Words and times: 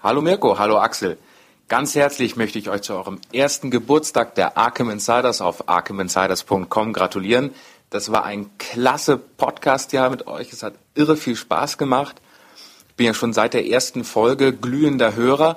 Hallo 0.00 0.22
Mirko, 0.22 0.60
hallo 0.60 0.78
Axel. 0.78 1.18
Ganz 1.66 1.96
herzlich 1.96 2.36
möchte 2.36 2.56
ich 2.56 2.70
euch 2.70 2.82
zu 2.82 2.94
eurem 2.94 3.18
ersten 3.32 3.68
Geburtstag 3.68 4.36
der 4.36 4.56
Arkham 4.56 4.90
Insiders 4.90 5.40
auf 5.40 5.68
arkhaminsiders.com 5.68 6.92
gratulieren. 6.92 7.50
Das 7.90 8.12
war 8.12 8.24
ein 8.24 8.48
klasse 8.58 9.16
Podcast-Jahr 9.18 10.08
mit 10.10 10.28
euch. 10.28 10.52
Es 10.52 10.62
hat 10.62 10.74
irre 10.94 11.16
viel 11.16 11.34
Spaß 11.34 11.78
gemacht. 11.78 12.22
Ich 12.90 12.94
bin 12.94 13.06
ja 13.06 13.12
schon 13.12 13.32
seit 13.32 13.54
der 13.54 13.66
ersten 13.66 14.04
Folge 14.04 14.52
glühender 14.52 15.16
Hörer 15.16 15.56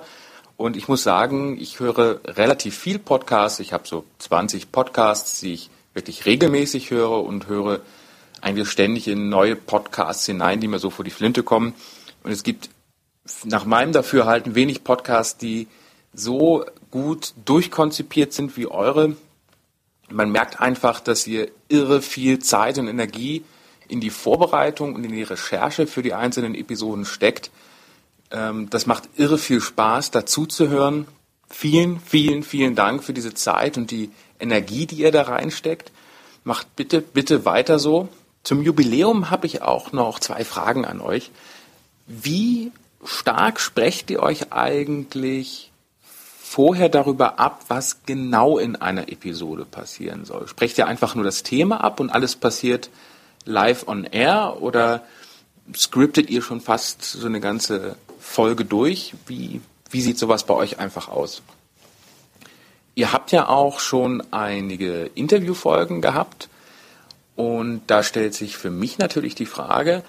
und 0.58 0.76
ich 0.76 0.88
muss 0.88 1.04
sagen, 1.04 1.56
ich 1.62 1.80
höre 1.80 2.22
relativ 2.26 2.76
viel 2.76 2.98
Podcasts. 2.98 3.60
Ich 3.60 3.74
habe 3.74 3.88
so 3.88 4.06
20 4.18 4.72
Podcasts, 4.72 5.40
die 5.42 5.54
ich 5.54 5.70
wirklich 5.94 6.26
regelmäßig 6.26 6.90
höre 6.90 7.24
und 7.24 7.46
höre 7.46 7.82
eigentlich 8.42 8.72
ständig 8.72 9.08
in 9.08 9.30
neue 9.30 9.56
Podcasts 9.56 10.26
hinein, 10.26 10.60
die 10.60 10.68
mir 10.68 10.80
so 10.80 10.90
vor 10.90 11.06
die 11.06 11.12
Flinte 11.12 11.44
kommen. 11.44 11.76
Und 12.24 12.32
es 12.32 12.42
gibt 12.42 12.72
nach 13.46 13.66
meinem 13.66 13.92
Dafürhalten 13.92 14.56
wenig 14.56 14.84
Podcasts, 14.84 15.38
die 15.38 15.68
so 16.14 16.66
gut 16.90 17.34
durchkonzipiert 17.46 18.34
sind 18.34 18.58
wie 18.58 18.68
eure. 18.68 19.16
Man 20.10 20.32
merkt 20.32 20.60
einfach, 20.60 21.00
dass 21.00 21.26
ihr 21.28 21.50
irre 21.70 22.02
viel 22.02 22.40
Zeit 22.40 22.78
und 22.78 22.88
Energie 22.88 23.44
in 23.88 24.00
die 24.00 24.10
Vorbereitung 24.10 24.96
und 24.96 25.04
in 25.04 25.12
die 25.12 25.24
Recherche 25.24 25.88
für 25.88 26.02
die 26.02 26.14
einzelnen 26.14 26.56
Episoden 26.56 27.06
steckt. 27.06 27.52
Ähm, 28.32 28.70
das 28.70 28.86
macht 28.86 29.10
irre 29.18 29.38
viel 29.38 29.62
Spaß, 29.62 30.12
dazu 30.12 30.46
zu 30.46 30.70
hören. 30.70 31.08
Vielen, 31.50 32.00
vielen, 32.00 32.44
vielen 32.44 32.76
Dank 32.76 33.04
für 33.04 33.14
diese 33.14 33.34
Zeit 33.34 33.78
und 33.78 33.92
die 33.92 34.10
Energie, 34.40 34.86
die 34.86 34.96
ihr 34.96 35.12
da 35.12 35.24
reinsteckt. 35.24 35.92
Macht 36.44 36.76
bitte, 36.76 37.02
bitte 37.02 37.46
weiter 37.46 37.80
so. 37.80 38.08
Zum 38.44 38.64
Jubiläum 38.64 39.30
habe 39.30 39.46
ich 39.46 39.62
auch 39.62 39.92
noch 39.92 40.20
zwei 40.20 40.44
Fragen 40.44 40.86
an 40.86 41.02
euch. 41.02 41.32
Wie 42.08 42.72
stark 43.04 43.60
sprecht 43.60 44.10
ihr 44.12 44.22
euch 44.22 44.52
eigentlich 44.52 45.72
vorher 46.52 46.90
darüber 46.90 47.40
ab, 47.40 47.64
was 47.70 48.04
genau 48.06 48.58
in 48.58 48.76
einer 48.76 49.10
Episode 49.10 49.66
passieren 49.66 50.26
soll? 50.26 50.48
Sprecht 50.48 50.78
ihr 50.78 50.88
einfach 50.88 51.16
nur 51.16 51.24
das 51.24 51.44
Thema 51.44 51.84
ab 51.84 52.00
und 52.00 52.10
alles 52.10 52.36
passiert 52.36 52.90
live 53.46 53.88
on 53.88 54.04
air 54.04 54.58
oder 54.60 55.04
scriptet 55.76 56.30
ihr 56.30 56.42
schon 56.42 56.62
fast 56.62 57.04
so 57.04 57.26
eine 57.26 57.40
ganze 57.40 57.96
Folge 58.20 58.66
durch? 58.66 59.14
Wie, 59.28 59.62
wie 59.90 60.02
sieht 60.02 60.20
sowas 60.20 60.44
bei 60.44 60.54
euch 60.54 60.80
einfach 60.80 61.08
aus? 61.08 61.42
Ihr 62.96 63.14
habt 63.14 63.32
ja 63.32 63.48
auch 63.48 63.80
schon 63.80 64.22
einige 64.32 65.10
Interviewfolgen 65.16 66.02
gehabt 66.02 66.50
und 67.38 67.82
da 67.88 68.04
stellt 68.04 68.34
sich 68.34 68.58
für 68.58 68.70
mich 68.70 68.98
natürlich 68.98 69.36
die 69.36 69.46
Frage, 69.46 70.04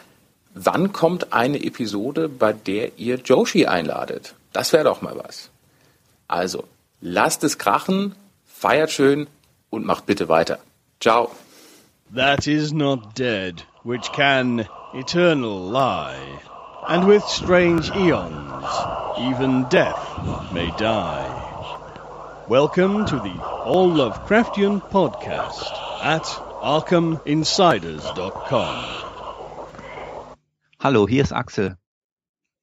wann 0.55 0.93
kommt 0.93 1.33
eine 1.33 1.65
Episode, 1.65 2.29
bei 2.29 2.53
der 2.53 2.99
ihr 2.99 3.17
Joshi 3.17 3.67
einladet? 3.67 4.35
Das 4.53 4.73
wäre 4.73 4.85
doch 4.85 5.03
mal 5.03 5.17
was. 5.17 5.51
Also, 6.29 6.65
lasst 7.01 7.43
es 7.45 7.59
krachen, 7.59 8.15
feiert 8.47 8.91
schön 8.91 9.27
und 9.71 9.87
macht 9.87 10.07
bitte 10.07 10.29
weiter. 10.29 10.59
Ciao. 11.01 11.31
That 12.15 12.47
is 12.47 12.73
not 12.73 13.19
dead, 13.19 13.65
which 13.85 14.13
can 14.13 14.67
eternal 14.93 15.71
lie. 15.71 16.39
And 16.87 17.07
with 17.07 17.25
strange 17.25 17.91
eons, 17.97 18.65
even 19.19 19.67
death 19.71 20.53
may 20.53 20.71
die. 20.77 21.25
Welcome 22.49 23.07
to 23.07 23.19
the 23.21 23.41
All 23.65 23.89
Lovecraftian 23.89 24.83
Podcast 24.91 25.73
at 26.03 26.25
ArkhamInsiders.com. 26.61 29.12
Hallo, 30.83 31.07
hier 31.07 31.23
ist 31.23 31.33
Axel. 31.33 31.77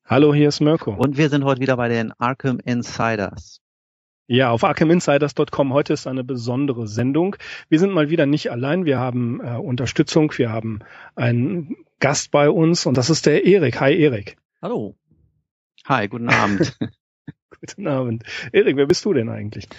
Hallo, 0.03 0.34
hier 0.34 0.50
ist 0.50 0.59
Mirko. 0.59 0.92
Und 0.92 1.16
wir 1.16 1.30
sind 1.30 1.45
heute 1.45 1.62
wieder 1.62 1.78
bei 1.78 1.88
den 1.88 2.12
Arkham 2.20 2.59
Insiders. 2.59 3.61
Ja, 4.28 4.52
auf 4.52 4.66
arkhaminsiders.com. 4.66 5.72
Heute 5.72 5.94
ist 5.94 6.06
eine 6.06 6.26
besondere 6.26 6.86
Sendung. 6.86 7.38
Wir 7.70 7.80
sind 7.80 7.94
mal 7.94 8.10
wieder 8.10 8.26
nicht 8.26 8.52
allein. 8.52 8.83
Wir 8.83 8.99
haben 8.99 9.39
äh, 9.39 9.55
Unterstützung. 9.55 10.33
Wir 10.36 10.52
haben 10.52 10.80
einen 11.16 11.77
Gast 12.02 12.32
bei 12.32 12.49
uns 12.49 12.86
und 12.86 12.98
das 12.98 13.10
ist 13.10 13.26
der 13.26 13.45
Erik. 13.45 13.80
Hi, 13.80 13.98
Erik. 13.98 14.36
Hallo. 14.61 14.98
Hi, 15.86 16.10
guten 16.10 16.27
Abend. 16.27 16.77
guten 17.61 17.88
Abend. 17.88 18.23
Erik, 18.52 18.76
wer 18.76 18.88
bist 18.88 19.05
du 19.05 19.14
denn 19.14 19.30
eigentlich? 19.30 19.70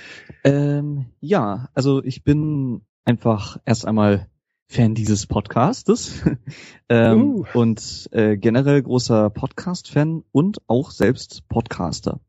Ähm, 0.45 1.13
ja, 1.21 1.69
also 1.75 2.03
ich 2.03 2.25
bin 2.25 2.87
einfach 3.05 3.59
erst 3.67 3.87
einmal 3.87 4.31
Fan 4.71 4.95
dieses 4.95 5.27
Podcastes 5.27 6.23
ähm, 6.89 7.23
uh. 7.23 7.45
und 7.55 8.09
äh, 8.13 8.37
generell 8.37 8.81
großer 8.81 9.29
Podcast-Fan 9.29 10.23
und 10.31 10.59
auch 10.69 10.93
selbst 10.93 11.49
Podcaster. 11.49 12.21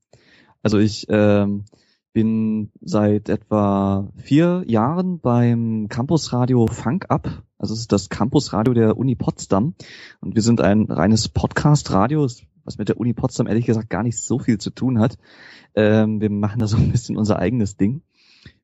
Also 0.63 0.79
ich 0.79 1.05
ähm, 1.09 1.65
bin 2.13 2.71
seit 2.81 3.29
etwa 3.29 4.11
vier 4.15 4.63
Jahren 4.65 5.19
beim 5.19 5.87
Campusradio 5.87 6.65
Funk 6.65 7.05
Up. 7.09 7.43
Also 7.59 7.75
es 7.75 7.81
ist 7.81 7.91
das 7.91 8.09
Campusradio 8.09 8.73
der 8.73 8.97
Uni 8.97 9.13
Potsdam. 9.13 9.75
Und 10.19 10.33
wir 10.33 10.41
sind 10.41 10.61
ein 10.61 10.85
reines 10.89 11.29
Podcast-Radio, 11.29 12.27
was 12.63 12.79
mit 12.79 12.89
der 12.89 12.97
Uni 12.97 13.13
Potsdam 13.13 13.45
ehrlich 13.45 13.67
gesagt 13.67 13.91
gar 13.91 14.01
nicht 14.01 14.17
so 14.17 14.39
viel 14.39 14.57
zu 14.57 14.71
tun 14.71 14.97
hat. 14.97 15.19
Ähm, 15.75 16.19
wir 16.19 16.31
machen 16.31 16.57
da 16.57 16.65
so 16.65 16.77
ein 16.77 16.91
bisschen 16.91 17.17
unser 17.17 17.37
eigenes 17.37 17.77
Ding. 17.77 18.01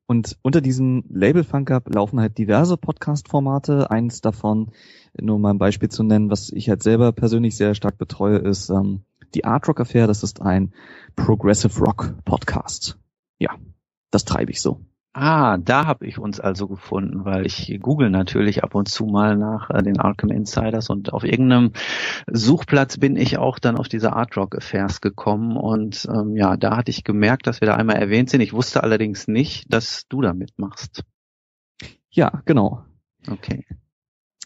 Und 0.07 0.37
unter 0.41 0.61
diesem 0.61 1.03
Label 1.09 1.43
Funk 1.43 1.69
Up 1.69 1.93
laufen 1.93 2.21
halt 2.21 2.37
diverse 2.37 2.77
Podcast-Formate. 2.77 3.91
Eins 3.91 4.21
davon, 4.21 4.71
nur 5.19 5.37
mal 5.37 5.51
ein 5.51 5.57
Beispiel 5.59 5.89
zu 5.89 6.03
nennen, 6.03 6.29
was 6.29 6.49
ich 6.49 6.69
halt 6.69 6.81
selber 6.81 7.11
persönlich 7.11 7.57
sehr 7.57 7.75
stark 7.75 7.97
betreue, 7.97 8.37
ist 8.37 8.69
ähm, 8.69 9.03
die 9.35 9.43
Art 9.43 9.67
Rock 9.67 9.81
Affair. 9.81 10.07
Das 10.07 10.23
ist 10.23 10.41
ein 10.41 10.73
Progressive 11.17 11.77
Rock 11.79 12.15
Podcast. 12.23 12.97
Ja, 13.37 13.55
das 14.09 14.23
treibe 14.23 14.51
ich 14.51 14.61
so. 14.61 14.79
Ah, 15.19 15.57
da 15.57 15.87
habe 15.87 16.05
ich 16.05 16.19
uns 16.19 16.39
also 16.39 16.67
gefunden, 16.67 17.25
weil 17.25 17.47
ich 17.47 17.79
google 17.81 18.11
natürlich 18.11 18.63
ab 18.63 18.75
und 18.75 18.87
zu 18.87 19.07
mal 19.07 19.35
nach 19.35 19.71
äh, 19.71 19.81
den 19.81 19.99
Arkham 19.99 20.29
Insiders 20.29 20.91
und 20.91 21.11
auf 21.11 21.23
irgendeinem 21.23 21.71
Suchplatz 22.31 22.99
bin 22.99 23.15
ich 23.15 23.39
auch 23.39 23.57
dann 23.57 23.77
auf 23.77 23.87
diese 23.87 24.13
Art 24.13 24.37
Rock 24.37 24.55
Affairs 24.55 25.01
gekommen 25.01 25.57
und 25.57 26.07
ähm, 26.07 26.35
ja, 26.35 26.55
da 26.55 26.77
hatte 26.77 26.91
ich 26.91 27.03
gemerkt, 27.03 27.47
dass 27.47 27.61
wir 27.61 27.65
da 27.65 27.75
einmal 27.75 27.95
erwähnt 27.95 28.29
sind. 28.29 28.41
Ich 28.41 28.53
wusste 28.53 28.83
allerdings 28.83 29.27
nicht, 29.27 29.73
dass 29.73 30.07
du 30.07 30.21
da 30.21 30.35
mitmachst. 30.35 31.03
Ja, 32.11 32.43
genau. 32.45 32.85
Okay. 33.27 33.65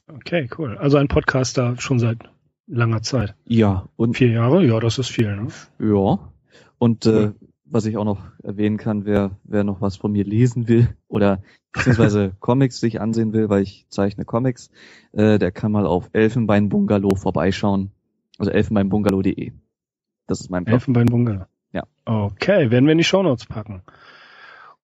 Okay, 0.07 0.49
cool. 0.57 0.77
Also 0.77 0.95
ein 0.95 1.09
Podcaster 1.09 1.75
schon 1.79 1.99
seit 1.99 2.19
langer 2.65 3.01
Zeit. 3.01 3.35
Ja. 3.45 3.89
Und 3.97 4.15
vier 4.15 4.29
Jahre? 4.29 4.65
Ja, 4.65 4.79
das 4.79 4.99
ist 4.99 5.09
viel, 5.09 5.35
ne? 5.35 5.49
Ja. 5.79 6.31
Und 6.77 7.05
äh, 7.07 7.33
was 7.71 7.85
ich 7.85 7.97
auch 7.97 8.05
noch 8.05 8.21
erwähnen 8.43 8.77
kann, 8.77 9.05
wer, 9.05 9.31
wer 9.43 9.63
noch 9.63 9.81
was 9.81 9.95
von 9.95 10.11
mir 10.11 10.25
lesen 10.25 10.67
will 10.67 10.89
oder 11.07 11.41
beziehungsweise 11.71 12.33
Comics 12.39 12.79
sich 12.79 12.99
ansehen 12.99 13.33
will, 13.33 13.49
weil 13.49 13.63
ich 13.63 13.85
zeichne 13.89 14.25
Comics, 14.25 14.69
äh, 15.13 15.39
der 15.39 15.51
kann 15.51 15.71
mal 15.71 15.85
auf 15.85 16.09
Elfenbein-Bungalow 16.13 17.15
vorbeischauen. 17.15 17.91
Also 18.37 18.51
elfenbeinbungalow.de. 18.51 19.51
Das 20.27 20.41
ist 20.41 20.49
mein 20.49 20.65
Blog. 20.65 20.75
Elfenbein-Bungalow. 20.75 21.45
Ja. 21.71 21.83
Okay, 22.05 22.71
werden 22.71 22.85
wir 22.85 22.91
in 22.91 22.97
die 22.97 23.03
Shownotes 23.03 23.45
packen. 23.45 23.83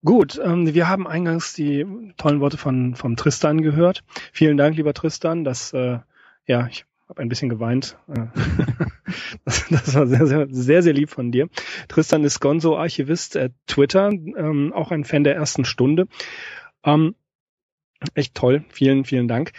Gut, 0.04 0.40
ähm, 0.42 0.72
wir 0.72 0.88
haben 0.88 1.06
eingangs 1.06 1.54
die 1.54 1.84
tollen 2.16 2.40
Worte 2.40 2.56
von 2.56 2.94
vom 2.94 3.16
Tristan 3.16 3.62
gehört. 3.62 4.04
Vielen 4.32 4.56
Dank, 4.56 4.76
lieber 4.76 4.94
Tristan, 4.94 5.44
dass 5.44 5.72
äh, 5.72 5.98
ja, 6.46 6.66
ich 6.68 6.86
habe 7.08 7.22
ein 7.22 7.28
bisschen 7.28 7.48
geweint. 7.48 7.96
Äh, 8.08 8.26
das, 9.44 9.66
das, 9.68 9.94
war 9.94 10.06
sehr, 10.06 10.26
sehr, 10.26 10.46
sehr, 10.50 10.82
sehr 10.82 10.92
lieb 10.92 11.10
von 11.10 11.32
dir. 11.32 11.48
Tristan 11.88 12.24
ist 12.24 12.40
Gonzo, 12.40 12.76
Archivist 12.76 13.36
at 13.36 13.52
Twitter, 13.66 14.10
ähm, 14.10 14.72
auch 14.74 14.90
ein 14.90 15.04
Fan 15.04 15.24
der 15.24 15.34
ersten 15.34 15.64
Stunde. 15.64 16.06
Ähm, 16.84 17.14
echt 18.14 18.34
toll. 18.34 18.64
Vielen, 18.68 19.04
vielen 19.04 19.28
Dank. 19.28 19.52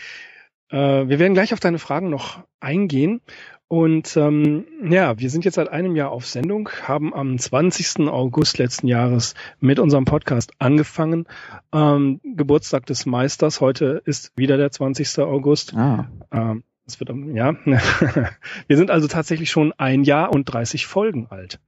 Äh, 0.69 0.77
wir 0.77 1.19
werden 1.19 1.33
gleich 1.33 1.53
auf 1.53 1.59
deine 1.59 1.79
Fragen 1.79 2.09
noch 2.09 2.43
eingehen. 2.59 3.21
Und 3.67 4.17
ähm, 4.17 4.65
ja, 4.89 5.19
wir 5.19 5.29
sind 5.29 5.45
jetzt 5.45 5.53
seit 5.55 5.69
einem 5.69 5.95
Jahr 5.95 6.09
auf 6.09 6.25
Sendung, 6.25 6.69
haben 6.87 7.13
am 7.13 7.37
20. 7.37 8.07
August 8.07 8.57
letzten 8.57 8.87
Jahres 8.87 9.35
mit 9.59 9.77
unserem 9.77 10.05
Podcast 10.05 10.53
angefangen. 10.57 11.27
Ähm, 11.71 12.19
Geburtstag 12.23 12.87
des 12.87 13.05
Meisters. 13.05 13.61
Heute 13.61 14.01
ist 14.05 14.31
wieder 14.35 14.57
der 14.57 14.71
20. 14.71 15.19
August. 15.19 15.75
Ah. 15.75 16.09
Ähm, 16.31 16.63
das 16.89 16.99
wird, 16.99 17.09
ja. 17.35 17.55
Wir 18.67 18.77
sind 18.77 18.91
also 18.91 19.07
tatsächlich 19.07 19.51
schon 19.51 19.73
ein 19.77 20.03
Jahr 20.03 20.31
und 20.31 20.45
30 20.45 20.87
Folgen 20.87 21.27
alt. 21.29 21.59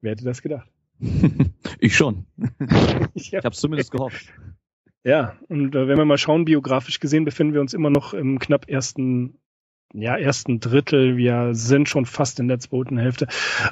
Wer 0.00 0.12
hätte 0.12 0.24
das 0.24 0.42
gedacht? 0.42 0.68
ich 1.78 1.96
schon. 1.96 2.26
ich 3.14 3.34
habe 3.34 3.52
zumindest 3.52 3.90
gehofft. 3.90 4.32
Ja, 5.04 5.36
und 5.48 5.74
äh, 5.74 5.86
wenn 5.86 5.96
wir 5.96 6.04
mal 6.04 6.18
schauen, 6.18 6.44
biografisch 6.44 6.98
gesehen 7.00 7.24
befinden 7.24 7.54
wir 7.54 7.60
uns 7.60 7.72
immer 7.72 7.90
noch 7.90 8.14
im 8.14 8.38
knapp 8.38 8.68
ersten 8.68 9.38
ja, 9.94 10.16
ersten 10.16 10.60
Drittel. 10.60 11.16
Wir 11.16 11.54
sind 11.54 11.88
schon 11.88 12.04
fast 12.04 12.40
in 12.40 12.48
der 12.48 12.58
zweiten 12.58 12.98
Hälfte. 12.98 13.26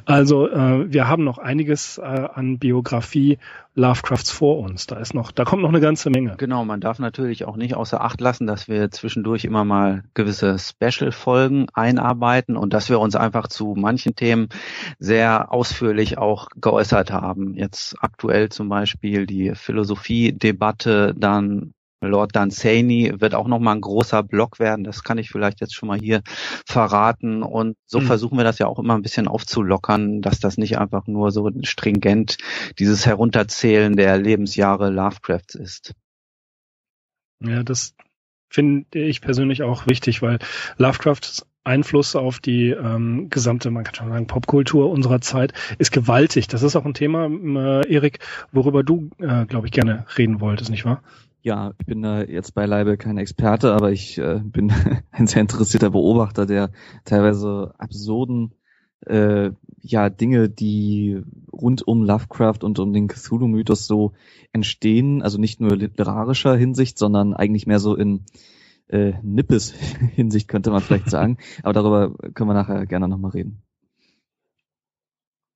Also 0.07 0.49
äh, 0.49 0.91
wir 0.91 1.09
haben 1.09 1.25
noch 1.25 1.39
einiges 1.39 1.99
äh, 1.99 2.03
an 2.03 2.59
Biografie 2.59 3.39
Lovecrafts 3.75 4.31
vor 4.31 4.59
uns. 4.59 4.87
Da 4.87 4.97
ist 4.97 5.13
noch, 5.13 5.31
da 5.31 5.45
kommt 5.45 5.63
noch 5.63 5.69
eine 5.69 5.81
ganze 5.81 6.09
Menge. 6.09 6.37
Genau, 6.39 6.65
man 6.65 6.81
darf 6.81 6.99
natürlich 6.99 7.45
auch 7.45 7.57
nicht 7.57 7.75
außer 7.75 8.01
Acht 8.01 8.21
lassen, 8.23 8.47
dass 8.47 8.69
wir 8.69 8.91
zwischendurch 8.91 9.45
immer 9.45 9.67
mal 9.67 10.05
gewisse 10.15 10.57
Special-Folgen 10.59 11.67
einarbeiten 11.75 12.57
und 12.57 12.73
dass 12.73 12.89
wir 12.89 12.99
uns 12.99 13.15
einfach 13.15 13.49
zu 13.49 13.75
manchen 13.77 14.17
Themen 14.17 14.49
sehr 14.99 15.53
ausführlich 15.53 16.17
auch 16.17 16.49
geäußert 16.57 17.13
haben. 17.13 17.53
Jetzt 17.55 17.97
aktuell 18.01 18.49
zum 18.49 18.71
Beispiel 18.71 19.27
die 19.27 19.55
Philosophie-Debatte, 19.55 21.15
dann 21.15 21.75
Lord 22.01 22.37
Dunsany 22.37 23.13
wird 23.19 23.35
auch 23.35 23.49
nochmal 23.49 23.77
ein 23.77 23.81
großer 23.81 24.23
Block 24.23 24.59
werden. 24.59 24.85
Das 24.85 25.03
kann 25.03 25.19
ich 25.19 25.31
vielleicht 25.31 25.61
jetzt 25.61 25.75
schon 25.75 25.89
mal 25.89 25.99
hier 25.99 26.23
verraten. 26.67 27.43
Und 27.43 27.77
so 27.87 28.01
mhm. 28.01 28.05
versuchen 28.05 28.39
wir 28.39 28.45
das 28.45 28.59
ja 28.59 28.67
auch 28.67 28.79
immer 28.79 28.95
ein 28.95 29.03
bisschen 29.03 29.29
aufzulockern, 29.29 30.21
dass 30.21 30.41
das 30.41 30.59
nicht 30.59 30.79
einfach 30.79 31.07
nur 31.07 31.31
so 31.31 31.51
stringent 31.63 32.37
dieses 32.79 33.07
Herunterzählen 33.07 33.97
der 33.97 34.19
Lebensjahre 34.19 34.91
Lovecrafts 34.91 35.55
ist. 35.55 35.95
Ja, 37.41 37.63
das 37.63 37.95
finde 38.49 38.87
ich 38.99 39.21
persönlich 39.21 39.63
auch 39.63 39.87
wichtig, 39.87 40.23
weil 40.23 40.39
Lovecrafts 40.79 41.47
Einfluss 41.67 42.15
auf 42.15 42.39
die 42.39 42.71
ähm, 42.71 43.29
gesamte, 43.29 43.71
man 43.73 43.83
kann 43.83 43.97
schon 43.97 44.09
sagen, 44.09 44.29
Popkultur 44.29 44.89
unserer 44.89 45.21
Zeit 45.21 45.53
ist 45.79 45.91
gewaltig. 45.91 46.47
Das 46.47 46.63
ist 46.63 46.77
auch 46.77 46.85
ein 46.85 46.95
Thema, 46.95 47.27
äh, 47.27 47.93
Erik, 47.93 48.21
worüber 48.53 48.85
du, 48.85 49.11
äh, 49.19 49.47
glaube 49.47 49.67
ich, 49.67 49.73
gerne 49.73 50.07
reden 50.17 50.41
wolltest, 50.41 50.71
nicht 50.71 50.85
wahr? 50.85 51.03
Ja, 51.47 51.75
ich 51.79 51.87
bin 51.87 52.03
da 52.03 52.25
jetzt 52.25 52.57
beileibe 52.57 52.97
kein 52.97 53.19
Experte, 53.19 53.73
aber 53.73 53.93
ich 53.93 54.19
äh, 54.19 54.41
bin 54.43 54.73
ein 55.13 55.29
sehr 55.29 55.43
interessierter 55.43 55.91
Beobachter 55.91 56.45
der 56.45 56.73
teilweise 57.05 57.73
absurden 57.79 58.53
äh, 59.07 59.53
ja 59.81 60.11
Dinge, 60.11 60.49
die 60.49 61.23
rund 61.53 61.87
um 61.87 62.03
Lovecraft 62.03 62.65
und 62.65 62.81
um 62.81 62.93
den 62.93 63.07
Cthulhu-Mythos 63.07 63.87
so 63.87 64.15
entstehen, 64.53 65.23
also 65.23 65.39
nicht 65.39 65.61
nur 65.61 65.77
literarischer 65.77 66.57
Hinsicht, 66.57 66.99
sondern 66.99 67.33
eigentlich 67.33 67.69
mehr 67.69 67.79
so 67.79 67.95
in 67.95 68.25
äh, 68.89 69.13
Nippes 69.23 69.71
Hinsicht 70.17 70.49
könnte 70.49 70.73
man 70.73 70.81
vielleicht 70.81 71.11
sagen. 71.13 71.39
Aber 71.63 71.75
darüber 71.75 72.13
können 72.35 72.51
wir 72.51 72.55
nachher 72.55 72.87
gerne 72.87 73.07
nochmal 73.07 73.31
reden. 73.31 73.63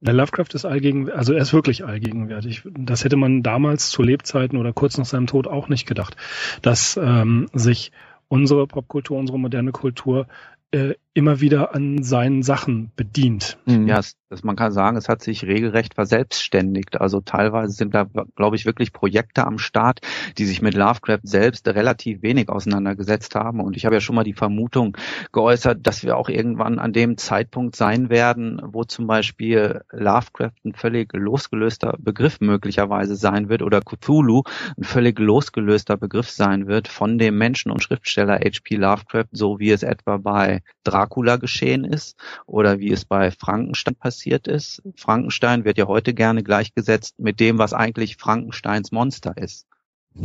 Der 0.01 0.15
Lovecraft 0.15 0.55
ist 0.55 0.65
allgegenwärtig, 0.65 1.19
also 1.19 1.35
er 1.35 1.43
ist 1.43 1.53
wirklich 1.53 1.85
allgegenwärtig. 1.85 2.63
Das 2.65 3.05
hätte 3.05 3.17
man 3.17 3.43
damals 3.43 3.91
zu 3.91 4.03
Lebzeiten 4.03 4.59
oder 4.59 4.73
kurz 4.73 4.97
nach 4.97 5.05
seinem 5.05 5.27
Tod 5.27 5.47
auch 5.47 5.69
nicht 5.69 5.87
gedacht, 5.87 6.17
dass 6.63 6.99
ähm, 7.03 7.49
sich 7.53 7.93
unsere 8.29 8.67
Popkultur, 8.67 9.19
unsere 9.19 9.39
moderne 9.39 9.73
Kultur 9.73 10.27
äh, 10.71 10.95
immer 11.13 11.41
wieder 11.41 11.75
an 11.75 12.03
seinen 12.03 12.43
Sachen 12.43 12.93
bedient. 12.95 13.59
Mhm. 13.67 13.89
Ja, 13.89 13.99
es, 13.99 14.17
das, 14.31 14.45
man 14.45 14.55
kann 14.55 14.71
sagen, 14.71 14.97
es 14.97 15.09
hat 15.09 15.23
sich 15.23 15.45
regelrecht 15.45 15.95
verselbstständigt. 15.95 17.01
Also 17.01 17.21
teilweise 17.21 17.73
sind 17.73 17.95
da, 17.95 18.07
glaube 18.37 18.55
ich, 18.55 18.65
wirklich 18.65 18.93
Projekte 18.93 19.45
am 19.45 19.59
Start, 19.59 20.01
die 20.39 20.45
sich 20.45 20.63
mit 20.63 20.75
Lovecraft 20.75 21.23
selbst 21.25 21.67
relativ 21.67 22.23
wenig 22.23 22.49
auseinandergesetzt 22.49 23.35
haben. 23.35 23.61
Und 23.61 23.77
ich 23.77 23.87
habe 23.87 23.97
ja 23.97 24.01
schon 24.01 24.15
mal 24.15 24.23
die 24.23 24.35
Vermutung 24.35 24.97
geäußert, 25.33 25.85
dass 25.85 26.05
wir 26.05 26.17
auch 26.17 26.29
irgendwann 26.29 26.79
an 26.79 26.93
dem 26.93 27.17
Zeitpunkt 27.17 27.75
sein 27.75 28.09
werden, 28.09 28.63
wo 28.65 28.85
zum 28.85 29.09
Beispiel 29.09 29.81
Lovecraft 29.91 30.65
ein 30.65 30.75
völlig 30.75 31.13
losgelöster 31.13 31.97
Begriff 31.99 32.41
möglicherweise 32.41 33.17
sein 33.17 33.49
wird 33.49 33.63
oder 33.63 33.81
Cthulhu 33.81 34.45
ein 34.79 34.85
völlig 34.85 35.19
losgelöster 35.19 35.97
Begriff 35.97 36.31
sein 36.31 36.69
wird 36.69 36.87
von 36.87 37.19
dem 37.19 37.37
Menschen 37.37 37.73
und 37.73 37.83
Schriftsteller 37.83 38.35
H.P. 38.35 38.77
Lovecraft, 38.77 39.27
so 39.33 39.59
wie 39.59 39.73
es 39.73 39.83
etwa 39.83 40.19
bei 40.19 40.63
Dracula 41.11 41.37
geschehen 41.37 41.85
ist 41.85 42.17
oder 42.47 42.79
wie 42.79 42.93
es 42.93 43.05
bei 43.05 43.31
Frankenstein 43.31 43.95
passiert 43.95 44.47
ist. 44.47 44.83
Frankenstein 44.97 45.65
wird 45.65 45.79
ja 45.79 45.87
heute 45.87 46.15
gerne 46.15 46.43
gleichgesetzt 46.43 47.19
mit 47.19 47.41
dem, 47.41 47.59
was 47.59 47.73
eigentlich 47.73 48.17
Frankensteins 48.17 48.93
Monster 48.93 49.37
ist. 49.37 49.67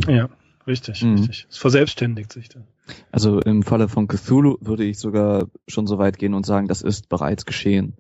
Ja, 0.08 0.30
richtig, 0.68 1.04
mhm. 1.04 1.16
richtig. 1.16 1.48
Es 1.50 1.58
verselbstständigt 1.58 2.32
sich 2.32 2.50
dann. 2.50 2.66
Also 3.12 3.40
im 3.40 3.64
Falle 3.64 3.88
von 3.88 4.08
Cthulhu 4.08 4.58
würde 4.62 4.84
ich 4.84 5.00
sogar 5.00 5.48
schon 5.68 5.88
so 5.88 5.98
weit 5.98 6.20
gehen 6.20 6.36
und 6.36 6.46
sagen, 6.46 6.68
das 6.68 6.82
ist 6.82 7.10
bereits 7.10 7.46
geschehen. 7.46 7.96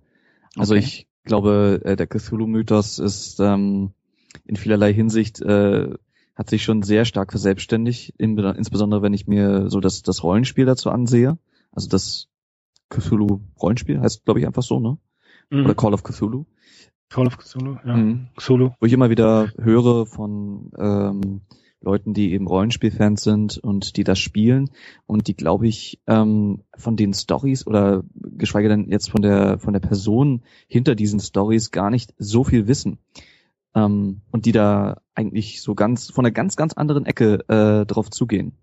Also 0.55 0.75
okay. 0.75 0.83
ich 0.83 1.07
glaube, 1.23 1.81
äh, 1.83 1.95
der 1.95 2.07
Cthulhu-Mythos 2.07 2.99
ist 2.99 3.39
ähm, 3.39 3.91
in 4.45 4.55
vielerlei 4.55 4.93
Hinsicht 4.93 5.41
äh, 5.41 5.89
hat 6.35 6.49
sich 6.49 6.63
schon 6.63 6.83
sehr 6.83 7.05
stark 7.05 7.31
verselbstständigt, 7.31 8.13
insbesondere 8.17 9.01
wenn 9.01 9.13
ich 9.13 9.25
mir 9.25 9.69
so 9.69 9.79
das, 9.79 10.03
das 10.03 10.21
Rollenspiel 10.21 10.65
dazu 10.65 10.91
ansehe. 10.91 11.37
Also 11.71 11.89
das 11.89 12.27
Cthulhu 12.89 13.41
Rollenspiel 13.61 13.99
heißt, 13.99 14.25
glaube 14.25 14.39
ich, 14.39 14.47
einfach 14.47 14.63
so, 14.63 14.79
ne? 14.79 14.97
Mhm. 15.49 15.65
Oder 15.65 15.75
Call 15.75 15.93
of 15.93 16.03
Cthulhu. 16.03 16.45
Call 17.09 17.27
of 17.27 17.37
Cthulhu, 17.37 17.77
ja. 17.85 17.95
Mhm. 17.95 18.27
Cthulhu. 18.35 18.71
Wo 18.79 18.85
ich 18.85 18.93
immer 18.93 19.09
wieder 19.09 19.51
höre 19.57 20.05
von 20.05 20.71
ähm, 20.77 21.41
Leuten, 21.81 22.13
die 22.13 22.33
eben 22.33 22.47
Rollenspielfans 22.47 23.23
sind 23.23 23.57
und 23.59 23.95
die 23.95 24.03
das 24.03 24.19
spielen 24.19 24.71
und 25.05 25.27
die, 25.27 25.35
glaube 25.35 25.67
ich, 25.67 26.01
ähm, 26.07 26.63
von 26.75 26.97
den 26.97 27.13
Stories 27.13 27.65
oder 27.67 28.03
geschweige 28.15 28.69
denn 28.69 28.91
jetzt 28.91 29.11
von 29.11 29.21
der 29.21 29.59
von 29.59 29.73
der 29.73 29.79
Person 29.79 30.41
hinter 30.67 30.95
diesen 30.95 31.19
Stories 31.19 31.71
gar 31.71 31.91
nicht 31.91 32.13
so 32.17 32.43
viel 32.43 32.67
wissen 32.67 32.97
ähm, 33.75 34.21
und 34.31 34.45
die 34.45 34.51
da 34.51 35.01
eigentlich 35.13 35.61
so 35.61 35.75
ganz 35.75 36.09
von 36.09 36.25
einer 36.25 36.33
ganz 36.33 36.55
ganz 36.55 36.73
anderen 36.73 37.05
Ecke 37.05 37.47
äh, 37.47 37.85
drauf 37.85 38.09
zugehen. 38.09 38.57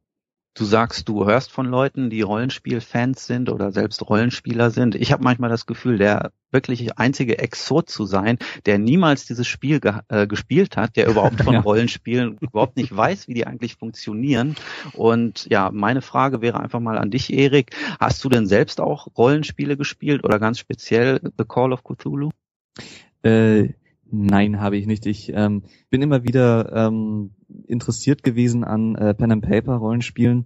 Du 0.55 0.65
sagst, 0.67 1.09
du 1.09 1.25
hörst 1.25 1.51
von 1.51 1.65
Leuten, 1.65 2.11
die 2.11 2.21
Rollenspielfans 2.21 3.27
sind 3.27 3.49
oder 3.49 3.73
selbst 3.73 4.07
Rollenspieler 4.07 4.71
sind. 4.71 4.95
Ich 4.95 5.11
habe 5.11 5.25
manchmal 5.25 5.49
das 5.49 5.65
Gefühl, 5.65 5.97
der 5.97 6.33
wirklich 6.51 6.99
einzige 6.99 7.39
Exot 7.39 7.89
zu 7.89 8.05
sein, 8.05 8.37
der 8.67 8.79
niemals 8.79 9.25
dieses 9.25 9.47
Spiel 9.47 9.81
ge 9.81 9.95
äh, 10.09 10.27
gespielt 10.27 10.77
hat, 10.77 10.97
der 10.97 11.09
überhaupt 11.09 11.41
von 11.43 11.55
ja. 11.55 11.61
Rollenspielen 11.61 12.37
überhaupt 12.39 12.77
nicht 12.77 12.95
weiß, 12.95 13.29
wie 13.29 13.35
die 13.35 13.47
eigentlich 13.47 13.77
funktionieren. 13.77 14.55
Und 14.93 15.47
ja, 15.51 15.71
meine 15.73 16.03
Frage 16.03 16.43
wäre 16.43 16.61
einfach 16.61 16.81
mal 16.81 16.99
an 16.99 17.11
dich, 17.11 17.33
Erik. 17.33 17.75
Hast 17.99 18.23
du 18.23 18.29
denn 18.29 18.47
selbst 18.47 18.79
auch 18.79 19.09
Rollenspiele 19.17 19.79
gespielt 19.79 20.23
oder 20.23 20.39
ganz 20.39 20.59
speziell 20.59 21.21
The 21.39 21.45
Call 21.47 21.73
of 21.73 21.83
Cthulhu? 21.83 22.29
Äh, 23.23 23.71
Nein, 24.15 24.61
habe 24.61 24.77
ich 24.77 24.87
nicht. 24.87 25.07
Ich 25.07 25.33
ähm, 25.35 25.63
bin 25.89 26.03
immer 26.03 26.23
wieder 26.23 26.71
ähm, 26.75 27.31
interessiert 27.67 28.23
gewesen 28.23 28.63
an 28.63 28.95
äh, 28.95 29.15
Pen 29.15 29.33
and 29.33 29.43
Paper 29.43 29.77
Rollenspielen. 29.77 30.45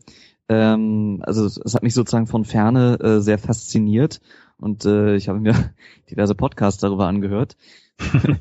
Ähm, 0.49 1.21
also 1.23 1.45
es 1.47 1.75
hat 1.75 1.83
mich 1.83 1.93
sozusagen 1.93 2.29
von 2.29 2.45
ferne 2.45 2.97
äh, 3.01 3.21
sehr 3.21 3.39
fasziniert 3.39 4.21
und 4.57 4.85
äh, 4.85 5.17
ich 5.17 5.29
habe 5.29 5.41
mir 5.41 5.75
diverse 6.11 6.37
Podcasts 6.37 6.81
darüber 6.81 7.09
angehört. 7.09 7.57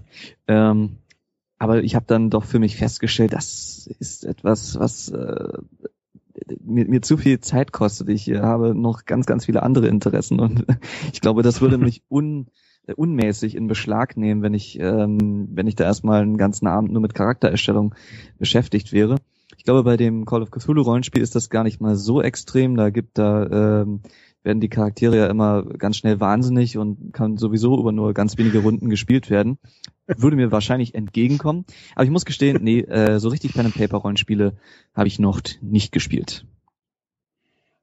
ähm, 0.48 0.98
aber 1.57 1.83
ich 1.83 1.95
habe 1.95 2.06
dann 2.06 2.30
doch 2.30 2.44
für 2.44 2.60
mich 2.60 2.75
festgestellt, 2.78 3.33
das 3.33 3.88
ist 3.98 4.25
etwas, 4.25 4.78
was 4.78 5.10
äh, 5.10 5.57
mir, 6.63 6.86
mir 6.86 7.01
zu 7.01 7.18
viel 7.18 7.39
Zeit 7.39 7.71
kostet. 7.71 8.10
Ich 8.10 8.30
habe 8.30 8.75
noch 8.75 9.06
ganz, 9.06 9.25
ganz 9.25 9.45
viele 9.45 9.63
andere 9.63 9.88
Interessen 9.88 10.39
und 10.39 10.68
ich 11.12 11.19
glaube, 11.19 11.42
das 11.42 11.62
würde 11.62 11.80
mich 11.80 12.04
un 12.10 12.45
äh, 12.45 12.51
unmäßig 12.95 13.55
in 13.55 13.67
Beschlag 13.67 14.17
nehmen, 14.17 14.41
wenn 14.41 14.53
ich, 14.53 14.79
ähm, 14.79 15.47
wenn 15.51 15.68
ich 15.68 15.75
da 15.75 15.85
erstmal 15.85 16.21
einen 16.21 16.37
ganzen 16.37 16.68
Abend 16.68 16.92
nur 16.92 17.01
mit 17.01 17.15
Charaktererstellung 17.15 17.95
beschäftigt 18.37 18.94
wäre. 18.94 19.18
Ich 19.57 19.63
glaube, 19.63 19.83
bei 19.83 19.97
dem 19.97 20.25
Call 20.25 20.42
of 20.42 20.51
Cthulhu 20.51 20.81
Rollenspiel 20.81 21.21
ist 21.21 21.35
das 21.35 21.49
gar 21.49 21.63
nicht 21.63 21.81
mal 21.81 21.95
so 21.95 22.21
extrem. 22.21 22.75
Da 22.75 22.89
gibt 22.89 23.18
da 23.18 23.81
ähm, 23.81 24.01
werden 24.45 24.61
die 24.61 24.69
Charaktere 24.69 25.18
ja 25.18 25.27
immer 25.27 25.63
ganz 25.63 25.97
schnell 25.97 26.19
wahnsinnig 26.19 26.77
und 26.77 27.13
kann 27.13 27.37
sowieso 27.37 27.80
über 27.80 27.92
nur 27.92 28.13
ganz 28.13 28.37
wenige 28.37 28.59
Runden 28.59 28.89
gespielt 28.89 29.30
werden. 29.30 29.57
Würde 30.06 30.35
mir 30.35 30.51
wahrscheinlich 30.51 30.94
entgegenkommen. 30.94 31.65
Aber 31.95 32.06
ich 32.06 32.11
muss 32.11 32.25
gestehen, 32.25 32.63
nee, 32.63 32.81
äh, 32.81 33.19
so 33.19 33.30
richtig 33.30 33.54
Pen 33.54 33.65
and 33.65 33.75
Paper 33.75 33.97
Rollenspiele 33.97 34.56
habe 34.94 35.07
ich 35.07 35.18
noch 35.18 35.42
nicht 35.61 35.92
gespielt. 35.92 36.45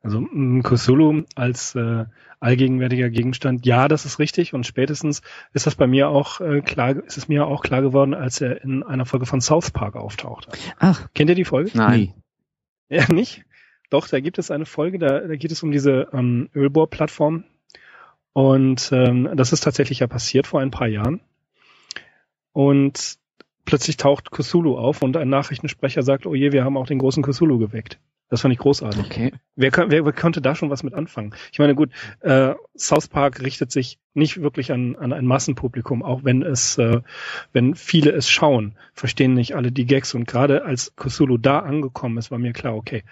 Also 0.02 0.26
Cthulhu 0.62 1.22
als 1.36 1.76
äh, 1.76 2.06
allgegenwärtiger 2.40 3.08
Gegenstand, 3.08 3.64
ja, 3.64 3.86
das 3.86 4.04
ist 4.04 4.18
richtig. 4.18 4.52
Und 4.52 4.66
spätestens 4.66 5.22
ist 5.52 5.66
das 5.66 5.76
bei 5.76 5.86
mir 5.86 6.08
auch 6.08 6.40
äh, 6.40 6.60
klar, 6.60 6.96
ist 7.04 7.16
es 7.16 7.28
mir 7.28 7.46
auch 7.46 7.62
klar 7.62 7.82
geworden, 7.82 8.14
als 8.14 8.40
er 8.40 8.64
in 8.64 8.82
einer 8.82 9.06
Folge 9.06 9.26
von 9.26 9.40
South 9.40 9.70
Park 9.70 9.94
auftauchte. 9.94 10.50
Ach. 10.78 11.08
Kennt 11.14 11.30
ihr 11.30 11.36
die 11.36 11.44
Folge? 11.44 11.70
Nein. 11.74 12.14
Ja, 12.88 13.10
nicht? 13.10 13.46
Doch, 13.88 14.06
da 14.06 14.20
gibt 14.20 14.36
es 14.36 14.50
eine 14.50 14.66
Folge, 14.66 14.98
da, 14.98 15.20
da 15.20 15.36
geht 15.36 15.50
es 15.50 15.62
um 15.62 15.72
diese 15.72 16.08
ähm, 16.12 16.50
Ölbohrplattform. 16.54 17.44
Und 18.34 18.90
ähm, 18.92 19.30
das 19.34 19.54
ist 19.54 19.62
tatsächlich 19.62 20.00
ja 20.00 20.06
passiert 20.06 20.46
vor 20.46 20.60
ein 20.60 20.70
paar 20.70 20.88
Jahren. 20.88 21.20
Und 22.52 23.16
plötzlich 23.64 23.96
taucht 23.96 24.30
Cthulhu 24.30 24.76
auf 24.76 25.00
und 25.00 25.16
ein 25.16 25.30
Nachrichtensprecher 25.30 26.02
sagt, 26.02 26.26
oh 26.26 26.34
je, 26.34 26.52
wir 26.52 26.64
haben 26.64 26.76
auch 26.76 26.86
den 26.86 26.98
großen 26.98 27.22
Cthulhu 27.22 27.58
geweckt. 27.58 27.98
Das 28.32 28.40
fand 28.40 28.54
ich 28.54 28.60
großartig. 28.60 29.04
Okay. 29.04 29.32
Wer, 29.56 29.70
wer, 29.90 30.06
wer 30.06 30.12
konnte 30.14 30.40
da 30.40 30.54
schon 30.54 30.70
was 30.70 30.82
mit 30.82 30.94
anfangen? 30.94 31.34
Ich 31.52 31.58
meine, 31.58 31.74
gut, 31.74 31.90
äh, 32.20 32.54
South 32.74 33.08
Park 33.08 33.42
richtet 33.42 33.70
sich 33.70 33.98
nicht 34.14 34.40
wirklich 34.40 34.72
an, 34.72 34.96
an 34.96 35.12
ein 35.12 35.26
Massenpublikum, 35.26 36.02
auch 36.02 36.24
wenn 36.24 36.42
es, 36.42 36.78
äh, 36.78 37.02
wenn 37.52 37.74
viele 37.74 38.10
es 38.12 38.30
schauen, 38.30 38.78
verstehen 38.94 39.34
nicht 39.34 39.54
alle 39.54 39.70
die 39.70 39.84
Gags. 39.84 40.14
Und 40.14 40.26
gerade 40.26 40.64
als 40.64 40.96
Cthulhu 40.96 41.36
da 41.36 41.58
angekommen 41.58 42.16
ist, 42.16 42.30
war 42.30 42.38
mir 42.38 42.54
klar, 42.54 42.74
okay, 42.74 43.04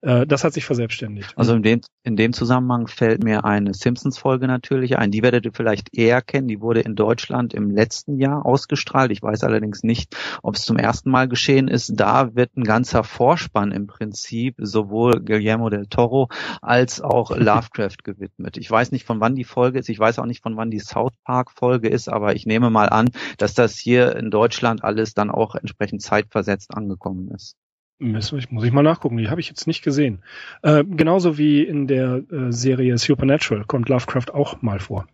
äh, 0.00 0.26
das 0.26 0.44
hat 0.44 0.52
sich 0.52 0.64
verselbstständigt. 0.64 1.32
Also 1.36 1.54
in 1.54 1.62
dem, 1.62 1.80
in 2.04 2.16
dem 2.16 2.32
Zusammenhang 2.32 2.86
fällt 2.86 3.24
mir 3.24 3.44
eine 3.44 3.74
Simpsons-Folge 3.74 4.46
natürlich 4.46 4.96
ein. 4.96 5.10
Die 5.10 5.22
werdet 5.22 5.44
ihr 5.44 5.52
vielleicht 5.52 5.96
eher 5.96 6.22
kennen. 6.22 6.48
Die 6.48 6.60
wurde 6.60 6.80
in 6.80 6.94
Deutschland 6.94 7.52
im 7.52 7.70
letzten 7.70 8.18
Jahr 8.18 8.46
ausgestrahlt. 8.46 9.10
Ich 9.10 9.22
weiß 9.22 9.42
allerdings 9.42 9.82
nicht, 9.82 10.16
ob 10.42 10.54
es 10.54 10.62
zum 10.62 10.76
ersten 10.76 11.10
Mal 11.10 11.28
geschehen 11.28 11.68
ist. 11.68 11.92
Da 11.96 12.34
wird 12.34 12.56
ein 12.56 12.64
ganzer 12.64 13.02
Vorspann 13.02 13.72
im 13.72 13.86
Prinzip 13.86 14.54
sowohl 14.58 15.20
Guillermo 15.20 15.68
del 15.68 15.86
Toro 15.86 16.28
als 16.62 17.00
auch 17.00 17.30
Lovecraft 17.36 18.04
gewidmet. 18.04 18.56
Ich 18.56 18.70
weiß 18.70 18.92
nicht, 18.92 19.04
von 19.04 19.20
wann 19.20 19.34
die 19.34 19.44
Folge 19.44 19.78
ist. 19.80 19.88
Ich 19.88 19.98
weiß 19.98 20.18
auch 20.20 20.26
nicht, 20.26 20.42
von 20.42 20.56
wann 20.56 20.70
die 20.70 20.80
South 20.80 21.12
Park-Folge 21.24 21.88
ist, 21.88 22.08
aber 22.08 22.36
ich 22.36 22.46
nehme 22.46 22.70
mal 22.70 22.88
an, 22.88 23.10
dass 23.36 23.54
das 23.54 23.76
hier 23.76 24.14
in 24.16 24.30
Deutschland 24.30 24.84
alles 24.84 25.14
dann 25.14 25.30
auch 25.30 25.56
entsprechend 25.56 26.02
zeitversetzt 26.02 26.74
angekommen 26.74 27.30
ist. 27.34 27.56
Muss 28.00 28.32
ich, 28.32 28.50
muss 28.50 28.64
ich 28.64 28.72
mal 28.72 28.82
nachgucken, 28.82 29.16
die 29.16 29.28
habe 29.28 29.40
ich 29.40 29.48
jetzt 29.48 29.66
nicht 29.66 29.82
gesehen. 29.82 30.22
Äh, 30.62 30.84
genauso 30.84 31.36
wie 31.36 31.62
in 31.64 31.88
der 31.88 32.22
äh, 32.30 32.52
Serie 32.52 32.96
Supernatural 32.96 33.64
kommt 33.64 33.88
Lovecraft 33.88 34.32
auch 34.32 34.62
mal 34.62 34.78
vor. 34.78 35.06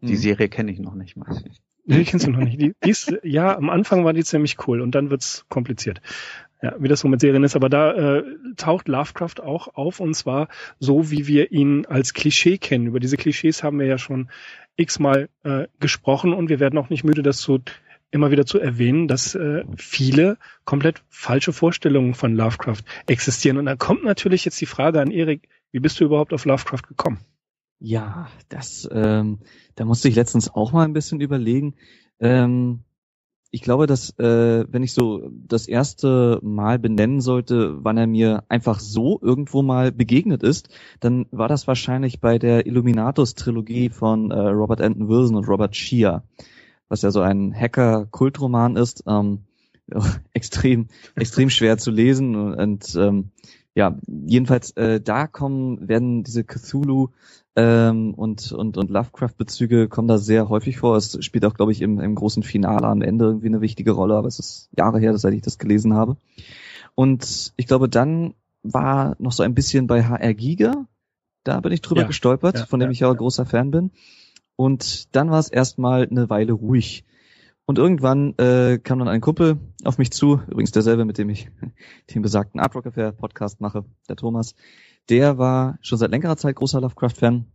Die 0.00 0.08
hm. 0.08 0.16
Serie 0.16 0.48
kenne 0.48 0.72
ich 0.72 0.80
noch 0.80 0.94
nicht 0.94 1.16
mal. 1.16 1.28
Die 1.84 2.04
kennst 2.04 2.26
du 2.26 2.32
noch 2.32 2.40
nicht. 2.40 2.60
Die, 2.60 2.74
die 2.82 2.90
ist, 2.90 3.16
ja, 3.22 3.56
am 3.56 3.70
Anfang 3.70 4.04
war 4.04 4.12
die 4.12 4.24
ziemlich 4.24 4.56
cool 4.66 4.80
und 4.80 4.94
dann 4.96 5.10
wird's 5.10 5.46
kompliziert. 5.48 6.00
Ja, 6.62 6.74
wie 6.78 6.88
das 6.88 7.00
so 7.00 7.08
mit 7.08 7.20
Serien 7.20 7.44
ist, 7.44 7.54
aber 7.54 7.68
da 7.68 7.92
äh, 7.92 8.24
taucht 8.56 8.88
Lovecraft 8.88 9.40
auch 9.42 9.74
auf 9.74 10.00
und 10.00 10.14
zwar 10.14 10.48
so, 10.80 11.10
wie 11.10 11.28
wir 11.28 11.52
ihn 11.52 11.86
als 11.86 12.12
Klischee 12.12 12.58
kennen. 12.58 12.86
Über 12.86 12.98
diese 12.98 13.16
Klischees 13.16 13.62
haben 13.62 13.78
wir 13.78 13.86
ja 13.86 13.98
schon 13.98 14.30
x-mal 14.76 15.28
äh, 15.44 15.66
gesprochen 15.78 16.32
und 16.32 16.48
wir 16.48 16.58
werden 16.58 16.78
auch 16.78 16.88
nicht 16.88 17.04
müde, 17.04 17.22
das 17.22 17.38
zu 17.38 17.60
immer 18.16 18.30
wieder 18.30 18.46
zu 18.46 18.58
erwähnen, 18.58 19.06
dass 19.06 19.34
äh, 19.34 19.64
viele 19.76 20.38
komplett 20.64 21.02
falsche 21.08 21.52
Vorstellungen 21.52 22.14
von 22.14 22.34
Lovecraft 22.34 22.82
existieren. 23.06 23.58
Und 23.58 23.66
da 23.66 23.76
kommt 23.76 24.02
natürlich 24.04 24.44
jetzt 24.44 24.60
die 24.60 24.66
Frage 24.66 25.00
an 25.00 25.10
Erik, 25.10 25.48
wie 25.70 25.80
bist 25.80 26.00
du 26.00 26.04
überhaupt 26.04 26.32
auf 26.32 26.44
Lovecraft 26.44 26.82
gekommen? 26.88 27.18
Ja, 27.78 28.28
das, 28.48 28.88
ähm, 28.90 29.38
da 29.74 29.84
musste 29.84 30.08
ich 30.08 30.16
letztens 30.16 30.48
auch 30.48 30.72
mal 30.72 30.84
ein 30.84 30.94
bisschen 30.94 31.20
überlegen. 31.20 31.74
Ähm, 32.18 32.80
ich 33.50 33.62
glaube, 33.62 33.86
dass 33.86 34.10
äh, 34.18 34.64
wenn 34.68 34.82
ich 34.82 34.92
so 34.92 35.30
das 35.30 35.68
erste 35.68 36.40
Mal 36.42 36.78
benennen 36.78 37.20
sollte, 37.20 37.84
wann 37.84 37.96
er 37.96 38.06
mir 38.06 38.44
einfach 38.48 38.80
so 38.80 39.18
irgendwo 39.22 39.62
mal 39.62 39.92
begegnet 39.92 40.42
ist, 40.42 40.68
dann 41.00 41.26
war 41.30 41.48
das 41.48 41.66
wahrscheinlich 41.66 42.20
bei 42.20 42.38
der 42.38 42.66
Illuminatus-Trilogie 42.66 43.90
von 43.90 44.30
äh, 44.30 44.38
Robert 44.38 44.80
Anton 44.80 45.08
Wilson 45.08 45.36
und 45.36 45.48
Robert 45.48 45.76
Shear 45.76 46.24
was 46.88 47.02
ja 47.02 47.10
so 47.10 47.20
ein 47.20 47.54
Hacker-Kultroman 47.54 48.76
ist, 48.76 49.04
ähm, 49.06 49.44
extrem, 50.32 50.88
extrem 51.14 51.50
schwer 51.50 51.78
zu 51.78 51.90
lesen 51.90 52.34
und, 52.34 52.54
und 52.54 52.94
ähm, 52.96 53.30
ja, 53.74 53.94
jedenfalls 54.06 54.70
äh, 54.72 55.00
da 55.02 55.26
kommen, 55.26 55.86
werden 55.86 56.24
diese 56.24 56.44
Cthulhu 56.44 57.08
ähm, 57.56 58.14
und, 58.14 58.50
und, 58.52 58.78
und 58.78 58.90
Lovecraft-Bezüge 58.90 59.88
kommen 59.88 60.08
da 60.08 60.16
sehr 60.16 60.48
häufig 60.48 60.78
vor. 60.78 60.96
Es 60.96 61.22
spielt 61.22 61.44
auch, 61.44 61.54
glaube 61.54 61.72
ich, 61.72 61.82
im, 61.82 62.00
im 62.00 62.14
großen 62.14 62.42
Finale 62.42 62.86
am 62.86 63.02
Ende 63.02 63.26
irgendwie 63.26 63.48
eine 63.48 63.60
wichtige 63.60 63.92
Rolle, 63.92 64.14
aber 64.14 64.28
es 64.28 64.38
ist 64.38 64.70
Jahre 64.76 64.98
her, 64.98 65.16
seit 65.18 65.34
ich 65.34 65.42
das 65.42 65.58
gelesen 65.58 65.92
habe. 65.92 66.16
Und 66.94 67.52
ich 67.56 67.66
glaube, 67.66 67.90
dann 67.90 68.32
war 68.62 69.14
noch 69.18 69.32
so 69.32 69.42
ein 69.42 69.54
bisschen 69.54 69.86
bei 69.86 70.04
HR 70.04 70.32
Giga, 70.32 70.86
da 71.44 71.60
bin 71.60 71.72
ich 71.72 71.82
drüber 71.82 72.00
ja, 72.00 72.06
gestolpert, 72.06 72.58
ja, 72.58 72.66
von 72.66 72.80
dem 72.80 72.88
ja, 72.88 72.92
ich 72.92 73.00
ja, 73.00 73.12
großer 73.12 73.44
Fan 73.46 73.70
bin. 73.70 73.90
Und 74.56 75.14
dann 75.14 75.30
war 75.30 75.38
es 75.38 75.48
erstmal 75.48 76.08
eine 76.08 76.30
Weile 76.30 76.52
ruhig. 76.52 77.04
Und 77.66 77.78
irgendwann 77.78 78.34
äh, 78.38 78.78
kam 78.78 79.00
dann 79.00 79.08
ein 79.08 79.20
Kumpel 79.20 79.58
auf 79.84 79.98
mich 79.98 80.12
zu, 80.12 80.40
übrigens 80.48 80.70
derselbe, 80.70 81.04
mit 81.04 81.18
dem 81.18 81.28
ich 81.28 81.50
den 82.14 82.22
besagten 82.22 82.60
Art 82.60 82.74
Rock 82.74 82.86
Affair 82.86 83.12
Podcast 83.12 83.60
mache, 83.60 83.84
der 84.08 84.16
Thomas. 84.16 84.54
Der 85.08 85.36
war 85.38 85.78
schon 85.82 85.98
seit 85.98 86.10
längerer 86.10 86.36
Zeit 86.36 86.56
großer 86.56 86.80
Lovecraft-Fan. 86.80 87.46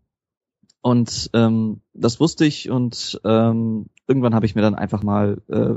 Und 0.81 1.29
ähm, 1.33 1.81
das 1.93 2.19
wusste 2.19 2.45
ich 2.45 2.69
und 2.69 3.21
ähm, 3.23 3.87
irgendwann 4.07 4.33
habe 4.33 4.45
ich 4.45 4.55
mir 4.55 4.61
dann 4.61 4.75
einfach 4.75 5.03
mal 5.03 5.41
äh, 5.47 5.75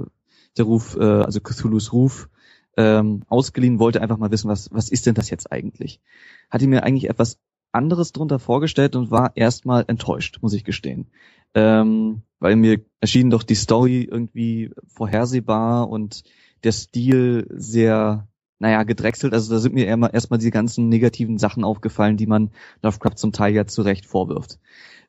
der 0.57 0.65
Ruf, 0.65 0.97
äh, 0.97 1.05
also 1.05 1.41
Cthulhu's 1.41 1.93
Ruf, 1.93 2.31
ähm, 2.77 3.23
ausgeliehen, 3.29 3.79
wollte 3.79 4.01
einfach 4.01 4.17
mal 4.17 4.31
wissen, 4.31 4.49
was, 4.49 4.73
was 4.73 4.89
ist 4.89 5.07
denn 5.07 5.15
das 5.15 5.31
jetzt 5.31 5.53
eigentlich? 5.53 6.01
Hatte 6.51 6.67
mir 6.67 6.83
eigentlich 6.83 7.11
etwas 7.11 7.39
anderes 7.75 8.13
drunter 8.13 8.39
vorgestellt 8.39 8.97
und 8.97 9.11
war 9.11 9.37
erstmal 9.37 9.85
enttäuscht, 9.87 10.39
muss 10.41 10.55
ich 10.55 10.65
gestehen. 10.65 11.09
Ähm, 11.55 12.23
weil 12.41 12.57
mir 12.57 12.85
erschien 13.01 13.31
doch 13.31 13.43
die 13.43 13.55
Story 13.55 14.03
irgendwie 14.11 14.71
vorhersehbar 14.87 15.89
und 15.89 16.25
der 16.63 16.73
Stil 16.73 17.47
sehr, 17.51 18.29
naja, 18.59 18.83
gedrechselt. 18.83 19.33
Also 19.35 19.53
da 19.53 19.61
sind 19.61 19.75
mir 19.75 19.87
erstmal 19.87 20.39
die 20.39 20.51
ganzen 20.51 20.89
negativen 20.89 21.39
Sachen 21.39 21.65
aufgefallen, 21.65 22.17
die 22.17 22.27
man 22.27 22.51
Lovecraft 22.83 23.17
zum 23.17 23.33
Teil 23.33 23.55
ja 23.55 23.67
zu 23.67 23.83
Recht 23.83 24.07
vorwirft. 24.07 24.59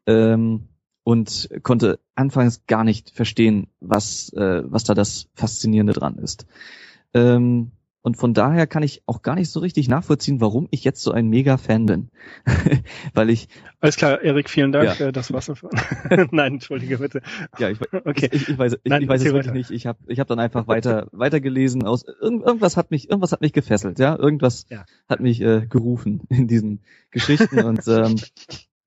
Ähm, 0.06 0.68
und 1.04 1.50
konnte 1.62 2.00
anfangs 2.16 2.66
gar 2.66 2.84
nicht 2.84 3.12
verstehen, 3.12 3.68
was, 3.80 4.34
äh, 4.34 4.64
was 4.66 4.84
da 4.84 4.94
das 4.96 5.28
Faszinierende 5.36 5.94
dran 5.94 6.18
ist. 6.18 6.48
Ähm, 7.14 7.72
und 8.06 8.18
von 8.18 8.36
daher 8.36 8.68
kann 8.68 8.84
ich 8.84 9.02
auch 9.08 9.24
gar 9.24 9.34
nicht 9.34 9.50
so 9.50 9.62
richtig 9.62 9.88
nachvollziehen, 9.88 10.40
warum 10.40 10.68
ich 10.70 10.84
jetzt 10.84 11.02
so 11.02 11.12
ein 11.12 11.28
Mega-Fan 11.28 11.88
bin. 11.88 12.10
Weil 13.16 13.32
ich. 13.32 13.48
Alles 13.80 13.96
klar, 13.96 14.22
Erik, 14.22 14.48
vielen 14.48 14.72
Dank. 14.72 15.00
Ja. 15.00 15.08
Äh, 15.08 15.12
das 15.12 15.34
war's. 15.34 15.52
Nein, 16.32 16.54
entschuldige 16.54 17.00
bitte. 17.00 17.24
Ja, 17.58 17.72
ich, 17.72 17.80
okay. 18.06 18.30
ich, 18.32 18.48
ich 18.48 18.58
weiß, 18.60 18.74
ich, 18.84 18.90
Nein, 18.92 19.02
ich 19.02 19.10
weiß 19.10 19.26
es 19.26 19.34
wirklich 19.34 19.54
nicht. 19.54 19.72
Ich 19.72 19.88
habe 19.88 19.98
ich 20.06 20.20
hab 20.20 20.28
dann 20.28 20.38
einfach 20.38 20.68
weiter 20.68 21.08
weitergelesen. 21.14 21.84
Aus 21.84 22.04
irgendwas 22.04 22.78
hat 22.78 22.92
mich 22.92 23.10
irgendwas 23.10 23.32
hat 23.32 23.42
mich 23.42 23.54
gefesselt. 23.54 23.98
Ja, 23.98 24.16
irgendwas 24.16 24.68
ja. 24.70 24.86
hat 25.10 25.20
mich 25.20 25.42
äh, 25.42 25.66
gerufen 25.68 26.22
in 26.30 26.48
diesen 26.48 26.82
Geschichten 27.10 27.58
und 27.64 27.88
ähm, 27.88 28.18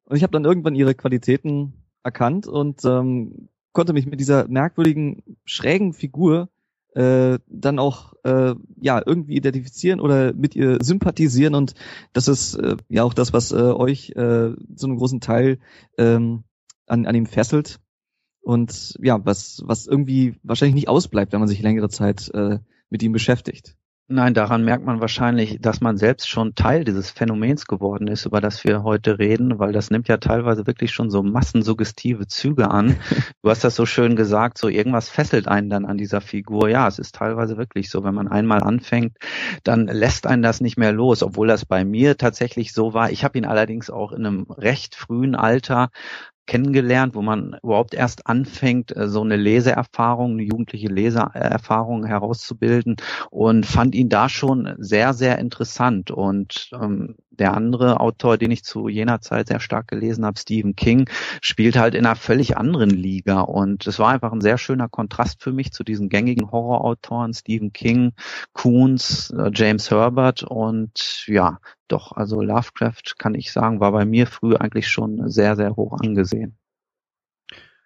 und 0.04 0.16
ich 0.16 0.22
habe 0.22 0.30
dann 0.30 0.44
irgendwann 0.44 0.76
ihre 0.76 0.94
Qualitäten 0.94 1.72
erkannt 2.04 2.46
und 2.46 2.84
ähm, 2.84 3.48
konnte 3.72 3.94
mich 3.94 4.06
mit 4.06 4.20
dieser 4.20 4.46
merkwürdigen 4.46 5.24
schrägen 5.44 5.92
Figur 5.92 6.50
äh, 6.98 7.38
dann 7.46 7.78
auch 7.78 8.14
äh, 8.24 8.54
ja 8.80 9.00
irgendwie 9.04 9.36
identifizieren 9.36 10.00
oder 10.00 10.34
mit 10.34 10.56
ihr 10.56 10.78
sympathisieren 10.82 11.54
und 11.54 11.74
das 12.12 12.26
ist 12.26 12.54
äh, 12.56 12.76
ja 12.88 13.04
auch 13.04 13.14
das, 13.14 13.32
was 13.32 13.52
äh, 13.52 13.56
euch 13.56 14.10
äh, 14.10 14.54
zu 14.74 14.86
einem 14.86 14.96
großen 14.96 15.20
Teil 15.20 15.58
ähm, 15.96 16.42
an, 16.86 17.06
an 17.06 17.14
ihm 17.14 17.26
fesselt 17.26 17.78
und 18.40 18.98
ja, 19.00 19.24
was, 19.24 19.62
was 19.64 19.86
irgendwie 19.86 20.34
wahrscheinlich 20.42 20.74
nicht 20.74 20.88
ausbleibt, 20.88 21.32
wenn 21.32 21.40
man 21.40 21.48
sich 21.48 21.62
längere 21.62 21.88
Zeit 21.88 22.30
äh, 22.34 22.58
mit 22.90 23.02
ihm 23.02 23.12
beschäftigt. 23.12 23.76
Nein, 24.10 24.32
daran 24.32 24.64
merkt 24.64 24.86
man 24.86 25.00
wahrscheinlich, 25.02 25.58
dass 25.60 25.82
man 25.82 25.98
selbst 25.98 26.30
schon 26.30 26.54
Teil 26.54 26.82
dieses 26.82 27.10
Phänomens 27.10 27.66
geworden 27.66 28.08
ist, 28.08 28.24
über 28.24 28.40
das 28.40 28.64
wir 28.64 28.82
heute 28.82 29.18
reden, 29.18 29.58
weil 29.58 29.72
das 29.72 29.90
nimmt 29.90 30.08
ja 30.08 30.16
teilweise 30.16 30.66
wirklich 30.66 30.92
schon 30.92 31.10
so 31.10 31.22
massensuggestive 31.22 32.26
Züge 32.26 32.70
an. 32.70 32.96
Du 33.42 33.50
hast 33.50 33.64
das 33.64 33.76
so 33.76 33.86
schön 33.86 34.16
gesagt, 34.16 34.58
so 34.58 34.68
irgendwas 34.68 35.08
fesselt 35.10 35.46
einen 35.46 35.70
dann 35.70 35.84
an 35.84 35.96
dieser 35.98 36.20
Figur. 36.22 36.68
Ja, 36.68 36.88
es 36.88 36.98
ist 36.98 37.14
teilweise 37.14 37.56
wirklich 37.56 37.90
so, 37.90 38.02
wenn 38.02 38.14
man 38.14 38.28
einmal 38.28 38.62
anfängt, 38.62 39.16
dann 39.62 39.86
lässt 39.86 40.26
einen 40.26 40.42
das 40.42 40.60
nicht 40.60 40.76
mehr 40.78 40.92
los, 40.92 41.22
obwohl 41.22 41.46
das 41.46 41.64
bei 41.64 41.84
mir 41.84 42.16
tatsächlich 42.16 42.72
so 42.72 42.94
war. 42.94 43.10
Ich 43.10 43.24
habe 43.24 43.38
ihn 43.38 43.44
allerdings 43.46 43.90
auch 43.90 44.12
in 44.12 44.24
einem 44.26 44.46
recht 44.50 44.94
frühen 44.94 45.34
Alter 45.34 45.90
kennengelernt, 46.48 47.14
wo 47.14 47.22
man 47.22 47.56
überhaupt 47.62 47.94
erst 47.94 48.26
anfängt, 48.26 48.96
äh, 48.96 49.06
so 49.06 49.20
eine 49.20 49.36
Leseerfahrung, 49.36 50.32
eine 50.32 50.42
jugendliche 50.42 50.88
Leseerfahrung 50.88 52.04
herauszubilden 52.04 52.96
und 53.30 53.66
fand 53.66 53.94
ihn 53.94 54.08
da 54.08 54.28
schon 54.28 54.74
sehr, 54.78 55.14
sehr 55.14 55.38
interessant. 55.38 56.10
Und 56.10 56.70
ähm, 56.72 57.14
der 57.38 57.54
andere 57.54 58.00
Autor, 58.00 58.38
den 58.38 58.50
ich 58.50 58.64
zu 58.64 58.88
jener 58.88 59.20
Zeit 59.20 59.48
sehr 59.48 59.60
stark 59.60 59.88
gelesen 59.88 60.24
habe, 60.24 60.38
Stephen 60.38 60.76
King, 60.76 61.08
spielt 61.40 61.78
halt 61.78 61.94
in 61.94 62.06
einer 62.06 62.16
völlig 62.16 62.56
anderen 62.56 62.90
Liga. 62.90 63.40
Und 63.40 63.86
es 63.86 63.98
war 63.98 64.10
einfach 64.10 64.32
ein 64.32 64.40
sehr 64.40 64.58
schöner 64.58 64.88
Kontrast 64.88 65.42
für 65.42 65.52
mich 65.52 65.72
zu 65.72 65.84
diesen 65.84 66.08
gängigen 66.08 66.50
Horrorautoren, 66.50 67.34
Stephen 67.34 67.72
King, 67.72 68.12
Coons, 68.52 69.30
äh, 69.30 69.50
James 69.54 69.90
Herbert. 69.90 70.42
Und 70.42 71.24
ja, 71.26 71.58
doch, 71.88 72.12
also 72.12 72.42
Lovecraft, 72.42 73.16
kann 73.18 73.34
ich 73.34 73.52
sagen, 73.52 73.80
war 73.80 73.92
bei 73.92 74.04
mir 74.04 74.26
früh 74.26 74.54
eigentlich 74.56 74.88
schon 74.88 75.28
sehr, 75.30 75.56
sehr 75.56 75.76
hoch 75.76 75.98
angesehen. 76.00 76.56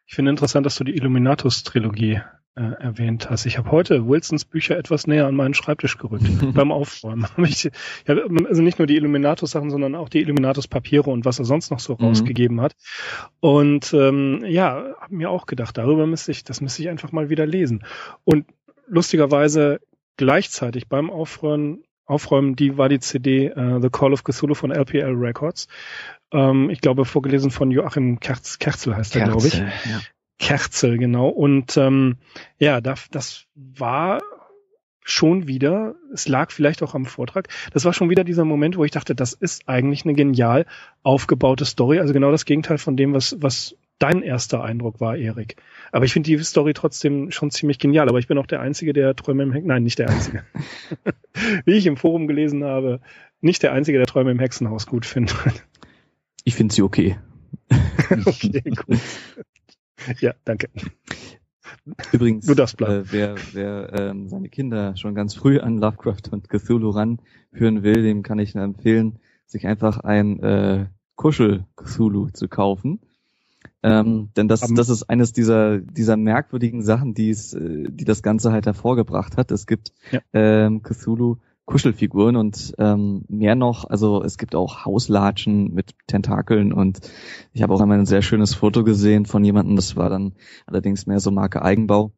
Ich 0.06 0.14
finde 0.14 0.30
interessant, 0.30 0.66
dass 0.66 0.76
du 0.76 0.84
die 0.84 0.94
Illuminatus-Trilogie 0.94 2.20
äh, 2.54 2.62
erwähnt 2.62 3.30
hast. 3.30 3.46
Ich 3.46 3.58
habe 3.58 3.70
heute 3.70 4.06
Wilsons 4.06 4.44
Bücher 4.44 4.76
etwas 4.76 5.06
näher 5.06 5.26
an 5.26 5.34
meinen 5.34 5.54
Schreibtisch 5.54 5.98
gerückt 5.98 6.24
beim 6.54 6.70
Aufräumen. 6.70 7.26
ich, 7.38 7.70
ja, 8.06 8.16
also 8.48 8.62
nicht 8.62 8.78
nur 8.78 8.86
die 8.86 8.96
Illuminatus-Sachen, 8.96 9.70
sondern 9.70 9.94
auch 9.94 10.08
die 10.08 10.20
Illuminatus-Papiere 10.20 11.10
und 11.10 11.24
was 11.24 11.38
er 11.38 11.44
sonst 11.44 11.70
noch 11.70 11.80
so 11.80 11.96
mhm. 11.98 12.06
rausgegeben 12.06 12.60
hat. 12.60 12.74
Und 13.40 13.94
ähm, 13.94 14.44
ja, 14.46 14.94
habe 15.00 15.14
mir 15.14 15.30
auch 15.30 15.46
gedacht, 15.46 15.78
darüber 15.78 16.06
müsste 16.06 16.30
ich, 16.30 16.44
das 16.44 16.60
müsste 16.60 16.82
ich 16.82 16.88
einfach 16.88 17.12
mal 17.12 17.30
wieder 17.30 17.46
lesen. 17.46 17.84
Und 18.24 18.46
lustigerweise 18.86 19.80
gleichzeitig 20.16 20.88
beim 20.88 21.10
Aufräumen 21.10 21.84
Aufräumen, 22.04 22.56
die 22.56 22.76
war 22.76 22.88
die 22.88 22.98
CD 22.98 23.52
uh, 23.56 23.80
The 23.80 23.88
Call 23.88 24.12
of 24.12 24.24
Cthulhu 24.24 24.54
von 24.54 24.72
LPL 24.72 25.14
Records. 25.14 25.68
Ähm, 26.32 26.68
ich 26.68 26.80
glaube, 26.80 27.04
vorgelesen 27.04 27.50
von 27.50 27.70
Joachim 27.70 28.18
Kerz, 28.20 28.58
Kerzel 28.58 28.96
heißt 28.96 29.16
er, 29.16 29.24
glaube 29.28 29.46
ich. 29.46 29.54
Ja. 29.54 30.00
Kerzel, 30.42 30.98
genau. 30.98 31.28
Und 31.28 31.76
ähm, 31.76 32.16
ja, 32.58 32.80
das, 32.80 33.06
das 33.12 33.46
war 33.54 34.20
schon 35.04 35.46
wieder, 35.46 35.94
es 36.12 36.26
lag 36.26 36.50
vielleicht 36.50 36.82
auch 36.82 36.96
am 36.96 37.06
Vortrag, 37.06 37.48
das 37.72 37.84
war 37.84 37.92
schon 37.92 38.10
wieder 38.10 38.24
dieser 38.24 38.44
Moment, 38.44 38.76
wo 38.76 38.84
ich 38.84 38.90
dachte, 38.90 39.14
das 39.14 39.34
ist 39.34 39.68
eigentlich 39.68 40.04
eine 40.04 40.14
genial 40.14 40.66
aufgebaute 41.04 41.64
Story, 41.64 42.00
also 42.00 42.12
genau 42.12 42.32
das 42.32 42.44
Gegenteil 42.44 42.78
von 42.78 42.96
dem, 42.96 43.14
was, 43.14 43.36
was 43.38 43.76
dein 44.00 44.22
erster 44.22 44.64
Eindruck 44.64 45.00
war, 45.00 45.16
Erik. 45.16 45.56
Aber 45.92 46.04
ich 46.04 46.12
finde 46.12 46.28
die 46.28 46.38
Story 46.42 46.74
trotzdem 46.74 47.30
schon 47.30 47.52
ziemlich 47.52 47.78
genial, 47.78 48.08
aber 48.08 48.18
ich 48.18 48.26
bin 48.26 48.38
auch 48.38 48.46
der 48.46 48.60
Einzige, 48.60 48.92
der 48.92 49.14
Träume 49.14 49.44
im 49.44 49.52
Hexenhaus, 49.52 49.68
nein, 49.68 49.82
nicht 49.84 50.00
der 50.00 50.10
Einzige. 50.10 50.44
Wie 51.64 51.74
ich 51.74 51.86
im 51.86 51.96
Forum 51.96 52.26
gelesen 52.26 52.64
habe, 52.64 53.00
nicht 53.40 53.62
der 53.62 53.72
Einzige, 53.72 53.98
der 53.98 54.08
Träume 54.08 54.32
im 54.32 54.40
Hexenhaus 54.40 54.86
gut 54.88 55.06
findet. 55.06 55.36
Ich 56.42 56.56
finde 56.56 56.74
sie 56.74 56.82
okay. 56.82 57.16
okay, 58.26 58.62
gut. 58.62 58.98
Ja, 60.20 60.34
danke. 60.44 60.68
Übrigens, 62.12 62.46
du 62.46 62.54
darfst 62.54 62.76
bleiben. 62.76 63.04
Äh, 63.06 63.12
wer, 63.12 63.34
wer 63.52 63.92
ähm, 63.92 64.28
seine 64.28 64.48
Kinder 64.48 64.96
schon 64.96 65.14
ganz 65.14 65.34
früh 65.34 65.58
an 65.58 65.78
Lovecraft 65.78 66.30
und 66.30 66.48
Cthulhu 66.48 66.90
ranführen 66.90 67.82
will, 67.82 68.02
dem 68.02 68.22
kann 68.22 68.38
ich 68.38 68.54
nur 68.54 68.64
empfehlen, 68.64 69.18
sich 69.46 69.66
einfach 69.66 69.98
ein 69.98 70.38
äh, 70.40 70.86
Kuschel-Cthulhu 71.16 72.30
zu 72.30 72.48
kaufen. 72.48 73.00
Ähm, 73.84 74.30
denn 74.36 74.46
das, 74.46 74.60
das 74.60 74.88
ist 74.88 75.04
eines 75.04 75.32
dieser, 75.32 75.78
dieser 75.78 76.16
merkwürdigen 76.16 76.82
Sachen, 76.82 77.14
die 77.14 77.30
es, 77.30 77.52
äh, 77.52 77.88
die 77.90 78.04
das 78.04 78.22
Ganze 78.22 78.52
halt 78.52 78.66
hervorgebracht 78.66 79.36
hat. 79.36 79.50
Es 79.50 79.66
gibt 79.66 79.92
ja. 80.12 80.20
ähm, 80.32 80.82
Cthulhu 80.82 81.38
Kuschelfiguren 81.64 82.36
und 82.36 82.74
ähm, 82.78 83.24
mehr 83.28 83.54
noch, 83.54 83.88
also 83.88 84.22
es 84.22 84.36
gibt 84.36 84.54
auch 84.54 84.84
Hauslatschen 84.84 85.72
mit 85.72 85.94
Tentakeln 86.06 86.72
und 86.72 87.00
ich 87.52 87.62
habe 87.62 87.72
auch 87.72 87.80
einmal 87.80 87.98
ein 87.98 88.06
sehr 88.06 88.22
schönes 88.22 88.54
Foto 88.54 88.84
gesehen 88.84 89.26
von 89.26 89.44
jemandem, 89.44 89.76
das 89.76 89.96
war 89.96 90.10
dann 90.10 90.34
allerdings 90.66 91.06
mehr 91.06 91.20
so 91.20 91.30
Marke 91.30 91.62
Eigenbau, 91.62 92.12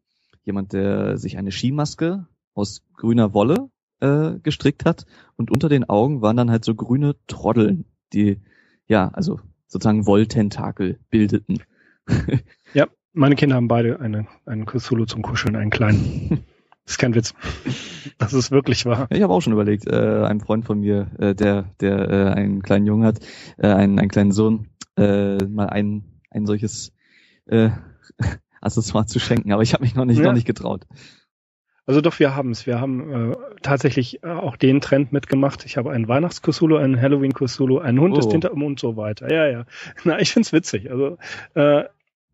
jemand, 0.44 0.72
der 0.72 1.18
sich 1.18 1.36
eine 1.36 1.52
Skimaske 1.52 2.26
aus 2.54 2.82
grüner 2.94 3.34
Wolle 3.34 3.68
äh, 4.00 4.38
gestrickt 4.42 4.84
hat 4.84 5.04
und 5.36 5.50
unter 5.50 5.68
den 5.68 5.88
Augen 5.88 6.22
waren 6.22 6.36
dann 6.36 6.50
halt 6.50 6.64
so 6.64 6.74
grüne 6.74 7.14
Troddeln, 7.26 7.84
die 8.12 8.40
ja, 8.86 9.08
also 9.08 9.40
sozusagen 9.66 10.06
Wolltentakel 10.06 10.98
bildeten. 11.10 11.62
ja, 12.74 12.86
meine 13.12 13.34
Kinder 13.34 13.56
haben 13.56 13.68
beide 13.68 14.00
eine, 14.00 14.26
einen 14.46 14.66
Cthulhu 14.66 15.04
zum 15.04 15.22
Kuscheln, 15.22 15.56
einen 15.56 15.70
kleinen. 15.70 16.44
Das 16.84 16.92
ist 16.92 16.98
kein 16.98 17.14
Witz. 17.14 17.34
Das 18.18 18.34
ist 18.34 18.50
wirklich 18.50 18.84
wahr. 18.84 19.06
Ich 19.10 19.22
habe 19.22 19.32
auch 19.32 19.40
schon 19.40 19.54
überlegt, 19.54 19.86
äh, 19.86 20.24
ein 20.24 20.40
Freund 20.40 20.66
von 20.66 20.80
mir, 20.80 21.10
äh, 21.18 21.34
der, 21.34 21.70
der 21.80 22.10
äh, 22.10 22.32
einen 22.32 22.62
kleinen 22.62 22.86
Jungen 22.86 23.04
hat, 23.04 23.20
äh, 23.56 23.68
einen, 23.68 23.98
einen 23.98 24.10
kleinen 24.10 24.32
Sohn, 24.32 24.68
äh, 24.96 25.36
mal 25.44 25.66
ein, 25.66 26.04
ein 26.30 26.46
solches 26.46 26.92
äh, 27.46 27.70
Accessoire 28.60 29.06
zu 29.06 29.18
schenken, 29.18 29.52
aber 29.52 29.62
ich 29.62 29.72
habe 29.72 29.82
mich 29.82 29.94
noch 29.94 30.04
nicht, 30.04 30.18
ja. 30.18 30.24
noch 30.24 30.34
nicht 30.34 30.46
getraut. 30.46 30.86
Also 31.86 32.00
doch, 32.00 32.18
wir 32.18 32.34
haben 32.34 32.50
es. 32.50 32.66
Wir 32.66 32.80
haben 32.80 33.32
äh, 33.32 33.36
tatsächlich 33.62 34.22
äh, 34.22 34.28
auch 34.28 34.56
den 34.56 34.80
Trend 34.80 35.12
mitgemacht. 35.12 35.66
Ich 35.66 35.76
habe 35.76 35.90
einen 35.90 36.08
Weihnachtskusulu, 36.08 36.76
einen 36.76 37.00
Halloween-Kusulu, 37.00 37.78
einen 37.78 38.00
Hund 38.00 38.14
oh. 38.16 38.18
ist 38.18 38.32
hinter 38.32 38.52
und 38.52 38.80
so 38.80 38.96
weiter. 38.96 39.30
Ja, 39.30 39.46
ja. 39.46 39.64
Na, 40.04 40.18
ich 40.18 40.32
find's 40.32 40.52
witzig. 40.52 40.90
Also 40.90 41.18
äh, 41.54 41.84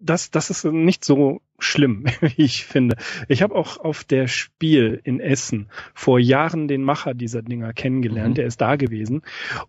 das, 0.00 0.30
das 0.30 0.50
ist 0.50 0.64
nicht 0.64 1.04
so 1.04 1.40
schlimm, 1.58 2.06
wie 2.20 2.42
ich 2.42 2.64
finde. 2.64 2.96
Ich 3.28 3.42
habe 3.42 3.54
auch 3.54 3.78
auf 3.78 4.04
der 4.04 4.26
Spiel 4.26 5.00
in 5.04 5.20
Essen 5.20 5.68
vor 5.94 6.18
Jahren 6.18 6.68
den 6.68 6.82
Macher 6.82 7.14
dieser 7.14 7.42
Dinger 7.42 7.72
kennengelernt. 7.72 8.30
Mhm. 8.30 8.34
Der 8.34 8.46
ist 8.46 8.60
da 8.60 8.76
gewesen. 8.76 9.22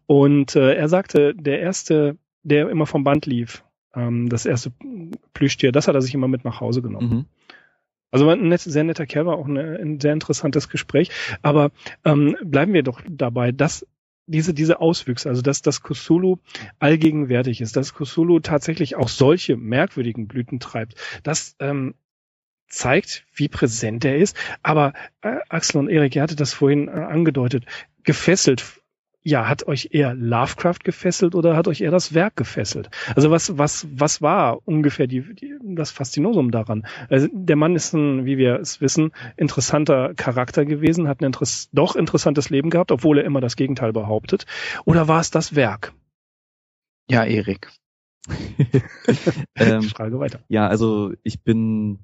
Und 0.07 0.55
äh, 0.55 0.73
er 0.73 0.89
sagte, 0.89 1.35
der 1.35 1.59
erste, 1.59 2.17
der 2.43 2.69
immer 2.69 2.85
vom 2.85 3.03
Band 3.03 3.25
lief, 3.25 3.63
ähm, 3.93 4.29
das 4.29 4.45
erste 4.45 4.71
Plüschtier, 5.33 5.71
das 5.71 5.87
hat 5.87 5.95
er 5.95 6.01
sich 6.01 6.13
immer 6.13 6.27
mit 6.27 6.45
nach 6.45 6.61
Hause 6.61 6.81
genommen. 6.81 7.09
Mhm. 7.09 7.25
Also 8.11 8.27
ein 8.29 8.49
net, 8.49 8.59
sehr 8.59 8.83
netter 8.83 9.05
Kerl, 9.05 9.25
war 9.25 9.37
auch 9.37 9.47
eine, 9.47 9.79
ein 9.79 9.99
sehr 9.99 10.13
interessantes 10.13 10.69
Gespräch. 10.69 11.11
Aber 11.41 11.71
ähm, 12.03 12.35
bleiben 12.43 12.73
wir 12.73 12.83
doch 12.83 13.01
dabei, 13.09 13.51
dass 13.53 13.87
diese, 14.31 14.53
diese 14.53 14.79
Auswüchse, 14.79 15.29
also 15.29 15.41
dass 15.41 15.61
das 15.61 15.81
Cthulhu 15.81 16.37
allgegenwärtig 16.79 17.61
ist, 17.61 17.75
dass 17.75 17.93
Cthulhu 17.93 18.39
tatsächlich 18.39 18.95
auch 18.95 19.09
solche 19.09 19.57
merkwürdigen 19.57 20.27
Blüten 20.27 20.59
treibt, 20.59 20.95
das 21.23 21.55
ähm, 21.59 21.95
zeigt, 22.67 23.25
wie 23.35 23.49
präsent 23.49 24.05
er 24.05 24.17
ist. 24.17 24.35
Aber 24.63 24.93
äh, 25.21 25.37
Axel 25.49 25.79
und 25.79 25.89
Erik, 25.89 26.15
ihr 26.15 26.21
hattet 26.21 26.39
das 26.39 26.53
vorhin 26.53 26.87
äh, 26.87 26.91
angedeutet, 26.91 27.65
gefesselt 28.03 28.80
ja, 29.23 29.47
hat 29.47 29.67
euch 29.67 29.89
eher 29.91 30.13
Lovecraft 30.15 30.79
gefesselt 30.83 31.35
oder 31.35 31.55
hat 31.55 31.67
euch 31.67 31.81
eher 31.81 31.91
das 31.91 32.13
Werk 32.13 32.35
gefesselt? 32.35 32.89
Also 33.15 33.29
was, 33.29 33.57
was, 33.57 33.87
was 33.93 34.21
war 34.21 34.59
ungefähr 34.65 35.07
die, 35.07 35.21
die, 35.35 35.55
das 35.61 35.91
Faszinosum 35.91 36.51
daran? 36.51 36.87
Also 37.09 37.27
der 37.31 37.55
Mann 37.55 37.75
ist 37.75 37.93
ein, 37.93 38.25
wie 38.25 38.37
wir 38.37 38.55
es 38.55 38.81
wissen, 38.81 39.11
interessanter 39.37 40.13
Charakter 40.15 40.65
gewesen, 40.65 41.07
hat 41.07 41.21
ein 41.21 41.25
Interess 41.25 41.69
doch 41.71 41.95
interessantes 41.95 42.49
Leben 42.49 42.69
gehabt, 42.69 42.91
obwohl 42.91 43.19
er 43.19 43.25
immer 43.25 43.41
das 43.41 43.55
Gegenteil 43.55 43.93
behauptet. 43.93 44.45
Oder 44.85 45.07
war 45.07 45.19
es 45.19 45.29
das 45.29 45.55
Werk? 45.55 45.93
Ja, 47.09 47.23
Erik. 47.23 47.69
ähm, 49.55 49.83
Frage 49.83 50.19
weiter. 50.19 50.39
Ja, 50.47 50.67
also 50.67 51.13
ich 51.23 51.43
bin 51.43 51.99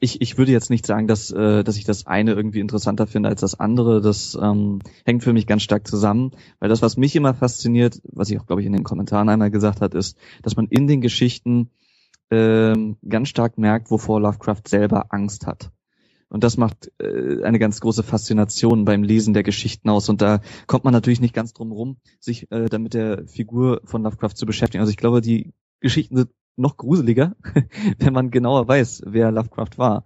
ich, 0.00 0.20
ich 0.20 0.38
würde 0.38 0.52
jetzt 0.52 0.70
nicht 0.70 0.86
sagen, 0.86 1.06
dass, 1.06 1.30
äh, 1.30 1.64
dass 1.64 1.76
ich 1.76 1.84
das 1.84 2.06
eine 2.06 2.32
irgendwie 2.32 2.60
interessanter 2.60 3.06
finde 3.06 3.28
als 3.28 3.40
das 3.40 3.58
andere. 3.58 4.00
Das 4.00 4.38
ähm, 4.40 4.80
hängt 5.04 5.24
für 5.24 5.32
mich 5.32 5.46
ganz 5.46 5.62
stark 5.62 5.86
zusammen, 5.86 6.32
weil 6.60 6.68
das, 6.68 6.82
was 6.82 6.96
mich 6.96 7.16
immer 7.16 7.34
fasziniert, 7.34 8.00
was 8.04 8.30
ich 8.30 8.38
auch, 8.38 8.46
glaube 8.46 8.60
ich, 8.60 8.66
in 8.66 8.72
den 8.72 8.84
Kommentaren 8.84 9.28
einmal 9.28 9.50
gesagt 9.50 9.80
hat, 9.80 9.94
ist, 9.94 10.16
dass 10.42 10.56
man 10.56 10.66
in 10.66 10.86
den 10.86 11.00
Geschichten 11.00 11.70
ähm, 12.30 12.96
ganz 13.08 13.28
stark 13.28 13.58
merkt, 13.58 13.90
wovor 13.90 14.20
Lovecraft 14.20 14.62
selber 14.68 15.06
Angst 15.10 15.46
hat. 15.46 15.70
Und 16.28 16.44
das 16.44 16.58
macht 16.58 16.92
äh, 17.00 17.42
eine 17.42 17.58
ganz 17.58 17.80
große 17.80 18.02
Faszination 18.02 18.84
beim 18.84 19.02
Lesen 19.02 19.32
der 19.32 19.42
Geschichten 19.42 19.88
aus. 19.88 20.10
Und 20.10 20.20
da 20.20 20.42
kommt 20.66 20.84
man 20.84 20.92
natürlich 20.92 21.22
nicht 21.22 21.34
ganz 21.34 21.54
drum 21.54 21.72
rum, 21.72 21.96
sich 22.20 22.52
äh, 22.52 22.66
damit 22.66 22.92
der 22.92 23.26
Figur 23.26 23.80
von 23.84 24.02
Lovecraft 24.02 24.34
zu 24.34 24.44
beschäftigen. 24.44 24.80
Also 24.80 24.90
ich 24.90 24.98
glaube, 24.98 25.22
die 25.22 25.54
Geschichten 25.80 26.16
sind 26.16 26.30
noch 26.58 26.76
gruseliger, 26.76 27.36
wenn 27.98 28.12
man 28.12 28.30
genauer 28.30 28.68
weiß, 28.68 29.02
wer 29.06 29.30
Lovecraft 29.30 29.78
war. 29.78 30.04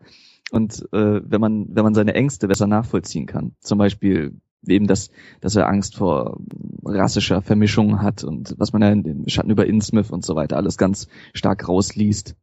Und 0.50 0.86
äh, 0.92 1.20
wenn 1.24 1.40
man, 1.40 1.66
wenn 1.70 1.84
man 1.84 1.94
seine 1.94 2.14
Ängste 2.14 2.48
besser 2.48 2.66
nachvollziehen 2.66 3.26
kann. 3.26 3.56
Zum 3.60 3.78
Beispiel 3.78 4.40
eben 4.66 4.86
das, 4.86 5.10
dass 5.40 5.56
er 5.56 5.68
Angst 5.68 5.96
vor 5.96 6.38
rassischer 6.84 7.42
Vermischung 7.42 8.02
hat 8.02 8.22
und 8.22 8.54
was 8.58 8.72
man 8.72 8.82
ja 8.82 8.90
in 8.90 9.02
den 9.02 9.28
Schatten 9.28 9.50
über 9.50 9.66
Innsmouth 9.66 10.10
und 10.10 10.24
so 10.24 10.36
weiter 10.36 10.56
alles 10.56 10.76
ganz 10.76 11.08
stark 11.34 11.68
rausliest. 11.68 12.36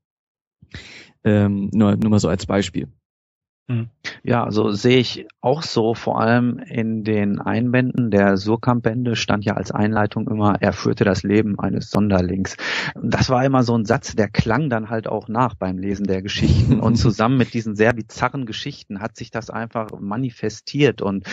Ähm, 1.24 1.70
nur, 1.74 1.96
nur 1.96 2.10
mal 2.10 2.20
so 2.20 2.30
als 2.30 2.46
Beispiel. 2.46 2.88
Hm. 3.70 3.88
Ja, 4.24 4.44
also 4.44 4.72
sehe 4.72 4.98
ich 4.98 5.28
auch 5.42 5.62
so, 5.62 5.94
vor 5.94 6.20
allem 6.20 6.58
in 6.58 7.04
den 7.04 7.40
Einbänden 7.40 8.10
der 8.10 8.36
Surkamp-Bände 8.36 9.16
stand 9.16 9.46
ja 9.46 9.54
als 9.54 9.70
Einleitung 9.70 10.28
immer, 10.28 10.56
er 10.60 10.74
führte 10.74 11.04
das 11.04 11.22
Leben 11.22 11.60
eines 11.60 11.92
Sonderlings. 11.92 12.58
Das 13.00 13.30
war 13.30 13.46
immer 13.46 13.62
so 13.62 13.78
ein 13.78 13.86
Satz, 13.86 14.16
der 14.16 14.28
klang 14.28 14.72
dann 14.72 14.90
halt 14.90 15.08
auch 15.08 15.28
nach 15.28 15.54
beim 15.54 15.78
Lesen 15.78 16.08
der 16.08 16.24
Geschichten 16.24 16.80
und 16.80 16.96
zusammen 16.98 17.38
mit 17.38 17.54
diesen 17.54 17.76
sehr 17.76 17.94
bizarren 17.94 18.48
Geschichten 18.48 19.02
hat 19.02 19.16
sich 19.16 19.30
das 19.30 19.52
einfach 19.52 19.92
manifestiert 20.00 21.04
und 21.04 21.28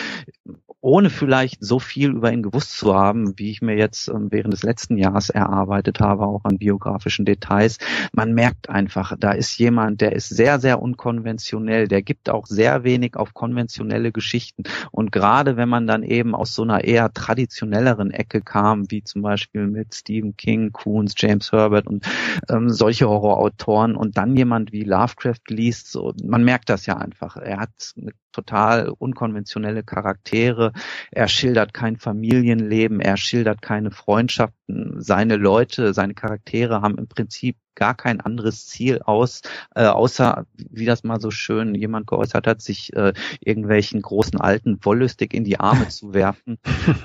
ohne 0.86 1.10
vielleicht 1.10 1.64
so 1.64 1.80
viel 1.80 2.10
über 2.10 2.32
ihn 2.32 2.44
gewusst 2.44 2.78
zu 2.78 2.94
haben, 2.94 3.36
wie 3.38 3.50
ich 3.50 3.60
mir 3.60 3.76
jetzt 3.76 4.08
ähm, 4.08 4.28
während 4.30 4.52
des 4.52 4.62
letzten 4.62 4.96
Jahres 4.96 5.30
erarbeitet 5.30 5.98
habe, 5.98 6.24
auch 6.24 6.44
an 6.44 6.58
biografischen 6.58 7.24
Details, 7.24 7.78
man 8.12 8.34
merkt 8.34 8.68
einfach, 8.68 9.14
da 9.18 9.32
ist 9.32 9.58
jemand, 9.58 10.00
der 10.00 10.12
ist 10.12 10.28
sehr, 10.28 10.60
sehr 10.60 10.80
unkonventionell, 10.80 11.88
der 11.88 12.02
gibt 12.02 12.25
auch 12.28 12.46
sehr 12.46 12.84
wenig 12.84 13.16
auf 13.16 13.34
konventionelle 13.34 14.12
Geschichten. 14.12 14.64
Und 14.90 15.12
gerade 15.12 15.56
wenn 15.56 15.68
man 15.68 15.86
dann 15.86 16.02
eben 16.02 16.34
aus 16.34 16.54
so 16.54 16.62
einer 16.62 16.84
eher 16.84 17.12
traditionelleren 17.12 18.10
Ecke 18.10 18.40
kam, 18.40 18.90
wie 18.90 19.02
zum 19.02 19.22
Beispiel 19.22 19.66
mit 19.66 19.94
Stephen 19.94 20.36
King, 20.36 20.72
Coons, 20.72 21.14
James 21.16 21.52
Herbert 21.52 21.86
und 21.86 22.06
ähm, 22.48 22.70
solche 22.70 23.08
Horrorautoren 23.08 23.96
und 23.96 24.16
dann 24.16 24.36
jemand 24.36 24.72
wie 24.72 24.82
Lovecraft 24.82 25.42
liest, 25.48 25.90
so, 25.90 26.14
man 26.22 26.44
merkt 26.44 26.68
das 26.68 26.86
ja 26.86 26.96
einfach. 26.96 27.36
Er 27.36 27.60
hat 27.60 27.94
eine 27.96 28.12
total 28.36 28.90
unkonventionelle 28.90 29.82
Charaktere. 29.82 30.72
Er 31.10 31.28
schildert 31.28 31.72
kein 31.72 31.96
Familienleben, 31.96 33.00
er 33.00 33.16
schildert 33.16 33.62
keine 33.62 33.90
Freundschaften. 33.90 35.00
Seine 35.00 35.36
Leute, 35.36 35.94
seine 35.94 36.14
Charaktere 36.14 36.82
haben 36.82 36.98
im 36.98 37.08
Prinzip 37.08 37.56
gar 37.76 37.94
kein 37.94 38.20
anderes 38.20 38.66
Ziel 38.66 39.00
aus, 39.04 39.42
äh, 39.76 39.84
außer, 39.84 40.46
wie 40.56 40.86
das 40.86 41.04
mal 41.04 41.20
so 41.20 41.30
schön 41.30 41.74
jemand 41.76 42.08
geäußert 42.08 42.46
hat, 42.46 42.60
sich 42.60 42.92
äh, 42.96 43.12
irgendwelchen 43.40 44.02
großen 44.02 44.40
Alten 44.40 44.78
wollüstig 44.82 45.32
in 45.32 45.44
die 45.44 45.60
Arme 45.60 45.86
zu 45.88 46.12
werfen. 46.12 46.58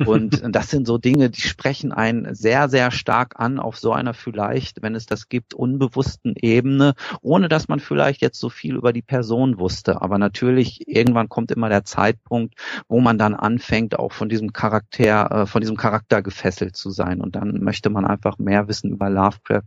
Und 0.06 0.41
das 0.56 0.72
sind 0.72 0.88
so 0.88 0.98
Dinge, 0.98 1.30
die 1.30 1.41
sprechen 1.41 1.91
einen 1.91 2.34
sehr, 2.34 2.70
sehr 2.70 2.89
stark 2.89 3.39
an 3.39 3.60
auf 3.60 3.78
so 3.78 3.91
einer 3.91 4.13
vielleicht, 4.13 4.82
wenn 4.82 4.96
es 4.96 5.06
das 5.06 5.30
gibt, 5.30 5.54
unbewussten 5.54 6.34
Ebene, 6.38 6.96
ohne 7.22 7.50
dass 7.50 7.67
man 7.67 7.80
vielleicht 7.80 8.22
jetzt 8.22 8.39
so 8.39 8.50
viel 8.50 8.76
über 8.76 8.94
die 8.94 9.02
Person 9.02 9.60
wusste. 9.60 10.02
Aber 10.02 10.17
natürlich, 10.17 10.88
irgendwann 10.88 11.20
kommt 11.29 11.51
immer 11.51 11.69
der 11.69 11.84
Zeitpunkt, 11.84 12.55
wo 12.88 12.99
man 12.99 13.17
dann 13.17 13.36
anfängt, 13.36 13.97
auch 13.97 14.12
von 14.12 14.29
diesem 14.29 14.53
Charakter, 14.53 15.31
äh, 15.31 15.45
von 15.45 15.62
diesem 15.62 15.77
Charakter 15.77 16.21
gefesselt 16.21 16.75
zu 16.75 16.91
sein. 16.91 17.21
Und 17.21 17.36
dann 17.36 17.63
möchte 17.63 17.89
man 17.89 18.05
einfach 18.05 18.38
mehr 18.38 18.67
wissen 18.67 18.91
über 18.91 19.10
Lovecraft. 19.10 19.63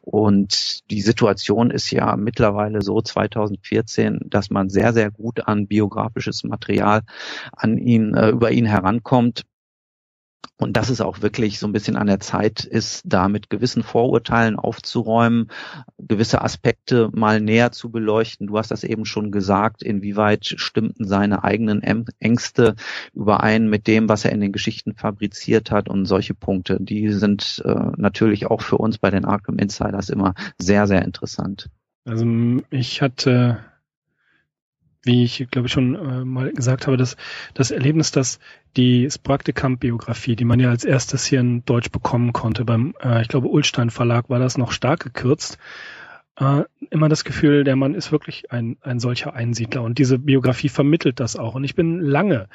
Und 0.00 0.44
Und 0.44 0.90
die 0.90 1.00
Situation 1.00 1.70
ist 1.70 1.90
ja 1.90 2.16
mittlerweile 2.16 2.82
so 2.82 3.00
2014, 3.00 4.20
dass 4.26 4.50
man 4.50 4.68
sehr, 4.68 4.92
sehr 4.92 5.10
gut 5.10 5.46
an 5.46 5.66
biografisches 5.66 6.44
Material 6.44 7.02
an 7.52 7.78
ihn, 7.78 8.14
äh, 8.14 8.30
über 8.30 8.50
ihn 8.50 8.66
herankommt 8.66 9.44
und 10.56 10.76
dass 10.76 10.90
es 10.90 11.00
auch 11.00 11.22
wirklich 11.22 11.58
so 11.58 11.66
ein 11.66 11.72
bisschen 11.72 11.96
an 11.96 12.06
der 12.06 12.20
Zeit 12.20 12.64
ist, 12.64 13.02
da 13.04 13.28
mit 13.28 13.50
gewissen 13.50 13.82
Vorurteilen 13.82 14.56
aufzuräumen, 14.56 15.48
gewisse 15.98 16.42
Aspekte 16.42 17.10
mal 17.12 17.40
näher 17.40 17.72
zu 17.72 17.90
beleuchten. 17.90 18.46
Du 18.46 18.58
hast 18.58 18.70
das 18.70 18.84
eben 18.84 19.04
schon 19.04 19.30
gesagt, 19.30 19.82
inwieweit 19.82 20.46
stimmten 20.46 21.06
seine 21.06 21.44
eigenen 21.44 21.82
Ängste 22.20 22.76
überein 23.12 23.68
mit 23.68 23.86
dem, 23.86 24.08
was 24.08 24.24
er 24.24 24.32
in 24.32 24.40
den 24.40 24.52
Geschichten 24.52 24.94
fabriziert 24.94 25.70
hat 25.70 25.88
und 25.88 26.06
solche 26.06 26.34
Punkte, 26.34 26.78
die 26.80 27.10
sind 27.12 27.62
äh, 27.64 27.74
natürlich 27.96 28.46
auch 28.46 28.62
für 28.62 28.78
uns 28.78 28.98
bei 28.98 29.10
den 29.10 29.24
Arkham 29.24 29.58
Insiders 29.58 30.08
immer 30.08 30.34
sehr, 30.58 30.86
sehr 30.86 31.02
interessant. 31.02 31.68
Also 32.04 32.26
ich 32.70 33.00
hatte 33.00 33.64
wie 35.04 35.24
ich 35.24 35.46
glaube 35.50 35.66
ich 35.66 35.72
schon 35.72 35.94
äh, 35.94 36.24
mal 36.24 36.52
gesagt 36.52 36.86
habe, 36.86 36.96
dass 36.96 37.16
das 37.54 37.70
Erlebnis, 37.70 38.10
dass 38.10 38.38
die 38.76 39.08
Spraktekamp-Biografie, 39.10 40.36
die 40.36 40.44
man 40.44 40.60
ja 40.60 40.70
als 40.70 40.84
erstes 40.84 41.24
hier 41.24 41.40
in 41.40 41.64
Deutsch 41.64 41.90
bekommen 41.90 42.32
konnte, 42.32 42.64
beim, 42.64 42.94
äh, 43.02 43.22
ich 43.22 43.28
glaube, 43.28 43.48
Ulstein 43.48 43.90
Verlag 43.90 44.28
war 44.30 44.38
das 44.38 44.58
noch 44.58 44.72
stark 44.72 45.00
gekürzt, 45.00 45.58
äh, 46.36 46.62
immer 46.90 47.08
das 47.08 47.24
Gefühl, 47.24 47.64
der 47.64 47.76
Mann 47.76 47.94
ist 47.94 48.10
wirklich 48.10 48.50
ein, 48.50 48.76
ein 48.80 48.98
solcher 48.98 49.34
Einsiedler 49.34 49.82
und 49.82 49.98
diese 49.98 50.18
Biografie 50.18 50.68
vermittelt 50.68 51.20
das 51.20 51.36
auch. 51.36 51.54
Und 51.54 51.64
ich 51.64 51.74
bin 51.74 52.00
lange 52.00 52.48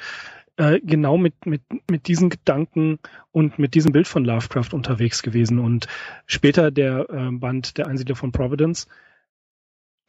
äh, 0.56 0.80
genau 0.82 1.16
mit, 1.16 1.46
mit, 1.46 1.62
mit 1.90 2.06
diesen 2.06 2.28
Gedanken 2.28 2.98
und 3.32 3.58
mit 3.58 3.74
diesem 3.74 3.92
Bild 3.92 4.06
von 4.06 4.24
Lovecraft 4.24 4.72
unterwegs 4.72 5.22
gewesen. 5.22 5.58
Und 5.58 5.86
später 6.26 6.70
der 6.70 7.08
äh, 7.08 7.30
Band 7.30 7.78
Der 7.78 7.86
Einsiedler 7.86 8.16
von 8.16 8.32
Providence 8.32 8.86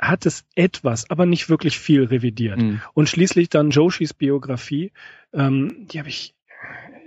hat 0.02 0.26
es 0.26 0.46
etwas, 0.56 1.10
aber 1.10 1.26
nicht 1.26 1.50
wirklich 1.50 1.78
viel 1.78 2.06
revidiert. 2.06 2.60
Mhm. 2.60 2.82
Und 2.94 3.08
schließlich 3.08 3.50
dann 3.50 3.70
Joshis 3.70 4.14
Biografie, 4.14 4.92
ähm, 5.32 5.88
die 5.88 6.00
habe 6.00 6.10
ich 6.10 6.34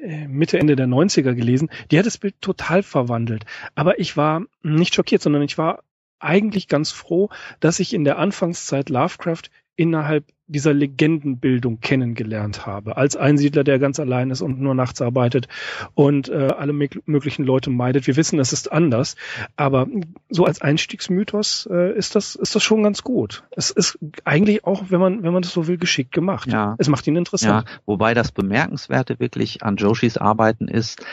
äh, 0.03 0.29
Mitte, 0.29 0.59
Ende 0.59 0.77
der 0.77 0.87
90er 0.87 1.35
gelesen, 1.35 1.71
die 1.91 1.99
hat 1.99 2.07
das 2.07 2.19
Bild 2.19 2.41
total 2.41 2.83
verwandelt. 2.83 3.45
Aber 3.75 3.99
ich 3.99 4.17
war 4.17 4.45
nicht 4.63 4.95
schockiert, 4.95 5.23
sondern 5.23 5.43
ich 5.43 5.59
war 5.59 5.83
eigentlich 6.21 6.69
ganz 6.69 6.93
froh, 6.93 7.31
dass 7.61 7.81
ich 7.81 7.93
in 7.93 8.05
der 8.05 8.19
Anfangszeit 8.19 8.89
Lovecraft 8.89 9.51
innerhalb 9.77 10.25
dieser 10.47 10.75
Legendenbildung 10.75 11.81
kennengelernt 11.81 12.67
habe. 12.67 12.97
Als 12.97 13.17
Einsiedler, 13.17 13.65
der 13.65 13.79
ganz 13.79 13.99
allein 13.99 14.31
ist 14.31 14.43
und 14.43 14.61
nur 14.61 14.75
nachts 14.75 15.01
arbeitet 15.01 15.49
und 15.95 16.29
äh, 16.29 16.49
alle 16.57 16.73
möglichen 16.73 17.45
Leute 17.45 17.71
meidet. 17.71 18.07
Wir 18.07 18.17
wissen, 18.17 18.39
es 18.39 18.53
ist 18.53 18.71
anders, 18.71 19.17
aber 19.57 19.87
so 20.29 20.45
als 20.45 20.61
Einstiegsmythos 20.61 21.69
äh, 21.71 21.97
ist 21.97 22.15
das 22.15 22.35
ist 22.35 22.55
das 22.55 22.63
schon 22.63 22.83
ganz 22.83 23.03
gut. 23.03 23.45
Es 23.53 23.71
ist 23.71 23.99
eigentlich 24.25 24.65
auch, 24.65 24.85
wenn 24.89 25.01
man 25.01 25.23
wenn 25.23 25.33
man 25.33 25.43
das 25.43 25.53
so 25.53 25.67
will, 25.67 25.79
geschickt 25.79 26.13
gemacht. 26.13 26.51
Ja. 26.53 26.75
Es 26.79 26.89
macht 26.89 27.07
ihn 27.07 27.17
interessant. 27.17 27.67
Ja, 27.67 27.75
wobei 27.87 28.13
das 28.13 28.31
bemerkenswerte 28.31 29.19
wirklich 29.21 29.63
an 29.63 29.77
Joshis 29.77 30.19
Arbeiten 30.19 30.69
ist, 30.69 31.05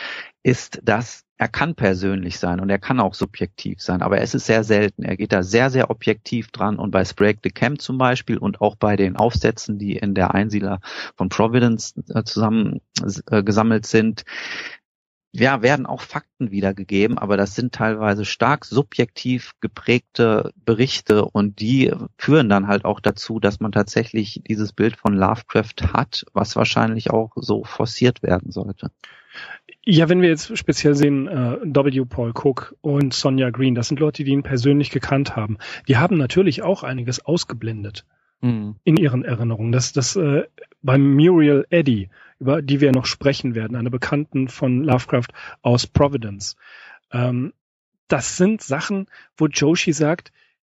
ist, 0.43 0.82
dass 0.84 1.23
er 1.38 1.47
kann 1.47 1.73
persönlich 1.73 2.38
sein 2.38 2.60
und 2.60 2.69
er 2.69 2.77
kann 2.77 2.99
auch 2.99 3.15
subjektiv 3.15 3.82
sein, 3.82 4.04
aber 4.04 4.21
es 4.21 4.36
ist 4.36 4.45
sehr 4.45 4.63
selten. 4.63 5.04
Er 5.04 5.17
geht 5.17 5.32
da 5.32 5.41
sehr, 5.41 5.71
sehr 5.71 5.89
objektiv 5.89 6.51
dran 6.51 6.77
und 6.77 6.91
bei 6.91 7.04
Sprague 7.04 7.39
the 7.43 7.49
Camp 7.49 7.82
zum 7.82 7.97
Beispiel 7.97 8.38
und 8.38 8.62
auch 8.62 8.75
bei 8.75 8.95
den 8.95 9.15
Aufsätzen, 9.15 9.80
die 9.80 9.95
in 9.95 10.13
der 10.13 10.36
Einsiedler 10.36 10.82
von 11.15 11.30
Providence 11.30 11.95
äh, 12.13 12.23
zusammen 12.23 12.82
äh, 13.32 13.41
gesammelt 13.41 13.88
sind, 13.88 14.23
ja, 15.34 15.62
werden 15.62 15.86
auch 15.86 16.01
Fakten 16.01 16.51
wiedergegeben, 16.51 17.17
aber 17.17 17.38
das 17.38 17.56
sind 17.56 17.73
teilweise 17.73 18.25
stark 18.25 18.65
subjektiv 18.65 19.54
geprägte 19.62 20.51
Berichte 20.58 21.23
und 21.25 21.60
die 21.62 21.91
führen 22.17 22.49
dann 22.49 22.67
halt 22.67 22.84
auch 22.84 22.99
dazu, 22.99 23.39
dass 23.39 23.62
man 23.62 23.71
tatsächlich 23.71 24.41
dieses 24.47 24.73
Bild 24.73 24.97
von 24.97 25.15
Lovecraft 25.15 25.93
hat, 25.93 26.25
was 26.34 26.56
wahrscheinlich 26.56 27.12
auch 27.12 27.32
so 27.36 27.63
forciert 27.63 28.21
werden 28.23 28.51
sollte. 28.51 28.91
Ja, 29.84 30.10
wenn 30.10 30.22
wir 30.22 30.30
jetzt 30.30 30.56
speziell 30.58 30.94
sehen, 30.94 31.28
äh, 31.28 31.58
W. 31.63 32.06
Paul 32.06 32.34
Cook 32.36 32.76
und 32.82 33.13
Sonja 33.13 33.50
Green, 33.50 33.74
das 33.74 33.88
sind 33.88 34.00
Leute, 34.00 34.24
die 34.24 34.32
ihn 34.32 34.44
persönlich 34.44 34.91
gekannt 34.91 35.36
haben. 35.36 35.58
Die 35.88 35.98
haben 35.98 36.17
natürlich 36.17 36.62
auch 36.62 36.84
einiges 36.84 37.26
ausgeblendet 37.26 38.06
mhm. 38.41 38.76
in 38.84 38.98
ihren 38.98 39.24
Erinnerungen. 39.24 39.72
Das, 39.72 39.94
das 39.94 40.15
äh, 40.15 40.44
beim 40.82 41.15
Muriel 41.15 41.65
Eddy, 41.70 42.10
über 42.39 42.62
die 42.62 42.82
wir 42.82 42.91
noch 42.91 43.06
sprechen 43.06 43.56
werden, 43.56 43.76
eine 43.76 43.89
Bekannten 43.89 44.48
von 44.48 44.84
Lovecraft 44.84 45.30
aus 45.62 45.88
Providence. 45.88 46.56
Ähm, 47.12 47.54
das 48.08 48.38
sind 48.38 48.62
Sachen, 48.62 49.08
wo 49.38 49.48
Joshi 49.48 49.94
sagt, 49.94 50.32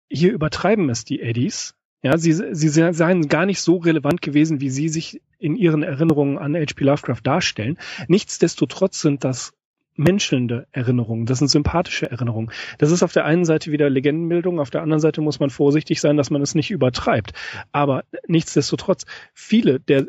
hier 0.09 0.31
übertreiben 0.31 0.89
es 0.89 1.05
die 1.05 1.21
Eddies. 1.21 1.75
Ja, 2.03 2.17
sie, 2.17 2.31
sie 2.33 2.69
seien 2.69 3.27
gar 3.27 3.45
nicht 3.45 3.61
so 3.61 3.77
relevant 3.77 4.21
gewesen, 4.21 4.61
wie 4.61 4.69
sie 4.69 4.87
sich 4.87 5.21
in 5.39 5.55
ihren 5.55 5.83
Erinnerungen 5.83 6.37
an 6.37 6.55
H.P. 6.55 6.83
Lovecraft 6.83 7.21
darstellen. 7.23 7.77
Nichtsdestotrotz 8.07 9.01
sind 9.01 9.23
das 9.23 9.53
menschelnde 9.97 10.67
Erinnerungen, 10.71 11.25
das 11.25 11.39
sind 11.39 11.47
sympathische 11.47 12.09
Erinnerungen. 12.09 12.51
Das 12.77 12.91
ist 12.91 13.01
auf 13.01 13.13
der 13.13 13.25
einen 13.25 13.45
Seite 13.45 13.71
wieder 13.71 13.89
Legendenbildung, 13.89 14.59
auf 14.59 14.69
der 14.69 14.83
anderen 14.83 15.01
Seite 15.01 15.21
muss 15.21 15.39
man 15.39 15.49
vorsichtig 15.49 15.99
sein, 15.99 16.17
dass 16.17 16.29
man 16.29 16.41
es 16.41 16.55
nicht 16.55 16.69
übertreibt. 16.69 17.33
Aber 17.71 18.03
nichtsdestotrotz, 18.27 19.05
viele 19.33 19.79
der, 19.79 20.05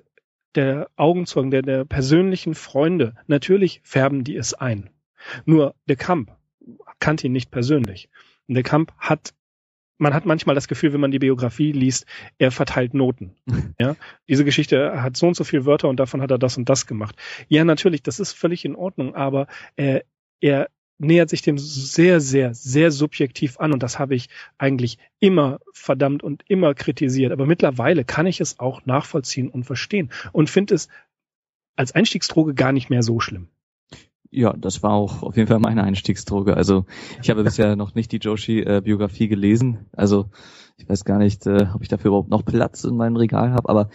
der 0.54 0.90
Augenzeugen, 0.96 1.50
der, 1.50 1.62
der 1.62 1.84
persönlichen 1.86 2.54
Freunde, 2.54 3.14
natürlich 3.26 3.80
färben 3.82 4.24
die 4.24 4.36
es 4.36 4.52
ein. 4.52 4.90
Nur 5.46 5.74
der 5.88 5.96
Kamp 5.96 6.36
kannte 7.00 7.26
ihn 7.26 7.32
nicht 7.32 7.50
persönlich. 7.50 8.10
Und 8.46 8.54
der 8.54 8.64
Kamp 8.64 8.92
hat 8.98 9.32
man 9.98 10.14
hat 10.14 10.24
manchmal 10.24 10.54
das 10.54 10.68
Gefühl, 10.68 10.92
wenn 10.92 11.00
man 11.00 11.10
die 11.10 11.18
Biografie 11.18 11.72
liest, 11.72 12.06
er 12.38 12.50
verteilt 12.50 12.94
Noten. 12.94 13.34
ja, 13.78 13.96
diese 14.28 14.44
Geschichte 14.44 15.02
hat 15.02 15.16
so 15.16 15.26
und 15.26 15.34
so 15.34 15.44
viele 15.44 15.66
Wörter 15.66 15.88
und 15.88 16.00
davon 16.00 16.22
hat 16.22 16.30
er 16.30 16.38
das 16.38 16.56
und 16.56 16.68
das 16.68 16.86
gemacht. 16.86 17.16
Ja, 17.48 17.64
natürlich, 17.64 18.02
das 18.02 18.20
ist 18.20 18.32
völlig 18.32 18.64
in 18.64 18.76
Ordnung, 18.76 19.14
aber 19.14 19.48
äh, 19.76 20.00
er 20.40 20.68
nähert 20.98 21.30
sich 21.30 21.42
dem 21.42 21.58
sehr, 21.58 22.20
sehr, 22.20 22.54
sehr 22.54 22.90
subjektiv 22.90 23.58
an 23.60 23.72
und 23.72 23.82
das 23.82 23.98
habe 23.98 24.14
ich 24.14 24.28
eigentlich 24.56 24.98
immer 25.20 25.60
verdammt 25.72 26.22
und 26.22 26.42
immer 26.48 26.74
kritisiert. 26.74 27.32
Aber 27.32 27.46
mittlerweile 27.46 28.04
kann 28.04 28.26
ich 28.26 28.40
es 28.40 28.58
auch 28.58 28.84
nachvollziehen 28.84 29.48
und 29.48 29.64
verstehen 29.64 30.10
und 30.32 30.50
finde 30.50 30.74
es 30.74 30.88
als 31.76 31.92
Einstiegsdroge 31.92 32.54
gar 32.54 32.72
nicht 32.72 32.90
mehr 32.90 33.02
so 33.02 33.20
schlimm. 33.20 33.48
Ja, 34.30 34.52
das 34.52 34.82
war 34.82 34.92
auch 34.92 35.22
auf 35.22 35.36
jeden 35.36 35.48
Fall 35.48 35.58
meine 35.58 35.82
Einstiegsdroge. 35.84 36.56
Also 36.56 36.84
ich 37.22 37.30
habe 37.30 37.44
bisher 37.44 37.76
noch 37.76 37.94
nicht 37.94 38.12
die 38.12 38.18
Joshi-Biografie 38.18 39.24
äh, 39.24 39.28
gelesen. 39.28 39.86
Also 39.92 40.26
ich 40.76 40.88
weiß 40.88 41.04
gar 41.04 41.18
nicht, 41.18 41.46
äh, 41.46 41.66
ob 41.74 41.82
ich 41.82 41.88
dafür 41.88 42.08
überhaupt 42.08 42.28
noch 42.28 42.44
Platz 42.44 42.84
in 42.84 42.96
meinem 42.96 43.16
Regal 43.16 43.52
habe. 43.52 43.68
Aber 43.68 43.88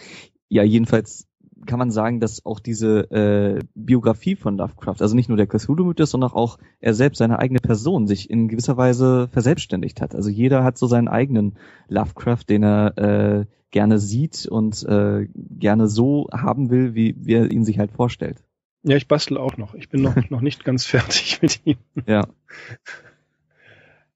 ja, 0.48 0.64
jedenfalls 0.64 1.28
kann 1.66 1.78
man 1.78 1.90
sagen, 1.90 2.20
dass 2.20 2.44
auch 2.44 2.60
diese 2.60 3.10
äh, 3.10 3.60
Biografie 3.74 4.36
von 4.36 4.56
Lovecraft, 4.56 5.00
also 5.00 5.14
nicht 5.14 5.28
nur 5.28 5.38
der 5.38 5.46
Cthulhu-Mythos, 5.46 6.10
sondern 6.10 6.32
auch 6.32 6.58
er 6.80 6.94
selbst, 6.94 7.18
seine 7.18 7.38
eigene 7.38 7.60
Person, 7.60 8.06
sich 8.06 8.28
in 8.28 8.48
gewisser 8.48 8.76
Weise 8.76 9.28
verselbstständigt 9.32 10.00
hat. 10.00 10.14
Also 10.14 10.30
jeder 10.30 10.64
hat 10.64 10.78
so 10.78 10.86
seinen 10.86 11.08
eigenen 11.08 11.56
Lovecraft, 11.88 12.44
den 12.48 12.64
er 12.64 12.98
äh, 12.98 13.46
gerne 13.70 13.98
sieht 13.98 14.46
und 14.46 14.82
äh, 14.84 15.26
gerne 15.34 15.88
so 15.88 16.28
haben 16.32 16.70
will, 16.70 16.94
wie, 16.94 17.14
wie 17.18 17.34
er 17.34 17.50
ihn 17.50 17.64
sich 17.64 17.78
halt 17.78 17.92
vorstellt. 17.92 18.44
Ja, 18.84 18.96
ich 18.96 19.08
bastel 19.08 19.38
auch 19.38 19.56
noch. 19.56 19.74
Ich 19.74 19.88
bin 19.88 20.02
noch, 20.02 20.14
noch 20.30 20.42
nicht 20.42 20.64
ganz 20.64 20.84
fertig 20.84 21.38
mit 21.42 21.60
ihm. 21.64 21.78
Ja. 22.06 22.26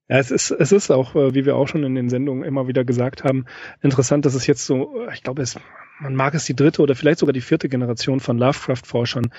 Ja, 0.07 0.17
es 0.17 0.31
ist, 0.31 0.49
es 0.49 0.71
ist 0.71 0.89
auch, 0.89 1.15
äh, 1.15 1.35
wie 1.35 1.45
wir 1.45 1.55
auch 1.55 1.67
schon 1.67 1.83
in 1.83 1.93
den 1.93 2.09
Sendungen 2.09 2.43
immer 2.43 2.67
wieder 2.67 2.83
gesagt 2.83 3.23
haben, 3.23 3.45
interessant, 3.81 4.25
dass 4.25 4.33
es 4.33 4.47
jetzt 4.47 4.65
so, 4.65 5.07
ich 5.13 5.21
glaube, 5.21 5.43
es, 5.43 5.59
man 5.99 6.15
mag 6.15 6.33
es 6.33 6.45
die 6.45 6.55
dritte 6.55 6.81
oder 6.81 6.95
vielleicht 6.95 7.19
sogar 7.19 7.33
die 7.33 7.41
vierte 7.41 7.69
Generation 7.69 8.19
von 8.19 8.39
Lovecraft-Forschern 8.39 9.31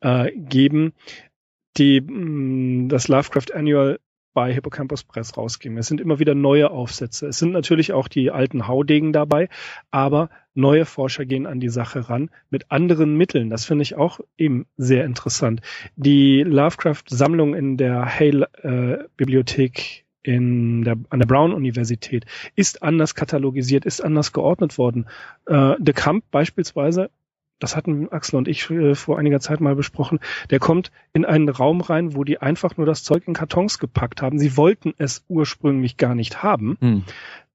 äh, 0.00 0.30
geben, 0.32 0.94
die 1.76 2.00
mh, 2.00 2.84
mm, 2.84 2.88
das 2.88 3.08
Lovecraft 3.08 3.52
Annual 3.54 4.00
bei 4.34 4.52
Hippocampus 4.52 5.04
Press 5.04 5.36
rausgeben. 5.36 5.78
Es 5.78 5.86
sind 5.86 6.00
immer 6.00 6.18
wieder 6.18 6.34
neue 6.34 6.70
Aufsätze. 6.70 7.28
Es 7.28 7.38
sind 7.38 7.52
natürlich 7.52 7.92
auch 7.92 8.08
die 8.08 8.30
alten 8.30 8.68
Haudegen 8.68 9.12
dabei, 9.12 9.48
aber 9.90 10.28
neue 10.54 10.84
Forscher 10.84 11.24
gehen 11.24 11.46
an 11.46 11.60
die 11.60 11.68
Sache 11.68 12.10
ran 12.10 12.30
mit 12.50 12.70
anderen 12.70 13.16
Mitteln. 13.16 13.48
Das 13.48 13.64
finde 13.64 13.82
ich 13.82 13.94
auch 13.96 14.20
eben 14.36 14.66
sehr 14.76 15.04
interessant. 15.04 15.62
Die 15.96 16.42
Lovecraft-Sammlung 16.42 17.54
in 17.54 17.76
der 17.76 18.04
Hale-Bibliothek 18.06 20.00
äh, 20.00 20.04
der, 20.24 20.96
an 21.10 21.18
der 21.18 21.26
Brown-Universität 21.26 22.24
ist 22.56 22.82
anders 22.82 23.14
katalogisiert, 23.14 23.84
ist 23.84 24.02
anders 24.02 24.32
geordnet 24.32 24.78
worden. 24.78 25.06
Äh, 25.46 25.74
De 25.78 25.94
Camp 25.94 26.24
beispielsweise 26.30 27.10
das 27.58 27.76
hatten 27.76 28.08
Axel 28.10 28.36
und 28.36 28.48
ich 28.48 28.68
äh, 28.70 28.94
vor 28.94 29.18
einiger 29.18 29.40
Zeit 29.40 29.60
mal 29.60 29.74
besprochen, 29.74 30.20
der 30.50 30.58
kommt 30.58 30.90
in 31.12 31.24
einen 31.24 31.48
Raum 31.48 31.80
rein, 31.80 32.14
wo 32.14 32.24
die 32.24 32.40
einfach 32.40 32.76
nur 32.76 32.86
das 32.86 33.04
Zeug 33.04 33.26
in 33.26 33.34
Kartons 33.34 33.78
gepackt 33.78 34.22
haben. 34.22 34.38
Sie 34.38 34.56
wollten 34.56 34.94
es 34.98 35.24
ursprünglich 35.28 35.96
gar 35.96 36.14
nicht 36.14 36.42
haben, 36.42 36.76
hm. 36.80 37.04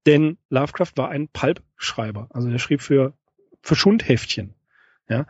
denn 0.06 0.38
Lovecraft 0.48 0.92
war 0.96 1.10
ein 1.10 1.28
Pulp-Schreiber. 1.28 2.28
Also 2.30 2.50
der 2.50 2.58
schrieb 2.58 2.82
für, 2.82 3.14
für 3.62 3.76
Schundheftchen. 3.76 4.54
Ja. 5.08 5.26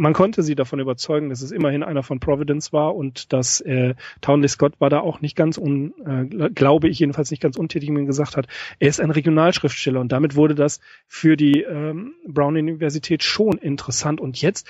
Man 0.00 0.14
konnte 0.14 0.42
sie 0.42 0.54
davon 0.54 0.80
überzeugen, 0.80 1.28
dass 1.28 1.42
es 1.42 1.50
immerhin 1.50 1.82
einer 1.82 2.02
von 2.02 2.20
Providence 2.20 2.72
war 2.72 2.96
und 2.96 3.34
dass 3.34 3.60
äh, 3.60 3.94
Townley 4.22 4.48
Scott 4.48 4.72
war 4.80 4.88
da 4.88 5.00
auch 5.00 5.20
nicht 5.20 5.36
ganz 5.36 5.58
un, 5.58 5.92
äh, 6.06 6.50
glaube 6.50 6.88
ich 6.88 6.98
jedenfalls 6.98 7.30
nicht 7.30 7.42
ganz 7.42 7.56
untätig, 7.56 7.90
wenn 7.90 8.06
gesagt 8.06 8.36
hat, 8.36 8.46
er 8.78 8.88
ist 8.88 8.98
ein 8.98 9.10
Regionalschriftsteller 9.10 10.00
und 10.00 10.10
damit 10.10 10.36
wurde 10.36 10.54
das 10.54 10.80
für 11.06 11.36
die 11.36 11.62
ähm, 11.62 12.14
Brown 12.26 12.56
Universität 12.56 13.22
schon 13.22 13.58
interessant 13.58 14.22
und 14.22 14.40
jetzt 14.40 14.66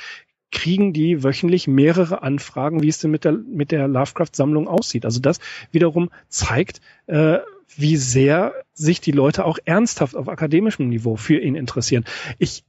kriegen 0.50 0.92
die 0.92 1.22
wöchentlich 1.22 1.68
mehrere 1.68 2.22
Anfragen, 2.22 2.82
wie 2.82 2.88
es 2.88 2.98
denn 2.98 3.12
mit 3.12 3.24
der 3.24 3.32
mit 3.32 3.70
der 3.70 3.86
Lovecraft-Sammlung 3.86 4.66
aussieht. 4.66 5.04
Also 5.04 5.20
das 5.20 5.38
wiederum 5.70 6.10
zeigt, 6.28 6.80
äh, 7.06 7.38
wie 7.76 7.96
sehr 7.96 8.52
sich 8.74 9.00
die 9.00 9.12
Leute 9.12 9.44
auch 9.44 9.58
ernsthaft 9.64 10.16
auf 10.16 10.28
akademischem 10.28 10.88
Niveau 10.88 11.14
für 11.14 11.38
ihn 11.38 11.54
interessieren. 11.54 12.04
Ich 12.38 12.64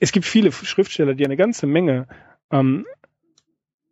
es 0.00 0.12
gibt 0.12 0.26
viele 0.26 0.52
Schriftsteller, 0.52 1.14
die 1.14 1.24
eine 1.24 1.36
ganze 1.36 1.66
Menge 1.66 2.06
ähm, 2.50 2.84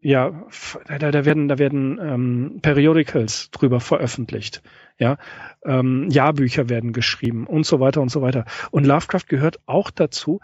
ja, 0.02 0.46
da, 0.88 0.98
da 0.98 1.24
werden, 1.24 1.46
da 1.46 1.58
werden 1.58 2.00
ähm, 2.02 2.58
Periodicals 2.60 3.50
drüber 3.52 3.78
veröffentlicht, 3.78 4.60
ja, 4.98 5.16
ähm, 5.64 6.08
Jahrbücher 6.10 6.68
werden 6.68 6.92
geschrieben 6.92 7.46
und 7.46 7.64
so 7.64 7.78
weiter 7.78 8.02
und 8.02 8.10
so 8.10 8.20
weiter. 8.20 8.44
Und 8.72 8.84
Lovecraft 8.84 9.28
gehört 9.28 9.60
auch 9.66 9.90
dazu. 9.90 10.40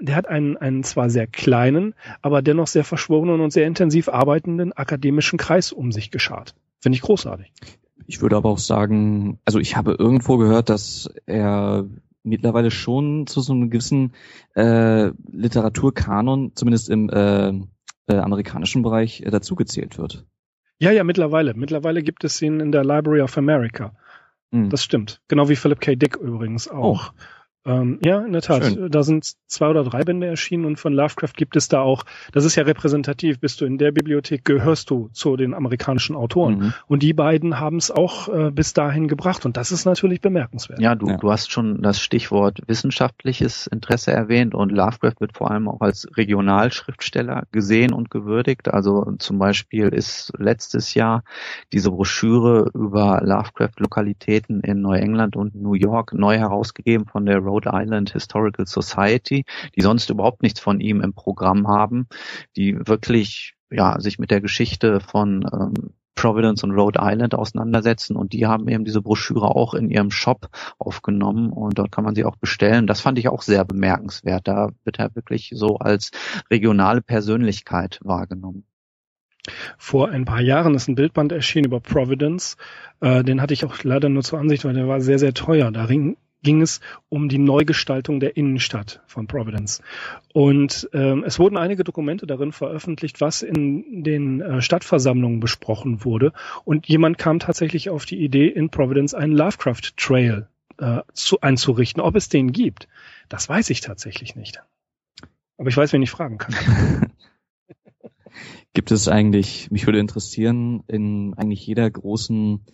Der 0.00 0.16
hat 0.16 0.26
einen, 0.26 0.56
einen 0.56 0.84
zwar 0.84 1.10
sehr 1.10 1.26
kleinen, 1.26 1.94
aber 2.22 2.40
dennoch 2.40 2.66
sehr 2.66 2.84
verschworenen 2.84 3.40
und 3.40 3.52
sehr 3.52 3.66
intensiv 3.66 4.08
arbeitenden 4.08 4.72
akademischen 4.72 5.38
Kreis 5.38 5.70
um 5.70 5.92
sich 5.92 6.10
geschart. 6.10 6.54
Finde 6.80 6.96
ich 6.96 7.02
großartig. 7.02 7.52
Ich 8.06 8.20
würde 8.20 8.36
aber 8.36 8.48
auch 8.48 8.58
sagen, 8.58 9.38
also 9.44 9.58
ich 9.58 9.76
habe 9.76 9.96
irgendwo 9.98 10.38
gehört, 10.38 10.70
dass 10.70 11.12
er 11.26 11.86
mittlerweile 12.24 12.70
schon 12.70 13.26
zu 13.26 13.40
so 13.40 13.52
einem 13.52 13.70
gewissen 13.70 14.12
äh, 14.56 15.10
Literaturkanon, 15.30 16.52
zumindest 16.54 16.90
im 16.90 17.08
äh, 17.10 17.50
äh, 18.06 18.16
amerikanischen 18.16 18.82
Bereich, 18.82 19.20
äh, 19.20 19.30
dazugezählt 19.30 19.98
wird. 19.98 20.26
Ja, 20.78 20.90
ja, 20.90 21.04
mittlerweile. 21.04 21.54
Mittlerweile 21.54 22.02
gibt 22.02 22.24
es 22.24 22.40
ihn 22.42 22.60
in 22.60 22.72
der 22.72 22.84
Library 22.84 23.20
of 23.20 23.38
America. 23.38 23.94
Mhm. 24.50 24.70
Das 24.70 24.82
stimmt. 24.82 25.20
Genau 25.28 25.48
wie 25.48 25.56
Philip 25.56 25.80
K. 25.80 25.94
Dick 25.94 26.16
übrigens 26.16 26.68
auch. 26.68 27.12
Oh. 27.12 27.20
Ähm, 27.66 27.98
ja, 28.04 28.20
in 28.20 28.32
der 28.32 28.42
Tat. 28.42 28.64
Schön. 28.64 28.90
Da 28.90 29.02
sind 29.02 29.32
zwei 29.46 29.68
oder 29.68 29.84
drei 29.84 30.02
Bände 30.02 30.26
erschienen 30.26 30.66
und 30.66 30.78
von 30.78 30.92
Lovecraft 30.92 31.32
gibt 31.36 31.56
es 31.56 31.68
da 31.68 31.80
auch, 31.80 32.04
das 32.32 32.44
ist 32.44 32.56
ja 32.56 32.64
repräsentativ, 32.64 33.40
bist 33.40 33.60
du 33.60 33.64
in 33.64 33.78
der 33.78 33.92
Bibliothek, 33.92 34.44
gehörst 34.44 34.90
du 34.90 35.08
zu 35.12 35.36
den 35.36 35.54
amerikanischen 35.54 36.14
Autoren. 36.14 36.58
Mhm. 36.58 36.74
Und 36.86 37.02
die 37.02 37.14
beiden 37.14 37.60
haben 37.60 37.76
es 37.76 37.90
auch 37.90 38.28
äh, 38.28 38.50
bis 38.50 38.74
dahin 38.74 39.08
gebracht 39.08 39.46
und 39.46 39.56
das 39.56 39.72
ist 39.72 39.86
natürlich 39.86 40.20
bemerkenswert. 40.20 40.80
Ja, 40.80 40.94
du, 40.94 41.08
ja. 41.08 41.16
du 41.16 41.30
hast 41.30 41.52
schon 41.52 41.80
das 41.82 42.00
Stichwort 42.00 42.60
wissenschaftliches 42.66 43.66
Interesse 43.66 44.12
erwähnt 44.12 44.54
und 44.54 44.70
Lovecraft 44.70 45.20
wird 45.20 45.36
vor 45.36 45.50
allem 45.50 45.68
auch 45.68 45.80
als 45.80 46.06
Regionalschriftsteller 46.16 47.44
gesehen 47.50 47.94
und 47.94 48.10
gewürdigt. 48.10 48.68
Also 48.68 49.14
zum 49.18 49.38
Beispiel 49.38 49.88
ist 49.88 50.32
letztes 50.38 50.94
Jahr 50.94 51.24
diese 51.72 51.90
Broschüre 51.90 52.70
über 52.74 53.22
Lovecraft-Lokalitäten 53.24 54.60
in 54.60 54.82
Neuengland 54.82 55.36
und 55.36 55.54
New 55.54 55.74
York 55.74 56.12
neu 56.12 56.36
herausgegeben 56.36 57.06
von 57.06 57.24
der 57.24 57.40
Rhode 57.54 57.70
Island 57.72 58.12
Historical 58.12 58.66
Society, 58.66 59.44
die 59.76 59.80
sonst 59.80 60.10
überhaupt 60.10 60.42
nichts 60.42 60.60
von 60.60 60.80
ihm 60.80 61.00
im 61.00 61.14
Programm 61.14 61.68
haben, 61.68 62.08
die 62.56 62.76
wirklich 62.86 63.54
ja 63.70 64.00
sich 64.00 64.18
mit 64.18 64.30
der 64.30 64.40
Geschichte 64.40 65.00
von 65.00 65.48
ähm, 65.52 65.90
Providence 66.16 66.62
und 66.64 66.72
Rhode 66.72 67.00
Island 67.02 67.34
auseinandersetzen 67.34 68.16
und 68.16 68.32
die 68.32 68.46
haben 68.46 68.68
eben 68.68 68.84
diese 68.84 69.02
Broschüre 69.02 69.54
auch 69.54 69.74
in 69.74 69.90
ihrem 69.90 70.10
Shop 70.10 70.48
aufgenommen 70.78 71.50
und 71.50 71.78
dort 71.78 71.92
kann 71.92 72.04
man 72.04 72.14
sie 72.14 72.24
auch 72.24 72.36
bestellen. 72.36 72.86
Das 72.86 73.00
fand 73.00 73.18
ich 73.18 73.28
auch 73.28 73.42
sehr 73.42 73.64
bemerkenswert. 73.64 74.46
Da 74.46 74.70
wird 74.84 74.98
er 74.98 75.14
wirklich 75.14 75.52
so 75.54 75.78
als 75.78 76.10
regionale 76.50 77.02
Persönlichkeit 77.02 78.00
wahrgenommen. 78.02 78.64
Vor 79.76 80.08
ein 80.08 80.24
paar 80.24 80.40
Jahren 80.40 80.74
ist 80.74 80.88
ein 80.88 80.94
Bildband 80.94 81.32
erschienen 81.32 81.66
über 81.66 81.80
Providence. 81.80 82.56
Äh, 83.00 83.22
den 83.24 83.42
hatte 83.42 83.52
ich 83.52 83.64
auch 83.64 83.82
leider 83.82 84.08
nur 84.08 84.22
zur 84.22 84.38
Ansicht, 84.38 84.64
weil 84.64 84.74
der 84.74 84.88
war 84.88 85.00
sehr, 85.00 85.18
sehr 85.18 85.34
teuer. 85.34 85.70
Da 85.70 85.88
ging 86.44 86.62
es 86.62 86.80
um 87.08 87.28
die 87.28 87.38
Neugestaltung 87.38 88.20
der 88.20 88.36
Innenstadt 88.36 89.02
von 89.06 89.26
Providence. 89.26 89.82
Und 90.32 90.88
ähm, 90.92 91.24
es 91.26 91.40
wurden 91.40 91.56
einige 91.56 91.82
Dokumente 91.82 92.28
darin 92.28 92.52
veröffentlicht, 92.52 93.20
was 93.20 93.42
in 93.42 94.04
den 94.04 94.40
äh, 94.40 94.62
Stadtversammlungen 94.62 95.40
besprochen 95.40 96.04
wurde. 96.04 96.32
Und 96.64 96.86
jemand 96.86 97.18
kam 97.18 97.40
tatsächlich 97.40 97.90
auf 97.90 98.04
die 98.04 98.22
Idee, 98.22 98.46
in 98.46 98.70
Providence 98.70 99.14
einen 99.14 99.32
Lovecraft 99.32 99.96
Trail 99.96 100.46
äh, 100.78 101.00
zu, 101.12 101.40
einzurichten. 101.40 102.00
Ob 102.00 102.14
es 102.14 102.28
den 102.28 102.52
gibt, 102.52 102.86
das 103.28 103.48
weiß 103.48 103.70
ich 103.70 103.80
tatsächlich 103.80 104.36
nicht. 104.36 104.62
Aber 105.58 105.68
ich 105.68 105.76
weiß, 105.76 105.92
wen 105.92 106.02
ich 106.02 106.10
fragen 106.10 106.38
kann. 106.38 106.54
Gibt 108.72 108.90
es 108.90 109.06
eigentlich, 109.06 109.70
mich 109.70 109.86
würde 109.86 110.00
interessieren, 110.00 110.82
in 110.88 111.34
eigentlich 111.34 111.64
jeder 111.64 111.88
großen 111.88 112.64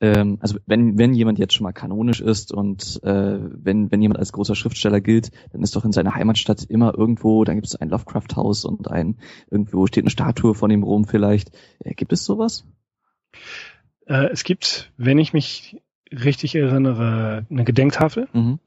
ähm, 0.00 0.38
also 0.40 0.58
wenn, 0.66 0.98
wenn 0.98 1.14
jemand 1.14 1.38
jetzt 1.38 1.54
schon 1.54 1.64
mal 1.64 1.72
kanonisch 1.72 2.20
ist 2.20 2.52
und 2.52 3.00
äh, 3.02 3.38
wenn, 3.40 3.90
wenn 3.90 4.00
jemand 4.00 4.18
als 4.18 4.32
großer 4.32 4.54
Schriftsteller 4.54 5.00
gilt, 5.00 5.30
dann 5.52 5.62
ist 5.62 5.74
doch 5.74 5.84
in 5.84 5.92
seiner 5.92 6.14
Heimatstadt 6.14 6.64
immer 6.64 6.96
irgendwo, 6.96 7.44
dann 7.44 7.56
gibt 7.56 7.66
es 7.66 7.76
ein 7.76 7.88
Lovecraft-Haus 7.88 8.64
und 8.64 8.90
ein, 8.90 9.18
irgendwo 9.50 9.86
steht 9.86 10.04
eine 10.04 10.10
Statue 10.10 10.54
von 10.54 10.70
ihm 10.70 10.82
rum 10.82 11.04
vielleicht. 11.04 11.50
Äh, 11.80 11.94
gibt 11.94 12.12
es 12.12 12.24
sowas? 12.24 12.64
Äh, 14.06 14.28
es 14.30 14.44
gibt, 14.44 14.92
wenn 14.96 15.18
ich 15.18 15.32
mich 15.32 15.82
richtig 16.12 16.54
erinnere, 16.54 17.46
eine 17.50 17.64
Gedenktafel. 17.64 18.28
Mhm. 18.32 18.60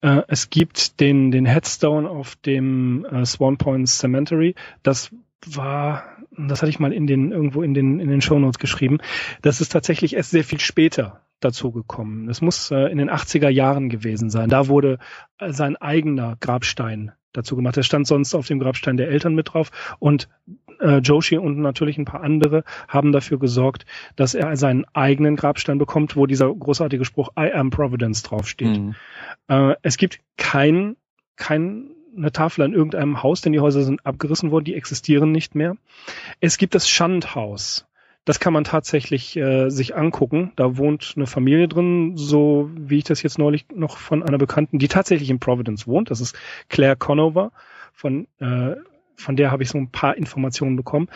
Äh, 0.00 0.22
es 0.28 0.50
gibt 0.50 1.00
den, 1.00 1.30
den 1.30 1.46
Headstone 1.46 2.08
auf 2.08 2.36
dem 2.36 3.04
äh, 3.04 3.24
Swan 3.24 3.58
Point 3.58 3.88
Cemetery. 3.88 4.54
Das 4.82 5.14
war, 5.46 6.04
das 6.36 6.62
hatte 6.62 6.70
ich 6.70 6.78
mal 6.78 6.92
in 6.92 7.06
den, 7.06 7.32
irgendwo 7.32 7.62
in 7.62 7.74
den, 7.74 8.00
in 8.00 8.08
den 8.08 8.20
Shownotes 8.20 8.58
geschrieben, 8.58 8.98
das 9.42 9.60
ist 9.60 9.70
tatsächlich 9.70 10.16
erst 10.16 10.30
sehr 10.30 10.44
viel 10.44 10.60
später 10.60 11.20
dazu 11.40 11.70
gekommen. 11.70 12.26
Das 12.26 12.40
muss 12.40 12.70
äh, 12.70 12.86
in 12.90 12.98
den 12.98 13.10
80er 13.10 13.48
Jahren 13.48 13.88
gewesen 13.88 14.30
sein. 14.30 14.48
Da 14.48 14.68
wurde 14.68 14.98
äh, 15.38 15.52
sein 15.52 15.76
eigener 15.76 16.36
Grabstein 16.40 17.12
dazu 17.32 17.54
gemacht. 17.56 17.76
Der 17.76 17.82
stand 17.82 18.06
sonst 18.06 18.34
auf 18.34 18.46
dem 18.46 18.58
Grabstein 18.58 18.96
der 18.96 19.08
Eltern 19.08 19.34
mit 19.34 19.52
drauf 19.52 19.70
und 20.00 20.28
äh, 20.80 20.98
Joshi 20.98 21.38
und 21.38 21.60
natürlich 21.60 21.98
ein 21.98 22.04
paar 22.04 22.22
andere 22.22 22.64
haben 22.88 23.12
dafür 23.12 23.38
gesorgt, 23.38 23.86
dass 24.16 24.34
er 24.34 24.56
seinen 24.56 24.84
eigenen 24.94 25.36
Grabstein 25.36 25.78
bekommt, 25.78 26.16
wo 26.16 26.26
dieser 26.26 26.52
großartige 26.52 27.04
Spruch 27.04 27.30
I 27.38 27.52
am 27.52 27.70
Providence 27.70 28.22
draufsteht. 28.22 28.78
Mhm. 28.78 28.94
Äh, 29.48 29.74
es 29.82 29.96
gibt 29.96 30.20
kein 30.36 30.96
kein 31.36 31.90
eine 32.16 32.32
Tafel 32.32 32.62
an 32.62 32.72
irgendeinem 32.72 33.22
Haus, 33.22 33.40
denn 33.40 33.52
die 33.52 33.60
Häuser 33.60 33.82
sind 33.82 34.04
abgerissen 34.04 34.50
worden, 34.50 34.64
die 34.64 34.74
existieren 34.74 35.32
nicht 35.32 35.54
mehr. 35.54 35.76
Es 36.40 36.58
gibt 36.58 36.74
das 36.74 36.88
Schandhaus. 36.88 37.86
Das 38.24 38.40
kann 38.40 38.52
man 38.52 38.64
tatsächlich 38.64 39.36
äh, 39.36 39.70
sich 39.70 39.96
angucken. 39.96 40.52
Da 40.56 40.76
wohnt 40.76 41.14
eine 41.16 41.26
Familie 41.26 41.66
drin, 41.66 42.12
so 42.16 42.68
wie 42.76 42.98
ich 42.98 43.04
das 43.04 43.22
jetzt 43.22 43.38
neulich 43.38 43.64
noch 43.74 43.96
von 43.96 44.22
einer 44.22 44.36
Bekannten, 44.36 44.78
die 44.78 44.88
tatsächlich 44.88 45.30
in 45.30 45.40
Providence 45.40 45.86
wohnt. 45.86 46.10
Das 46.10 46.20
ist 46.20 46.36
Claire 46.68 46.96
Conover 46.96 47.52
von 47.94 48.28
äh, 48.38 48.76
von 49.18 49.36
der 49.36 49.50
habe 49.50 49.62
ich 49.62 49.68
so 49.68 49.78
ein 49.78 49.90
paar 49.90 50.16
Informationen 50.16 50.76
bekommen. 50.76 51.08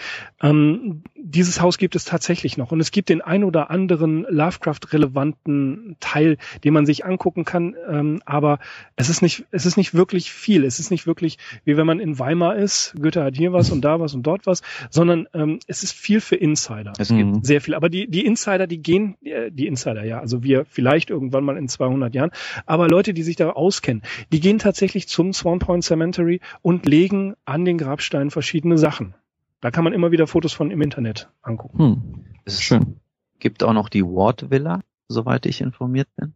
Ähm, 0.42 1.02
dieses 1.14 1.60
Haus 1.60 1.78
gibt 1.78 1.94
es 1.94 2.04
tatsächlich 2.04 2.56
noch 2.56 2.72
und 2.72 2.80
es 2.80 2.90
gibt 2.90 3.08
den 3.08 3.20
ein 3.20 3.44
oder 3.44 3.70
anderen 3.70 4.26
Lovecraft-relevanten 4.28 5.96
Teil, 6.00 6.36
den 6.64 6.74
man 6.74 6.84
sich 6.84 7.04
angucken 7.04 7.44
kann, 7.44 7.76
ähm, 7.88 8.20
aber 8.26 8.58
es 8.96 9.08
ist 9.08 9.22
nicht, 9.22 9.44
es 9.52 9.66
ist 9.66 9.76
nicht 9.76 9.94
wirklich 9.94 10.32
viel. 10.32 10.64
Es 10.64 10.80
ist 10.80 10.90
nicht 10.90 11.06
wirklich, 11.06 11.38
wie 11.64 11.76
wenn 11.76 11.86
man 11.86 12.00
in 12.00 12.18
Weimar 12.18 12.56
ist, 12.56 12.94
Goethe 13.00 13.22
hat 13.22 13.36
hier 13.36 13.52
was 13.52 13.70
und 13.70 13.82
da 13.82 14.00
was 14.00 14.14
und 14.14 14.24
dort 14.24 14.46
was, 14.46 14.62
sondern 14.90 15.28
ähm, 15.32 15.60
es 15.68 15.82
ist 15.82 15.92
viel 15.92 16.20
für 16.20 16.36
Insider. 16.36 16.92
Es 16.98 17.08
gibt 17.08 17.20
mhm. 17.20 17.44
sehr 17.44 17.60
viel, 17.60 17.74
aber 17.74 17.88
die, 17.88 18.08
die 18.08 18.26
Insider, 18.26 18.66
die 18.66 18.82
gehen, 18.82 19.16
äh, 19.22 19.50
die 19.52 19.68
Insider, 19.68 20.04
ja, 20.04 20.18
also 20.18 20.42
wir 20.42 20.64
vielleicht 20.64 21.10
irgendwann 21.10 21.44
mal 21.44 21.56
in 21.56 21.68
200 21.68 22.14
Jahren, 22.14 22.32
aber 22.66 22.88
Leute, 22.88 23.14
die 23.14 23.22
sich 23.22 23.36
da 23.36 23.50
auskennen, 23.50 24.02
die 24.32 24.40
gehen 24.40 24.58
tatsächlich 24.58 25.06
zum 25.06 25.32
Swan 25.32 25.60
Point 25.60 25.84
Cemetery 25.84 26.40
und 26.62 26.84
legen 26.86 27.34
an 27.44 27.64
den 27.64 27.78
Grabstein 27.92 28.30
verschiedene 28.30 28.78
Sachen. 28.78 29.14
Da 29.60 29.70
kann 29.70 29.84
man 29.84 29.92
immer 29.92 30.10
wieder 30.12 30.26
Fotos 30.26 30.54
von 30.54 30.70
im 30.70 30.80
Internet 30.80 31.28
angucken. 31.42 31.78
Hm. 31.78 32.24
Das 32.46 32.54
ist 32.54 32.62
schön. 32.62 32.96
Gibt 33.38 33.62
auch 33.62 33.74
noch 33.74 33.90
die 33.90 34.02
Ward 34.02 34.50
Villa, 34.50 34.80
soweit 35.08 35.44
ich 35.44 35.60
informiert 35.60 36.08
bin. 36.16 36.32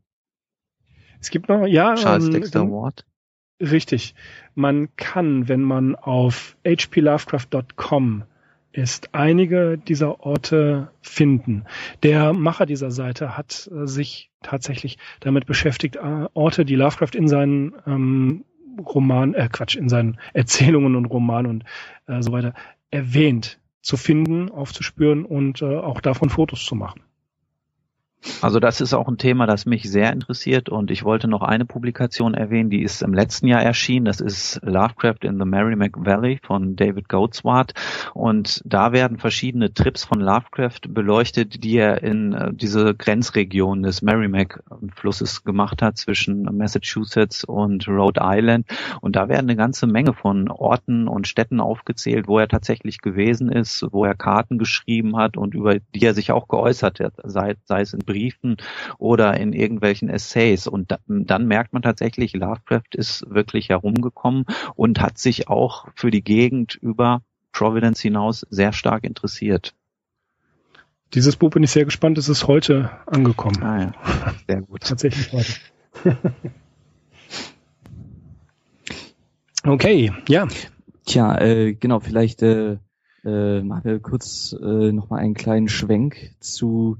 Es 1.18 1.30
gibt 1.30 1.48
noch, 1.48 1.66
ja. 1.66 1.94
Charles 1.94 2.26
ähm, 2.26 2.32
Dexter 2.32 2.70
Ward. 2.70 3.06
Richtig. 3.58 4.14
Man 4.54 4.94
kann, 4.96 5.48
wenn 5.48 5.62
man 5.62 5.96
auf 5.96 6.58
hplovecraft.com 6.62 8.24
ist, 8.72 9.14
einige 9.14 9.78
dieser 9.78 10.20
Orte 10.20 10.90
finden. 11.00 11.64
Der 12.02 12.34
Macher 12.34 12.66
dieser 12.66 12.90
Seite 12.90 13.34
hat 13.34 13.70
äh, 13.72 13.86
sich 13.86 14.30
tatsächlich 14.42 14.98
damit 15.20 15.46
beschäftigt, 15.46 15.96
äh, 15.96 16.26
Orte, 16.34 16.66
die 16.66 16.76
Lovecraft 16.76 17.14
in 17.14 17.28
seinen 17.28 17.72
ähm, 17.86 18.44
Roman, 18.84 19.34
äh 19.34 19.48
Quatsch, 19.50 19.76
in 19.76 19.88
seinen 19.88 20.18
Erzählungen 20.32 20.96
und 20.96 21.06
Romanen 21.06 21.46
und 21.50 21.64
äh, 22.06 22.22
so 22.22 22.32
weiter 22.32 22.54
erwähnt, 22.90 23.58
zu 23.82 23.96
finden, 23.96 24.50
aufzuspüren 24.50 25.24
und 25.24 25.62
äh, 25.62 25.76
auch 25.76 26.00
davon 26.00 26.30
Fotos 26.30 26.64
zu 26.64 26.74
machen. 26.74 27.02
Also 28.42 28.60
das 28.60 28.80
ist 28.80 28.92
auch 28.92 29.08
ein 29.08 29.18
Thema, 29.18 29.46
das 29.46 29.66
mich 29.66 29.90
sehr 29.90 30.12
interessiert. 30.12 30.68
Und 30.68 30.90
ich 30.90 31.04
wollte 31.04 31.28
noch 31.28 31.42
eine 31.42 31.64
Publikation 31.64 32.34
erwähnen, 32.34 32.70
die 32.70 32.82
ist 32.82 33.02
im 33.02 33.14
letzten 33.14 33.46
Jahr 33.46 33.62
erschienen. 33.62 34.04
Das 34.04 34.20
ist 34.20 34.60
Lovecraft 34.62 35.22
in 35.22 35.38
the 35.38 35.44
Merrimack 35.44 35.92
Valley 35.96 36.38
von 36.42 36.76
David 36.76 37.08
Goatswart 37.08 37.72
und 38.14 38.62
da 38.64 38.92
werden 38.92 39.18
verschiedene 39.18 39.72
Trips 39.72 40.04
von 40.04 40.20
Lovecraft 40.20 40.80
beleuchtet, 40.88 41.64
die 41.64 41.76
er 41.76 42.02
in 42.02 42.32
äh, 42.32 42.52
diese 42.52 42.94
Grenzregion 42.94 43.82
des 43.82 44.02
Merrimack-Flusses 44.02 45.44
gemacht 45.44 45.82
hat 45.82 45.96
zwischen 45.96 46.42
Massachusetts 46.56 47.44
und 47.44 47.88
Rhode 47.88 48.20
Island. 48.22 48.66
Und 49.00 49.16
da 49.16 49.28
werden 49.28 49.46
eine 49.46 49.56
ganze 49.56 49.86
Menge 49.86 50.12
von 50.12 50.48
Orten 50.48 51.08
und 51.08 51.26
Städten 51.26 51.60
aufgezählt, 51.60 52.28
wo 52.28 52.38
er 52.38 52.48
tatsächlich 52.48 53.00
gewesen 53.00 53.50
ist, 53.50 53.86
wo 53.90 54.04
er 54.04 54.14
Karten 54.14 54.58
geschrieben 54.58 55.16
hat 55.16 55.36
und 55.36 55.54
über 55.54 55.78
die 55.78 56.04
er 56.04 56.14
sich 56.14 56.32
auch 56.32 56.48
geäußert 56.48 57.00
hat, 57.00 57.14
sei, 57.24 57.54
sei 57.64 57.80
es 57.80 57.92
in 57.92 58.00
Briefen 58.00 58.15
oder 58.98 59.38
in 59.38 59.52
irgendwelchen 59.52 60.08
Essays. 60.08 60.66
Und 60.66 60.90
da, 60.90 60.98
dann 61.06 61.46
merkt 61.46 61.72
man 61.72 61.82
tatsächlich, 61.82 62.32
Lovecraft 62.34 62.94
ist 62.94 63.24
wirklich 63.28 63.68
herumgekommen 63.68 64.44
und 64.74 65.00
hat 65.00 65.18
sich 65.18 65.48
auch 65.48 65.88
für 65.94 66.10
die 66.10 66.22
Gegend 66.22 66.74
über 66.74 67.22
Providence 67.52 68.00
hinaus 68.00 68.46
sehr 68.50 68.72
stark 68.72 69.04
interessiert. 69.04 69.74
Dieses 71.14 71.36
Buch 71.36 71.50
bin 71.50 71.62
ich 71.62 71.70
sehr 71.70 71.84
gespannt, 71.84 72.18
es 72.18 72.28
ist 72.28 72.46
heute 72.46 72.90
angekommen. 73.06 73.62
Ah 73.62 73.80
ja, 73.80 73.92
sehr 74.46 74.62
gut. 74.62 74.80
Tatsächlich 74.84 75.32
heute. 75.32 75.52
okay, 79.64 80.12
ja. 80.28 80.48
Tja, 81.06 81.38
äh, 81.40 81.74
genau, 81.74 82.00
vielleicht 82.00 82.42
äh, 82.42 82.78
äh, 83.24 83.62
machen 83.62 83.84
wir 83.84 84.00
kurz 84.00 84.52
äh, 84.52 84.92
nochmal 84.92 85.20
einen 85.20 85.34
kleinen 85.34 85.68
Schwenk 85.68 86.34
zu 86.40 86.98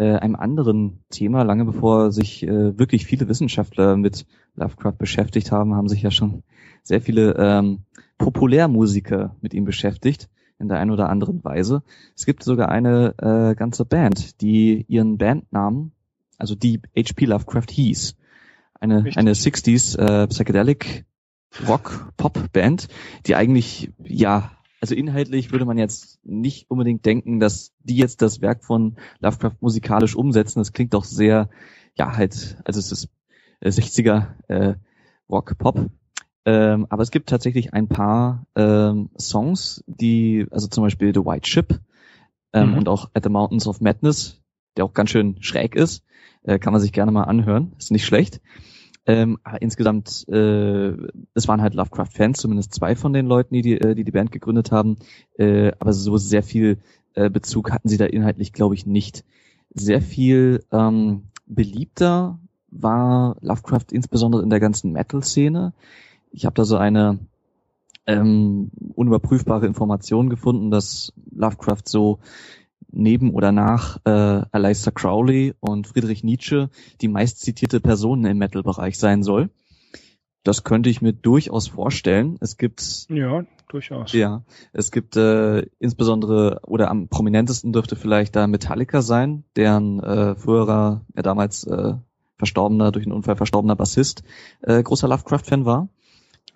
äh, 0.00 0.16
einem 0.16 0.34
anderen 0.34 1.04
Thema. 1.10 1.42
Lange 1.42 1.66
bevor 1.66 2.10
sich 2.10 2.42
äh, 2.42 2.78
wirklich 2.78 3.04
viele 3.04 3.28
Wissenschaftler 3.28 3.96
mit 3.96 4.24
Lovecraft 4.56 4.96
beschäftigt 4.96 5.52
haben, 5.52 5.74
haben 5.74 5.88
sich 5.88 6.00
ja 6.00 6.10
schon 6.10 6.42
sehr 6.82 7.02
viele 7.02 7.34
ähm, 7.38 7.80
Populärmusiker 8.16 9.36
mit 9.42 9.52
ihm 9.52 9.66
beschäftigt 9.66 10.30
in 10.58 10.68
der 10.68 10.78
einen 10.78 10.90
oder 10.90 11.10
anderen 11.10 11.44
Weise. 11.44 11.82
Es 12.16 12.24
gibt 12.24 12.42
sogar 12.42 12.70
eine 12.70 13.14
äh, 13.18 13.54
ganze 13.54 13.84
Band, 13.84 14.40
die 14.40 14.86
ihren 14.88 15.18
Bandnamen, 15.18 15.92
also 16.38 16.54
die 16.54 16.80
HP 16.96 17.26
Lovecraft 17.26 17.70
hieß. 17.70 18.16
Eine, 18.80 19.04
eine 19.16 19.34
60s 19.34 19.98
äh, 19.98 20.26
Psychedelic 20.28 21.04
Rock 21.68 22.12
Pop 22.16 22.52
Band, 22.52 22.88
die 23.26 23.34
eigentlich 23.34 23.92
ja 24.02 24.50
also 24.80 24.94
inhaltlich 24.94 25.52
würde 25.52 25.66
man 25.66 25.78
jetzt 25.78 26.18
nicht 26.24 26.70
unbedingt 26.70 27.04
denken, 27.04 27.38
dass 27.38 27.72
die 27.80 27.96
jetzt 27.96 28.22
das 28.22 28.40
Werk 28.40 28.64
von 28.64 28.96
Lovecraft 29.20 29.56
musikalisch 29.60 30.16
umsetzen. 30.16 30.58
Das 30.58 30.72
klingt 30.72 30.94
doch 30.94 31.04
sehr, 31.04 31.50
ja, 31.96 32.16
halt, 32.16 32.56
also 32.64 32.80
es 32.80 32.90
ist 32.90 33.08
60er 33.62 34.28
äh, 34.48 34.74
Rock, 35.28 35.58
Pop. 35.58 35.90
Ähm, 36.46 36.86
aber 36.88 37.02
es 37.02 37.10
gibt 37.10 37.28
tatsächlich 37.28 37.74
ein 37.74 37.88
paar 37.88 38.46
ähm, 38.56 39.10
Songs, 39.18 39.84
die, 39.86 40.46
also 40.50 40.66
zum 40.68 40.82
Beispiel 40.82 41.12
The 41.14 41.26
White 41.26 41.48
Ship 41.48 41.78
ähm, 42.54 42.70
mhm. 42.70 42.78
und 42.78 42.88
auch 42.88 43.10
At 43.12 43.24
the 43.24 43.28
Mountains 43.28 43.66
of 43.66 43.82
Madness, 43.82 44.40
der 44.76 44.86
auch 44.86 44.94
ganz 44.94 45.10
schön 45.10 45.42
schräg 45.42 45.74
ist, 45.74 46.04
äh, 46.42 46.58
kann 46.58 46.72
man 46.72 46.80
sich 46.80 46.92
gerne 46.92 47.12
mal 47.12 47.24
anhören, 47.24 47.74
ist 47.78 47.90
nicht 47.90 48.06
schlecht. 48.06 48.40
Ähm, 49.06 49.38
aber 49.44 49.62
insgesamt, 49.62 50.26
äh, 50.28 50.92
es 51.34 51.48
waren 51.48 51.62
halt 51.62 51.74
Lovecraft-Fans, 51.74 52.38
zumindest 52.38 52.74
zwei 52.74 52.94
von 52.94 53.12
den 53.12 53.26
Leuten, 53.26 53.54
die 53.54 53.62
die, 53.62 53.80
äh, 53.80 53.94
die, 53.94 54.04
die 54.04 54.12
Band 54.12 54.30
gegründet 54.30 54.72
haben. 54.72 54.96
Äh, 55.38 55.72
aber 55.78 55.92
so 55.92 56.16
sehr 56.16 56.42
viel 56.42 56.78
äh, 57.14 57.30
Bezug 57.30 57.72
hatten 57.72 57.88
sie 57.88 57.96
da 57.96 58.06
inhaltlich, 58.06 58.52
glaube 58.52 58.74
ich, 58.74 58.86
nicht. 58.86 59.24
Sehr 59.72 60.02
viel 60.02 60.64
ähm, 60.70 61.24
beliebter 61.46 62.38
war 62.70 63.36
Lovecraft 63.40 63.86
insbesondere 63.92 64.42
in 64.42 64.50
der 64.50 64.60
ganzen 64.60 64.92
Metal-Szene. 64.92 65.72
Ich 66.30 66.44
habe 66.44 66.54
da 66.54 66.64
so 66.64 66.76
eine 66.76 67.18
ähm, 68.06 68.70
unüberprüfbare 68.94 69.66
Information 69.66 70.30
gefunden, 70.30 70.70
dass 70.70 71.12
Lovecraft 71.32 71.82
so 71.86 72.18
neben 72.92 73.32
oder 73.32 73.52
nach 73.52 73.98
äh, 74.04 74.42
Aleister 74.52 74.92
Crowley 74.92 75.54
und 75.60 75.86
Friedrich 75.86 76.24
Nietzsche 76.24 76.70
die 77.00 77.08
meistzitierte 77.08 77.80
Person 77.80 78.24
im 78.24 78.38
Metal-Bereich 78.38 78.98
sein 78.98 79.22
soll. 79.22 79.50
Das 80.42 80.64
könnte 80.64 80.88
ich 80.88 81.02
mir 81.02 81.12
durchaus 81.12 81.68
vorstellen. 81.68 82.38
Es 82.40 82.56
gibt 82.56 83.06
ja 83.10 83.44
durchaus. 83.68 84.12
Ja, 84.12 84.42
es 84.72 84.90
gibt 84.90 85.16
äh, 85.16 85.66
insbesondere 85.78 86.60
oder 86.66 86.90
am 86.90 87.08
prominentesten 87.08 87.72
dürfte 87.72 87.96
vielleicht 87.96 88.34
da 88.36 88.46
Metallica 88.46 89.02
sein, 89.02 89.44
deren 89.56 90.00
äh, 90.00 90.34
früherer, 90.34 91.04
ja 91.14 91.22
damals 91.22 91.64
äh, 91.64 91.94
verstorbener 92.38 92.90
durch 92.90 93.04
einen 93.04 93.12
Unfall 93.12 93.36
verstorbener 93.36 93.76
Bassist 93.76 94.24
äh, 94.62 94.82
großer 94.82 95.08
Lovecraft-Fan 95.08 95.66
war. 95.66 95.88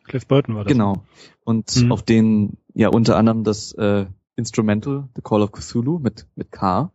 Cliff 0.05 0.27
Burton 0.27 0.55
war 0.55 0.65
das. 0.65 0.73
Genau. 0.73 1.05
Und 1.45 1.77
mhm. 1.77 1.93
auf 1.93 2.03
den 2.03 2.57
ja 2.75 2.89
unter 2.89 3.17
anderem 3.17 3.45
das 3.45 3.73
äh, 3.73 4.07
Instrumental, 4.37 5.09
The 5.15 5.23
Call 5.23 5.43
of 5.43 5.53
Cthulhu 5.53 5.99
mit, 5.99 6.27
mit 6.35 6.51
K. 6.51 6.91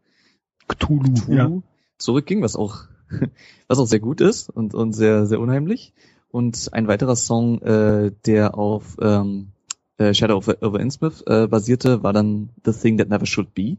Cthulhu, 0.68 1.14
Cthulhu 1.14 1.34
ja. 1.34 1.62
zurückging, 1.98 2.42
was 2.42 2.56
auch, 2.56 2.86
was 3.68 3.80
auch 3.80 3.86
sehr 3.86 4.00
gut 4.00 4.22
ist 4.22 4.50
und, 4.50 4.74
und 4.74 4.94
sehr, 4.94 5.26
sehr 5.26 5.40
unheimlich. 5.40 5.94
Und 6.32 6.70
ein 6.74 6.88
weiterer 6.88 7.16
Song, 7.16 7.62
äh, 7.62 8.12
der 8.26 8.56
auf 8.56 8.98
ähm, 9.02 9.52
äh, 9.98 10.14
Shadow 10.14 10.38
over, 10.38 10.58
over 10.62 10.80
Innsmouth 10.80 11.26
äh, 11.28 11.48
basierte, 11.48 12.04
war 12.04 12.14
dann 12.14 12.50
The 12.64 12.72
Thing 12.72 12.98
That 12.98 13.10
Never 13.10 13.26
Should 13.26 13.54
Be. 13.54 13.78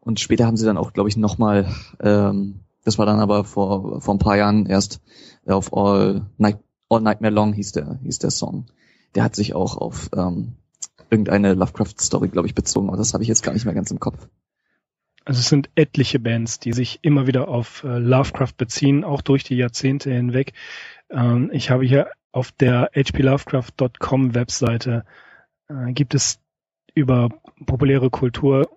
Und 0.00 0.18
später 0.18 0.46
haben 0.46 0.56
sie 0.56 0.66
dann 0.66 0.78
auch, 0.78 0.92
glaube 0.92 1.08
ich, 1.08 1.16
nochmal, 1.16 1.66
ähm, 2.00 2.60
das 2.84 2.98
war 2.98 3.06
dann 3.06 3.20
aber 3.20 3.44
vor, 3.44 4.00
vor 4.00 4.14
ein 4.14 4.18
paar 4.18 4.36
Jahren 4.36 4.66
erst 4.66 5.00
äh, 5.46 5.52
auf 5.52 5.72
All, 5.72 6.26
Night, 6.38 6.58
All 6.88 7.00
Nightmare 7.00 7.32
Long 7.32 7.52
hieß 7.52 7.72
der, 7.72 8.00
hieß 8.02 8.18
der 8.18 8.30
Song. 8.30 8.66
Der 9.14 9.24
hat 9.24 9.36
sich 9.36 9.54
auch 9.54 9.76
auf 9.76 10.10
ähm, 10.16 10.54
irgendeine 11.10 11.54
Lovecraft-Story, 11.54 12.28
glaube 12.28 12.48
ich, 12.48 12.54
bezogen, 12.54 12.88
aber 12.88 12.96
das 12.96 13.12
habe 13.12 13.22
ich 13.22 13.28
jetzt 13.28 13.42
gar 13.42 13.52
nicht 13.52 13.64
mehr 13.64 13.74
ganz 13.74 13.90
im 13.90 14.00
Kopf. 14.00 14.28
Also 15.24 15.40
es 15.40 15.48
sind 15.48 15.68
etliche 15.74 16.18
Bands, 16.18 16.58
die 16.58 16.72
sich 16.72 17.00
immer 17.02 17.26
wieder 17.26 17.48
auf 17.48 17.84
äh, 17.84 17.98
Lovecraft 17.98 18.54
beziehen, 18.56 19.04
auch 19.04 19.20
durch 19.20 19.44
die 19.44 19.56
Jahrzehnte 19.56 20.10
hinweg. 20.12 20.52
Ähm, 21.10 21.50
ich 21.52 21.70
habe 21.70 21.84
hier 21.84 22.08
auf 22.32 22.52
der 22.52 22.90
hplovecraft.com 22.94 24.34
Webseite 24.34 25.04
äh, 25.68 25.92
gibt 25.92 26.14
es 26.14 26.40
über 26.94 27.28
populäre 27.66 28.10
Kultur 28.10 28.70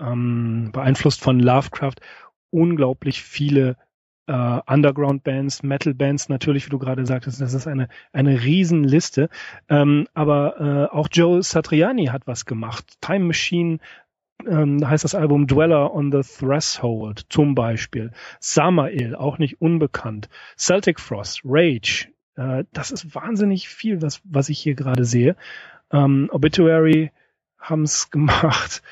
ähm, 0.00 0.70
beeinflusst 0.72 1.20
von 1.20 1.38
Lovecraft 1.38 1.96
unglaublich 2.50 3.22
viele 3.22 3.76
äh, 4.30 4.60
Underground-Bands, 4.72 5.64
Metal-Bands 5.64 6.28
natürlich, 6.28 6.66
wie 6.66 6.70
du 6.70 6.78
gerade 6.78 7.04
sagtest, 7.04 7.40
das 7.40 7.52
ist 7.52 7.66
eine, 7.66 7.88
eine 8.12 8.42
Riesenliste. 8.44 9.28
Ähm, 9.68 10.06
aber 10.14 10.60
äh, 10.60 10.94
auch 10.94 11.08
Joe 11.10 11.42
Satriani 11.42 12.06
hat 12.06 12.28
was 12.28 12.46
gemacht. 12.46 12.84
Time 13.00 13.24
Machine 13.24 13.78
ähm, 14.46 14.88
heißt 14.88 15.02
das 15.02 15.16
Album 15.16 15.48
Dweller 15.48 15.92
on 15.92 16.12
the 16.12 16.20
Threshold 16.20 17.26
zum 17.28 17.56
Beispiel. 17.56 18.12
Samael, 18.38 19.16
auch 19.16 19.38
nicht 19.38 19.60
unbekannt. 19.60 20.28
Celtic 20.56 21.00
Frost, 21.00 21.40
Rage. 21.44 22.06
Äh, 22.36 22.64
das 22.72 22.92
ist 22.92 23.12
wahnsinnig 23.14 23.68
viel, 23.68 24.00
was, 24.00 24.20
was 24.24 24.48
ich 24.48 24.60
hier 24.60 24.74
gerade 24.74 25.04
sehe. 25.04 25.34
Ähm, 25.92 26.28
Obituary 26.32 27.10
haben's 27.58 28.10
gemacht. 28.12 28.82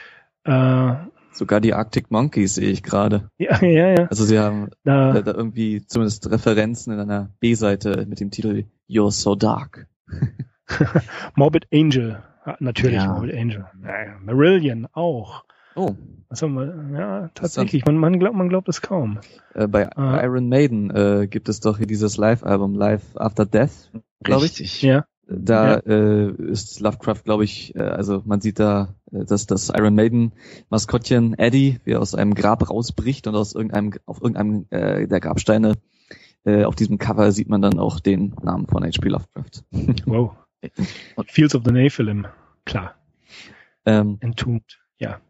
Äh, 0.42 0.94
Sogar 1.38 1.60
die 1.60 1.72
Arctic 1.72 2.10
Monkeys 2.10 2.56
sehe 2.56 2.68
ich 2.68 2.82
gerade. 2.82 3.30
Ja, 3.38 3.58
ja, 3.62 3.90
ja. 3.90 4.06
Also 4.10 4.24
sie 4.24 4.40
haben 4.40 4.70
da, 4.82 5.22
da 5.22 5.32
irgendwie 5.32 5.86
zumindest 5.86 6.28
Referenzen 6.28 6.92
in 6.92 6.98
einer 6.98 7.30
B-Seite 7.38 8.06
mit 8.08 8.18
dem 8.18 8.32
Titel 8.32 8.64
You're 8.88 9.12
So 9.12 9.36
Dark. 9.36 9.86
Morbid 11.36 11.68
Angel, 11.72 12.24
natürlich 12.58 12.96
ja. 12.96 13.12
Morbid 13.12 13.36
Angel. 13.36 13.66
Ja, 13.84 14.18
Marillion 14.20 14.88
auch. 14.92 15.44
Oh. 15.76 15.94
Was 16.28 16.42
haben 16.42 16.54
wir? 16.54 16.98
Ja, 16.98 17.30
tatsächlich. 17.34 17.86
Man, 17.86 17.98
man 17.98 18.18
glaubt, 18.18 18.36
man 18.36 18.48
glaubt 18.48 18.68
es 18.68 18.82
kaum. 18.82 19.20
Äh, 19.54 19.68
bei 19.68 19.82
äh, 19.84 20.24
Iron 20.24 20.48
Maiden 20.48 20.90
äh, 20.90 21.28
gibt 21.28 21.48
es 21.48 21.60
doch 21.60 21.78
hier 21.78 21.86
dieses 21.86 22.16
Live-Album 22.16 22.74
Live 22.74 23.16
After 23.16 23.46
Death, 23.46 23.92
glaube 24.24 24.46
ich. 24.46 24.82
Ja. 24.82 25.04
Da 25.30 25.74
ja. 25.74 25.78
äh, 25.80 26.30
ist 26.50 26.80
Lovecraft, 26.80 27.22
glaube 27.24 27.44
ich, 27.44 27.74
äh, 27.76 27.82
also 27.82 28.22
man 28.24 28.40
sieht 28.40 28.58
da, 28.58 28.94
äh, 29.12 29.26
dass 29.26 29.46
das 29.46 29.68
Iron 29.68 29.94
Maiden 29.94 30.32
Maskottchen 30.70 31.38
Eddie, 31.38 31.80
wie 31.84 31.92
er 31.92 32.00
aus 32.00 32.14
einem 32.14 32.34
Grab 32.34 32.70
rausbricht 32.70 33.26
und 33.26 33.34
aus 33.34 33.54
irgendeinem 33.54 33.92
auf 34.06 34.22
irgendeinem 34.22 34.66
äh, 34.70 35.06
der 35.06 35.20
Grabsteine 35.20 35.74
äh, 36.44 36.64
auf 36.64 36.76
diesem 36.76 36.96
Cover 36.96 37.30
sieht 37.30 37.50
man 37.50 37.60
dann 37.60 37.78
auch 37.78 38.00
den 38.00 38.34
Namen 38.42 38.66
von 38.66 38.82
H.P. 38.84 39.08
Lovecraft. 39.08 39.64
Wow. 40.06 40.32
Und 41.14 41.30
Fields 41.30 41.54
of 41.54 41.62
the 41.64 41.72
Nephilim, 41.72 42.26
klar. 42.64 42.94
Ähm, 43.84 44.16
Entombed, 44.20 44.80
ja. 44.98 45.20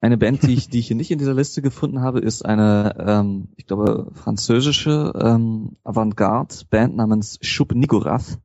Eine 0.00 0.18
Band, 0.18 0.42
die 0.42 0.54
ich, 0.54 0.68
die 0.68 0.80
ich 0.80 0.88
hier 0.88 0.96
nicht 0.96 1.10
in 1.10 1.18
dieser 1.18 1.34
Liste 1.34 1.62
gefunden 1.62 2.00
habe, 2.00 2.20
ist 2.20 2.44
eine, 2.44 2.96
ähm, 2.98 3.48
ich 3.56 3.66
glaube, 3.66 4.10
französische 4.14 5.12
ähm, 5.14 5.76
Avantgarde-Band 5.84 6.96
namens 6.96 7.38
Shub 7.42 7.72
Nigorath. 7.72 8.38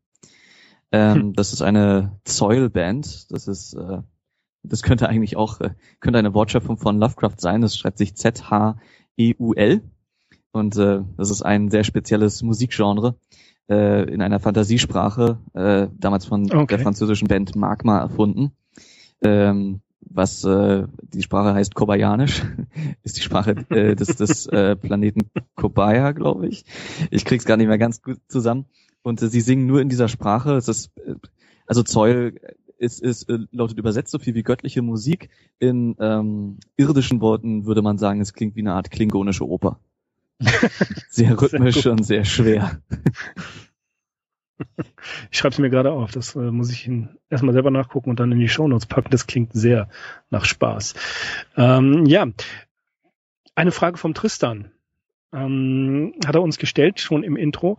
Ähm, 0.97 1.15
hm. 1.15 1.33
Das 1.33 1.53
ist 1.53 1.61
eine 1.61 2.19
Zoil-Band. 2.23 3.31
Das 3.31 3.47
ist, 3.47 3.73
äh, 3.73 3.99
das 4.63 4.83
könnte 4.83 5.09
eigentlich 5.09 5.37
auch, 5.37 5.59
äh, 5.61 5.71
könnte 5.99 6.19
eine 6.19 6.33
Wortschöpfung 6.33 6.77
von 6.77 6.99
Lovecraft 6.99 7.35
sein. 7.37 7.61
Das 7.61 7.77
schreibt 7.77 7.97
sich 7.97 8.15
Z-H-E-U-L. 8.15 9.71
EUL. 9.71 9.81
Und 10.51 10.77
äh, 10.77 11.01
das 11.17 11.29
ist 11.29 11.43
ein 11.43 11.69
sehr 11.69 11.83
spezielles 11.83 12.41
Musikgenre 12.41 13.15
äh, 13.69 14.11
in 14.11 14.21
einer 14.21 14.39
Fantasiesprache, 14.39 15.37
äh, 15.53 15.87
damals 15.97 16.25
von 16.25 16.51
okay. 16.51 16.65
der 16.67 16.79
französischen 16.79 17.27
Band 17.27 17.55
Magma 17.55 17.99
erfunden. 17.99 18.53
Ähm, 19.21 19.81
was 20.09 20.43
äh, 20.45 20.87
die 21.01 21.21
Sprache 21.21 21.53
heißt 21.53 21.75
Kobayanisch, 21.75 22.43
ist 23.03 23.17
die 23.17 23.21
Sprache 23.21 23.51
äh, 23.69 23.95
des, 23.95 24.15
des 24.15 24.47
äh, 24.47 24.75
Planeten 24.75 25.29
Kobaya, 25.55 26.13
glaube 26.13 26.47
ich. 26.47 26.65
Ich 27.11 27.25
krieg's 27.25 27.45
gar 27.45 27.57
nicht 27.57 27.67
mehr 27.67 27.77
ganz 27.77 28.01
gut 28.01 28.19
zusammen. 28.27 28.65
Und 29.01 29.21
äh, 29.21 29.27
sie 29.27 29.41
singen 29.41 29.65
nur 29.65 29.81
in 29.81 29.89
dieser 29.89 30.07
Sprache. 30.07 30.53
Es 30.53 30.67
ist 30.67 30.91
äh, 30.97 31.15
also 31.67 31.83
Zoll 31.83 32.39
ist, 32.77 33.01
ist 33.01 33.29
äh, 33.29 33.39
lautet 33.51 33.77
übersetzt 33.77 34.11
so 34.11 34.19
viel 34.19 34.35
wie 34.35 34.43
göttliche 34.43 34.81
Musik. 34.81 35.29
In 35.59 35.95
ähm, 35.99 36.59
irdischen 36.77 37.21
Worten 37.21 37.65
würde 37.65 37.81
man 37.81 37.97
sagen, 37.97 38.21
es 38.21 38.33
klingt 38.33 38.55
wie 38.55 38.61
eine 38.61 38.73
Art 38.73 38.91
klingonische 38.91 39.47
Oper. 39.47 39.79
sehr 41.09 41.39
rhythmisch 41.39 41.81
sehr 41.81 41.91
und 41.91 42.03
sehr 42.03 42.25
schwer. 42.25 42.81
Ich 45.31 45.37
schreibe 45.37 45.53
es 45.53 45.59
mir 45.59 45.69
gerade 45.69 45.91
auf. 45.91 46.11
Das 46.11 46.35
äh, 46.35 46.39
muss 46.39 46.71
ich 46.71 46.89
erstmal 47.29 47.53
selber 47.53 47.69
nachgucken 47.69 48.09
und 48.09 48.19
dann 48.19 48.31
in 48.31 48.39
die 48.39 48.49
Shownotes 48.49 48.87
packen. 48.87 49.11
Das 49.11 49.27
klingt 49.27 49.53
sehr 49.53 49.87
nach 50.31 50.45
Spaß. 50.45 50.95
Ähm, 51.55 52.07
ja, 52.07 52.25
eine 53.53 53.71
Frage 53.71 53.97
vom 53.97 54.15
Tristan. 54.15 54.71
Ähm, 55.31 56.15
hat 56.25 56.33
er 56.33 56.41
uns 56.41 56.57
gestellt, 56.57 56.99
schon 56.99 57.23
im 57.23 57.35
Intro. 57.35 57.77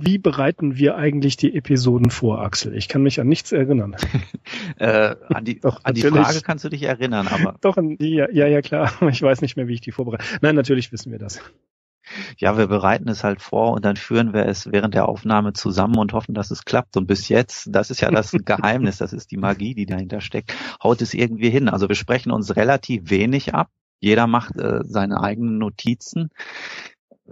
Wie 0.00 0.18
bereiten 0.18 0.78
wir 0.78 0.94
eigentlich 0.94 1.36
die 1.36 1.56
Episoden 1.56 2.10
vor, 2.10 2.40
Axel? 2.40 2.76
Ich 2.76 2.86
kann 2.86 3.02
mich 3.02 3.20
an 3.20 3.26
nichts 3.26 3.50
erinnern. 3.50 3.96
äh, 4.78 5.16
an 5.28 5.44
die, 5.44 5.58
Doch, 5.58 5.80
an 5.82 5.94
die 5.94 6.02
Frage 6.02 6.40
kannst 6.40 6.64
du 6.64 6.68
dich 6.68 6.84
erinnern, 6.84 7.26
aber. 7.26 7.56
Doch, 7.62 7.76
an 7.76 7.98
die, 7.98 8.14
ja, 8.14 8.46
ja, 8.46 8.62
klar. 8.62 8.92
Ich 9.10 9.20
weiß 9.20 9.40
nicht 9.40 9.56
mehr, 9.56 9.66
wie 9.66 9.74
ich 9.74 9.80
die 9.80 9.90
vorbereite. 9.90 10.24
Nein, 10.40 10.54
natürlich 10.54 10.92
wissen 10.92 11.10
wir 11.10 11.18
das. 11.18 11.40
Ja, 12.36 12.56
wir 12.56 12.68
bereiten 12.68 13.08
es 13.08 13.24
halt 13.24 13.42
vor 13.42 13.72
und 13.72 13.84
dann 13.84 13.96
führen 13.96 14.32
wir 14.32 14.46
es 14.46 14.70
während 14.70 14.94
der 14.94 15.08
Aufnahme 15.08 15.52
zusammen 15.52 15.98
und 15.98 16.12
hoffen, 16.12 16.32
dass 16.32 16.52
es 16.52 16.64
klappt. 16.64 16.96
Und 16.96 17.08
bis 17.08 17.28
jetzt, 17.28 17.68
das 17.72 17.90
ist 17.90 18.00
ja 18.00 18.12
das 18.12 18.30
Geheimnis, 18.44 18.98
das 18.98 19.12
ist 19.12 19.32
die 19.32 19.36
Magie, 19.36 19.74
die 19.74 19.86
dahinter 19.86 20.20
steckt, 20.20 20.54
haut 20.80 21.02
es 21.02 21.12
irgendwie 21.12 21.50
hin. 21.50 21.68
Also 21.68 21.88
wir 21.88 21.96
sprechen 21.96 22.30
uns 22.30 22.54
relativ 22.54 23.10
wenig 23.10 23.52
ab. 23.52 23.68
Jeder 23.98 24.28
macht 24.28 24.56
äh, 24.56 24.84
seine 24.84 25.20
eigenen 25.20 25.58
Notizen. 25.58 26.30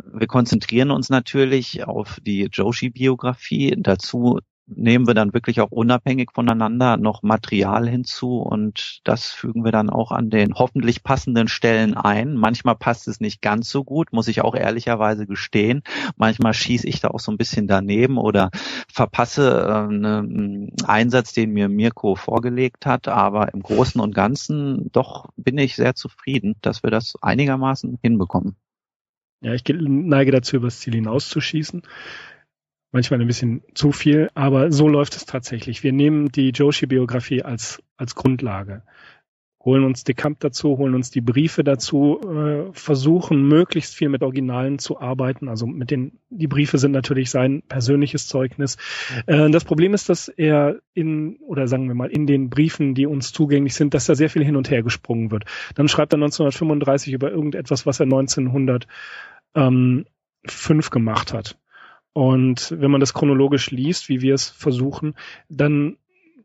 Wir 0.04 0.26
konzentrieren 0.26 0.90
uns 0.90 1.08
natürlich 1.08 1.86
auf 1.86 2.20
die 2.22 2.48
Joshi-Biografie. 2.52 3.74
Dazu 3.78 4.40
nehmen 4.66 5.06
wir 5.06 5.14
dann 5.14 5.32
wirklich 5.32 5.60
auch 5.60 5.70
unabhängig 5.70 6.30
voneinander 6.34 6.96
noch 6.96 7.22
Material 7.22 7.88
hinzu 7.88 8.38
und 8.38 9.00
das 9.04 9.30
fügen 9.30 9.64
wir 9.64 9.72
dann 9.72 9.90
auch 9.90 10.10
an 10.10 10.28
den 10.28 10.54
hoffentlich 10.54 11.04
passenden 11.04 11.48
Stellen 11.48 11.94
ein. 11.94 12.34
Manchmal 12.34 12.74
passt 12.74 13.06
es 13.06 13.20
nicht 13.20 13.40
ganz 13.40 13.70
so 13.70 13.84
gut, 13.84 14.12
muss 14.12 14.28
ich 14.28 14.42
auch 14.42 14.54
ehrlicherweise 14.54 15.26
gestehen. 15.26 15.82
Manchmal 16.16 16.52
schieße 16.52 16.86
ich 16.88 17.00
da 17.00 17.08
auch 17.08 17.20
so 17.20 17.30
ein 17.30 17.38
bisschen 17.38 17.68
daneben 17.68 18.18
oder 18.18 18.50
verpasse 18.92 19.66
äh, 19.68 19.72
einen 19.72 20.72
Einsatz, 20.84 21.32
den 21.32 21.52
mir 21.52 21.68
Mirko 21.68 22.16
vorgelegt 22.16 22.86
hat. 22.86 23.08
Aber 23.08 23.54
im 23.54 23.62
Großen 23.62 24.00
und 24.00 24.14
Ganzen 24.14 24.90
doch 24.92 25.28
bin 25.36 25.58
ich 25.58 25.76
sehr 25.76 25.94
zufrieden, 25.94 26.56
dass 26.60 26.82
wir 26.82 26.90
das 26.90 27.14
einigermaßen 27.22 27.98
hinbekommen. 28.02 28.56
Ja, 29.40 29.54
ich 29.54 29.62
neige 29.68 30.32
dazu, 30.32 30.56
übers 30.56 30.80
Ziel 30.80 30.94
hinauszuschießen 30.94 31.82
manchmal 32.96 33.20
ein 33.20 33.26
bisschen 33.26 33.62
zu 33.74 33.92
viel, 33.92 34.30
aber 34.34 34.72
so 34.72 34.88
läuft 34.88 35.16
es 35.16 35.26
tatsächlich. 35.26 35.82
Wir 35.82 35.92
nehmen 35.92 36.30
die 36.32 36.50
Joshi-Biografie 36.50 37.42
als, 37.42 37.82
als 37.98 38.14
Grundlage, 38.14 38.82
holen 39.66 39.84
uns 39.84 40.04
die 40.04 40.14
Camp 40.14 40.40
dazu, 40.40 40.78
holen 40.78 40.94
uns 40.94 41.10
die 41.10 41.20
Briefe 41.20 41.62
dazu, 41.64 42.20
äh, 42.22 42.72
versuchen 42.72 43.46
möglichst 43.46 43.94
viel 43.96 44.08
mit 44.08 44.22
Originalen 44.22 44.78
zu 44.78 44.98
arbeiten. 45.00 45.48
Also 45.48 45.66
mit 45.66 45.90
den, 45.90 46.20
die 46.30 46.46
Briefe 46.46 46.78
sind 46.78 46.92
natürlich 46.92 47.30
sein 47.30 47.64
persönliches 47.68 48.28
Zeugnis. 48.28 48.76
Äh, 49.26 49.50
das 49.50 49.64
Problem 49.64 49.92
ist, 49.92 50.08
dass 50.08 50.28
er 50.28 50.76
in, 50.94 51.38
oder 51.40 51.66
sagen 51.66 51.88
wir 51.88 51.96
mal, 51.96 52.10
in 52.10 52.28
den 52.28 52.48
Briefen, 52.48 52.94
die 52.94 53.06
uns 53.06 53.32
zugänglich 53.32 53.74
sind, 53.74 53.92
dass 53.92 54.06
da 54.06 54.14
sehr 54.14 54.30
viel 54.30 54.44
hin 54.44 54.54
und 54.54 54.70
her 54.70 54.84
gesprungen 54.84 55.32
wird. 55.32 55.46
Dann 55.74 55.88
schreibt 55.88 56.14
er 56.14 56.18
1935 56.18 57.12
über 57.12 57.32
irgendetwas, 57.32 57.86
was 57.86 57.98
er 57.98 58.04
1905 58.04 60.90
gemacht 60.90 61.34
hat. 61.34 61.58
Und 62.12 62.72
wenn 62.78 62.90
man 62.90 63.00
das 63.00 63.14
chronologisch 63.14 63.72
liest, 63.72 64.08
wie 64.08 64.20
wir 64.22 64.34
es 64.34 64.48
versuchen, 64.48 65.16
dann 65.50 65.96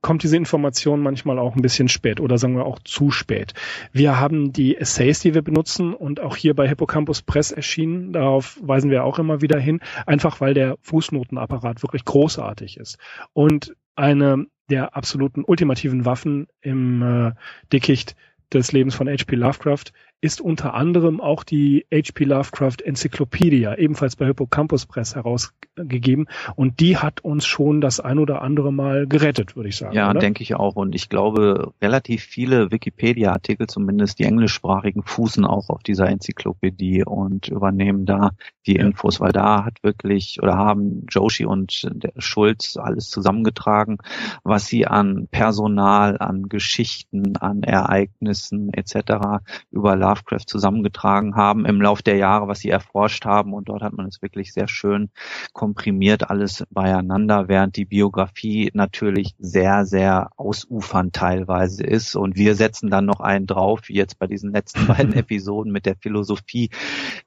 kommt 0.02 0.24
diese 0.24 0.38
Information 0.38 1.02
manchmal 1.02 1.40
auch 1.40 1.56
ein 1.56 1.62
bisschen 1.62 1.88
spät 1.88 2.20
oder 2.20 2.38
sagen 2.38 2.56
wir 2.56 2.66
auch 2.66 2.80
zu 2.80 3.12
spät. 3.12 3.54
Wir 3.92 4.20
haben 4.20 4.52
die 4.52 4.78
Essays, 4.78 5.20
die 5.20 5.34
wir 5.34 5.42
benutzen 5.42 5.94
und 5.94 6.20
auch 6.20 6.36
hier 6.36 6.56
bei 6.56 6.68
Hippocampus 6.68 7.22
Press 7.22 7.52
erschienen. 7.52 8.14
Darauf 8.14 8.60
weisen 8.62 8.90
wir 8.90 9.04
auch 9.04 9.20
immer 9.20 9.42
wieder 9.42 9.60
hin, 9.60 9.80
einfach 10.06 10.42
weil 10.42 10.54
der 10.54 10.78
Fußnotenapparat 10.82 11.84
wirklich 11.84 12.06
großartig 12.06 12.78
ist. 12.78 12.98
Und 13.34 13.76
eine 13.96 14.48
der 14.70 14.96
absoluten 14.96 15.44
ultimativen 15.44 16.06
Waffen 16.06 16.48
im 16.62 17.02
äh, 17.02 17.32
Dickicht 17.72 18.16
des 18.54 18.72
Lebens 18.72 18.96
von 18.96 19.08
H.P. 19.08 19.36
Lovecraft 19.36 19.94
ist 20.22 20.42
unter 20.42 20.74
anderem 20.74 21.20
auch 21.20 21.44
die 21.44 21.86
H.P. 21.92 22.26
Lovecraft 22.26 22.78
Enzyklopädie, 22.84 23.68
ebenfalls 23.78 24.16
bei 24.16 24.26
Hippocampus 24.26 24.86
Press 24.86 25.16
herausgegeben. 25.16 26.28
Und 26.56 26.80
die 26.80 26.98
hat 26.98 27.22
uns 27.22 27.46
schon 27.46 27.82
das 27.82 28.00
ein 28.00 28.20
oder 28.20 28.42
andere 28.42 28.72
Mal 28.72 29.08
gerettet, 29.08 29.56
würde 29.56 29.70
ich 29.70 29.78
sagen. 29.78 29.96
Ja, 29.96 30.14
denke 30.14 30.44
ich 30.44 30.56
auch. 30.56 30.76
Und 30.76 30.96
ich 30.96 31.10
glaube, 31.10 31.74
relativ 31.82 32.24
viele 32.24 32.72
Wikipedia-Artikel, 32.72 33.68
zumindest 33.68 34.20
die 34.20 34.26
englischsprachigen, 34.26 35.04
fußen 35.04 35.46
auch 35.46 35.70
auf 35.70 35.82
dieser 35.82 36.08
Enzyklopädie 36.08 37.04
und 37.04 37.48
übernehmen 37.48 38.06
da 38.06 38.32
die. 38.68 38.82
Infos, 38.82 39.20
weil 39.20 39.32
da 39.32 39.64
hat 39.64 39.84
wirklich 39.84 40.40
oder 40.42 40.58
haben 40.58 41.06
Joshi 41.10 41.46
und 41.46 41.88
Schulz 42.18 42.78
alles 42.78 43.10
zusammengetragen, 43.10 44.00
was 44.44 44.66
sie 44.66 44.88
an 44.88 45.28
Personal, 45.30 46.18
an 46.20 46.50
Geschichten, 46.50 47.38
an 47.38 47.64
Ereignissen 47.64 48.74
etc. 48.74 49.44
über 49.72 49.96
Lovecraft 50.12 50.48
zusammengetragen 50.48 51.36
haben 51.36 51.66
im 51.66 51.82
Lauf 51.82 52.02
der 52.02 52.18
Jahre, 52.18 52.48
was 52.48 52.60
sie 52.60 52.70
erforscht 52.70 53.26
haben. 53.26 53.54
Und 53.54 53.70
dort 53.70 53.82
hat 53.82 53.94
man 53.94 54.08
es 54.08 54.22
wirklich 54.22 54.54
sehr 54.54 54.68
schön 54.68 55.10
komprimiert 55.54 56.30
alles 56.30 56.64
beieinander, 56.70 57.48
während 57.48 57.76
die 57.76 57.86
Biografie 57.86 58.72
natürlich 58.74 59.36
sehr, 59.40 59.86
sehr 59.86 60.30
ausufernd 60.38 61.14
teilweise 61.14 61.84
ist. 61.84 62.16
Und 62.16 62.36
wir 62.36 62.56
setzen 62.56 62.90
dann 62.90 63.06
noch 63.06 63.22
einen 63.22 63.48
drauf, 63.48 63.82
wie 63.86 63.96
jetzt 63.96 64.20
bei 64.20 64.28
diesen 64.28 64.52
letzten 64.52 64.88
beiden 64.88 65.14
Episoden 65.14 65.72
mit 65.72 65.86
der 65.86 65.96
Philosophie. 65.96 66.70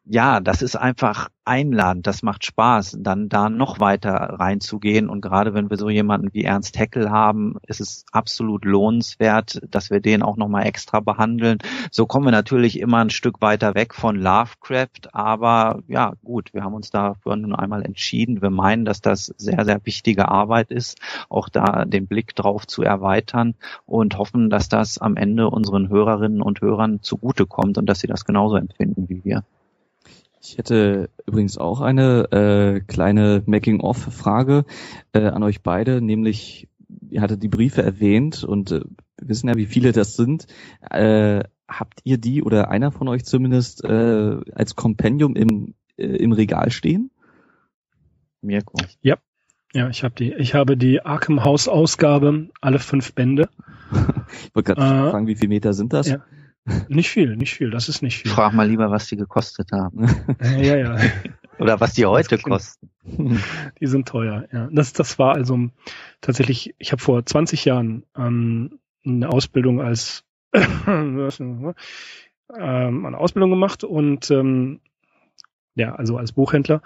Ja, 0.05 0.41
das 0.41 0.62
ist 0.62 0.76
einfach 0.76 1.30
einladend, 1.45 2.07
das 2.07 2.22
macht 2.22 2.45
Spaß, 2.45 2.99
dann 3.01 3.28
da 3.28 3.51
noch 3.51 3.80
weiter 3.80 4.14
reinzugehen. 4.14 5.09
Und 5.09 5.20
gerade 5.20 5.55
wenn 5.55 5.70
wir 5.70 5.76
so 5.76 5.91
jemanden 5.91 6.32
wie 6.32 6.45
Ernst 6.45 6.78
Heckel 6.78 7.11
haben, 7.11 7.57
ist 7.66 7.80
es 7.80 8.05
absolut 8.12 8.64
lohnenswert, 8.64 9.61
dass 9.68 9.91
wir 9.91 10.01
den 10.01 10.22
auch 10.22 10.37
nochmal 10.37 10.66
extra 10.66 11.01
behandeln. 11.01 11.59
So 11.91 12.07
kommen 12.07 12.26
wir 12.26 12.32
natürlich 12.32 12.73
immer 12.80 12.98
ein 12.98 13.10
Stück 13.10 13.40
weiter 13.40 13.74
weg 13.74 13.94
von 13.94 14.16
Lovecraft, 14.16 15.12
aber 15.12 15.82
ja, 15.88 16.14
gut, 16.22 16.54
wir 16.54 16.62
haben 16.64 16.74
uns 16.74 16.90
dafür 16.90 17.36
nun 17.36 17.54
einmal 17.54 17.82
entschieden. 17.82 18.42
Wir 18.42 18.50
meinen, 18.50 18.84
dass 18.84 19.00
das 19.00 19.26
sehr, 19.36 19.64
sehr 19.64 19.80
wichtige 19.84 20.28
Arbeit 20.28 20.70
ist, 20.70 20.98
auch 21.28 21.48
da 21.48 21.84
den 21.84 22.06
Blick 22.06 22.34
drauf 22.34 22.66
zu 22.66 22.82
erweitern 22.82 23.54
und 23.86 24.18
hoffen, 24.18 24.50
dass 24.50 24.68
das 24.68 24.98
am 24.98 25.16
Ende 25.16 25.48
unseren 25.48 25.88
Hörerinnen 25.88 26.42
und 26.42 26.60
Hörern 26.60 27.00
zugutekommt 27.02 27.78
und 27.78 27.86
dass 27.86 28.00
sie 28.00 28.06
das 28.06 28.24
genauso 28.24 28.56
empfinden 28.56 29.08
wie 29.08 29.24
wir. 29.24 29.44
Ich 30.40 30.58
hätte 30.58 31.08
übrigens 31.26 31.56
auch 31.56 31.80
eine 31.80 32.30
äh, 32.30 32.80
kleine 32.80 33.42
Making-of-Frage 33.46 34.66
äh, 35.12 35.26
an 35.26 35.42
euch 35.42 35.62
beide, 35.62 36.02
nämlich 36.02 36.68
ihr 37.08 37.22
hattet 37.22 37.42
die 37.42 37.48
Briefe 37.48 37.82
erwähnt 37.82 38.44
und 38.44 38.72
äh, 38.72 38.80
wissen 39.20 39.48
ja, 39.48 39.56
wie 39.56 39.66
viele 39.66 39.92
das 39.92 40.16
sind. 40.16 40.46
Äh, 40.90 41.44
habt 41.78 42.00
ihr 42.04 42.18
die 42.18 42.42
oder 42.42 42.70
einer 42.70 42.92
von 42.92 43.08
euch 43.08 43.24
zumindest 43.24 43.84
äh, 43.84 44.36
als 44.54 44.76
Kompendium 44.76 45.36
im, 45.36 45.74
äh, 45.96 46.06
im 46.06 46.32
Regal 46.32 46.70
stehen? 46.70 47.10
Mirko. 48.40 48.76
Ja. 49.00 49.16
Ja, 49.72 49.88
ich 49.88 50.04
habe 50.04 50.14
die. 50.14 50.32
Ich 50.34 50.54
habe 50.54 50.76
die 50.76 51.04
Arkham 51.04 51.42
House 51.42 51.66
Ausgabe, 51.66 52.48
alle 52.60 52.78
fünf 52.78 53.12
Bände. 53.14 53.48
ich 53.92 54.54
wollte 54.54 54.74
gerade 54.74 55.08
äh, 55.08 55.10
fragen, 55.10 55.26
wie 55.26 55.34
viele 55.34 55.48
Meter 55.48 55.72
sind 55.72 55.92
das? 55.92 56.08
Ja. 56.08 56.24
Nicht 56.88 57.10
viel, 57.10 57.36
nicht 57.36 57.54
viel, 57.54 57.70
das 57.70 57.88
ist 57.88 58.00
nicht 58.00 58.18
viel. 58.18 58.30
Frag 58.30 58.54
mal 58.54 58.68
lieber, 58.68 58.90
was 58.90 59.06
die 59.08 59.16
gekostet 59.16 59.70
haben. 59.72 60.06
ja, 60.40 60.76
ja. 60.76 60.96
Oder 61.58 61.80
was 61.80 61.94
die 61.94 62.06
heute 62.06 62.38
kosten. 62.38 62.90
Die 63.80 63.86
sind 63.86 64.08
teuer, 64.08 64.46
ja. 64.52 64.68
Das, 64.72 64.92
das 64.92 65.18
war 65.18 65.34
also 65.34 65.68
tatsächlich, 66.20 66.74
ich 66.78 66.92
habe 66.92 67.02
vor 67.02 67.24
20 67.24 67.64
Jahren 67.64 68.04
ähm, 68.16 68.80
eine 69.04 69.28
Ausbildung 69.28 69.80
als 69.80 70.24
eine 72.48 73.18
Ausbildung 73.18 73.50
gemacht 73.50 73.84
und 73.84 74.30
ähm, 74.30 74.80
ja, 75.74 75.94
also 75.94 76.16
als 76.16 76.32
Buchhändler 76.32 76.82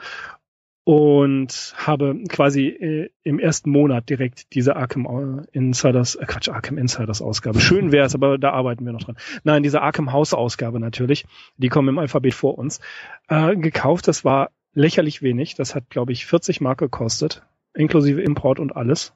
und 0.89 1.75
habe 1.77 2.17
quasi 2.31 2.69
äh, 2.69 3.11
im 3.23 3.39
ersten 3.39 3.69
Monat 3.69 4.09
direkt 4.09 4.55
diese 4.55 4.75
Arkham 4.75 5.05
äh, 5.05 5.47
Insiders, 5.53 6.15
äh, 6.15 6.25
Quatsch, 6.25 6.49
Arkham 6.49 6.79
Insiders 6.79 7.21
Ausgabe. 7.21 7.61
Schön 7.61 7.93
wäre 7.93 8.07
es, 8.07 8.15
aber 8.15 8.39
da 8.39 8.53
arbeiten 8.53 8.87
wir 8.87 8.93
noch 8.95 9.03
dran. 9.03 9.19
Nein, 9.45 9.63
diese 9.63 9.83
Arkham 9.83 10.13
House 10.13 10.33
Ausgabe 10.33 10.81
natürlich, 10.81 11.27
die 11.59 11.69
kommen 11.69 11.89
im 11.89 11.99
Alphabet 11.99 12.33
vor 12.33 12.57
uns, 12.57 12.81
äh, 13.29 13.55
gekauft. 13.57 14.09
Das 14.09 14.25
war 14.25 14.51
lächerlich 14.73 15.21
wenig. 15.21 15.57
Das 15.57 15.75
hat, 15.75 15.91
glaube 15.91 16.13
ich, 16.13 16.25
40 16.25 16.63
Mark 16.63 16.79
gekostet, 16.79 17.43
inklusive 17.75 18.23
Import 18.23 18.59
und 18.59 18.75
alles. 18.75 19.13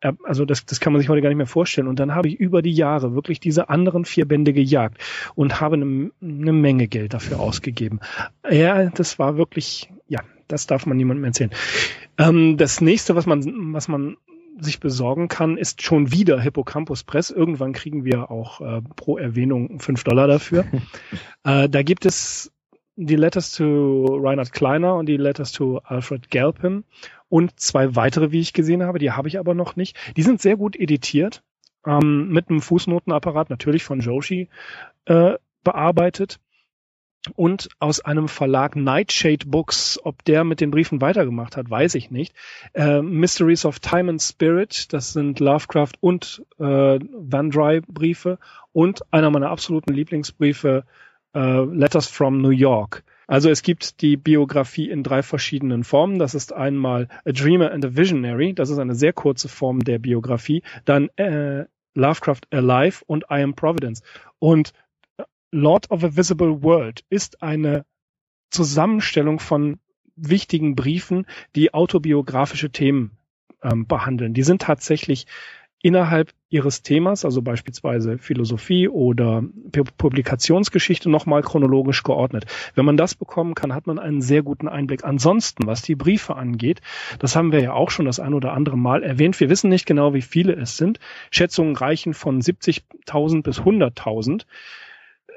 Also 0.00 0.44
das, 0.44 0.64
das 0.64 0.80
kann 0.80 0.92
man 0.92 1.00
sich 1.00 1.08
heute 1.08 1.22
gar 1.22 1.28
nicht 1.28 1.38
mehr 1.38 1.46
vorstellen. 1.46 1.88
Und 1.88 1.98
dann 1.98 2.14
habe 2.14 2.28
ich 2.28 2.38
über 2.38 2.62
die 2.62 2.72
Jahre 2.72 3.14
wirklich 3.14 3.40
diese 3.40 3.68
anderen 3.68 4.04
vier 4.04 4.26
Bände 4.26 4.52
gejagt 4.52 4.98
und 5.34 5.60
habe 5.60 5.76
eine, 5.76 6.10
eine 6.22 6.52
Menge 6.52 6.88
Geld 6.88 7.14
dafür 7.14 7.40
ausgegeben. 7.40 8.00
Ja, 8.48 8.90
das 8.90 9.18
war 9.18 9.36
wirklich, 9.36 9.90
ja, 10.06 10.20
das 10.46 10.66
darf 10.66 10.86
man 10.86 10.96
niemandem 10.96 11.24
erzählen. 11.24 11.50
Ähm, 12.16 12.56
das 12.56 12.80
nächste, 12.80 13.16
was 13.16 13.26
man, 13.26 13.74
was 13.74 13.88
man 13.88 14.16
sich 14.60 14.80
besorgen 14.80 15.28
kann, 15.28 15.56
ist 15.56 15.82
schon 15.82 16.12
wieder 16.12 16.40
Hippocampus 16.40 17.04
Press. 17.04 17.30
Irgendwann 17.30 17.72
kriegen 17.72 18.04
wir 18.04 18.30
auch 18.30 18.60
äh, 18.60 18.82
pro 18.96 19.18
Erwähnung 19.18 19.80
fünf 19.80 20.04
Dollar 20.04 20.26
dafür. 20.26 20.64
äh, 21.44 21.68
da 21.68 21.82
gibt 21.82 22.06
es 22.06 22.52
die 22.96 23.16
Letters 23.16 23.52
to 23.52 24.18
Reinhard 24.20 24.52
Kleiner 24.52 24.96
und 24.96 25.06
die 25.06 25.16
Letters 25.16 25.52
to 25.52 25.78
Alfred 25.84 26.30
Galpin 26.30 26.84
und 27.28 27.58
zwei 27.60 27.94
weitere, 27.94 28.32
wie 28.32 28.40
ich 28.40 28.52
gesehen 28.52 28.82
habe. 28.82 28.98
Die 28.98 29.12
habe 29.12 29.28
ich 29.28 29.38
aber 29.38 29.54
noch 29.54 29.76
nicht. 29.76 29.96
Die 30.16 30.22
sind 30.22 30.40
sehr 30.40 30.56
gut 30.56 30.76
editiert, 30.76 31.42
ähm, 31.86 32.28
mit 32.28 32.48
einem 32.48 32.60
Fußnotenapparat, 32.60 33.50
natürlich 33.50 33.84
von 33.84 34.00
Joshi 34.00 34.48
äh, 35.06 35.34
bearbeitet 35.62 36.40
und 37.34 37.68
aus 37.78 38.00
einem 38.00 38.28
Verlag 38.28 38.76
Nightshade 38.76 39.46
Books. 39.46 39.98
Ob 40.02 40.24
der 40.24 40.44
mit 40.44 40.60
den 40.60 40.70
Briefen 40.70 41.00
weitergemacht 41.00 41.56
hat, 41.56 41.68
weiß 41.68 41.94
ich 41.96 42.10
nicht. 42.10 42.34
Äh, 42.74 43.02
Mysteries 43.02 43.64
of 43.64 43.80
Time 43.80 44.10
and 44.10 44.22
Spirit, 44.22 44.92
das 44.92 45.12
sind 45.12 45.40
Lovecraft 45.40 45.92
und 46.00 46.44
äh, 46.58 46.62
Van 46.62 47.50
Dry 47.50 47.80
Briefe 47.86 48.38
und 48.72 49.02
einer 49.12 49.30
meiner 49.30 49.50
absoluten 49.50 49.92
Lieblingsbriefe, 49.92 50.84
äh, 51.34 51.64
Letters 51.64 52.08
from 52.08 52.40
New 52.40 52.50
York. 52.50 53.04
Also 53.28 53.50
es 53.50 53.62
gibt 53.62 54.00
die 54.00 54.16
Biografie 54.16 54.90
in 54.90 55.04
drei 55.04 55.22
verschiedenen 55.22 55.84
Formen. 55.84 56.18
Das 56.18 56.34
ist 56.34 56.52
einmal 56.52 57.08
A 57.26 57.32
Dreamer 57.32 57.70
and 57.70 57.84
a 57.84 57.94
Visionary, 57.94 58.54
das 58.54 58.70
ist 58.70 58.78
eine 58.78 58.94
sehr 58.94 59.12
kurze 59.12 59.48
Form 59.48 59.84
der 59.84 59.98
Biografie. 59.98 60.62
Dann 60.86 61.10
äh, 61.16 61.66
Lovecraft 61.94 62.40
Alive 62.50 63.04
und 63.06 63.24
I 63.30 63.42
Am 63.42 63.54
Providence. 63.54 64.02
Und 64.38 64.72
Lord 65.52 65.90
of 65.90 66.04
a 66.04 66.16
Visible 66.16 66.62
World 66.62 67.04
ist 67.10 67.42
eine 67.42 67.84
Zusammenstellung 68.50 69.40
von 69.40 69.78
wichtigen 70.16 70.74
Briefen, 70.74 71.26
die 71.54 71.74
autobiografische 71.74 72.70
Themen 72.70 73.18
ähm, 73.62 73.86
behandeln. 73.86 74.32
Die 74.32 74.42
sind 74.42 74.62
tatsächlich 74.62 75.26
innerhalb 75.80 76.32
ihres 76.48 76.82
Themas, 76.82 77.24
also 77.24 77.42
beispielsweise 77.42 78.18
Philosophie 78.18 78.88
oder 78.88 79.44
Publikationsgeschichte, 79.98 81.08
nochmal 81.10 81.42
chronologisch 81.42 82.02
geordnet. 82.02 82.46
Wenn 82.74 82.84
man 82.84 82.96
das 82.96 83.14
bekommen 83.14 83.54
kann, 83.54 83.74
hat 83.74 83.86
man 83.86 83.98
einen 83.98 84.20
sehr 84.20 84.42
guten 84.42 84.66
Einblick. 84.66 85.04
Ansonsten, 85.04 85.66
was 85.66 85.82
die 85.82 85.94
Briefe 85.94 86.36
angeht, 86.36 86.80
das 87.18 87.36
haben 87.36 87.52
wir 87.52 87.60
ja 87.60 87.74
auch 87.74 87.90
schon 87.90 88.06
das 88.06 88.18
ein 88.18 88.34
oder 88.34 88.54
andere 88.54 88.78
Mal 88.78 89.02
erwähnt. 89.02 89.38
Wir 89.38 89.50
wissen 89.50 89.68
nicht 89.68 89.86
genau, 89.86 90.14
wie 90.14 90.22
viele 90.22 90.54
es 90.54 90.76
sind. 90.76 90.98
Schätzungen 91.30 91.76
reichen 91.76 92.14
von 92.14 92.40
70.000 92.40 93.42
bis 93.42 93.60
100.000 93.60 94.44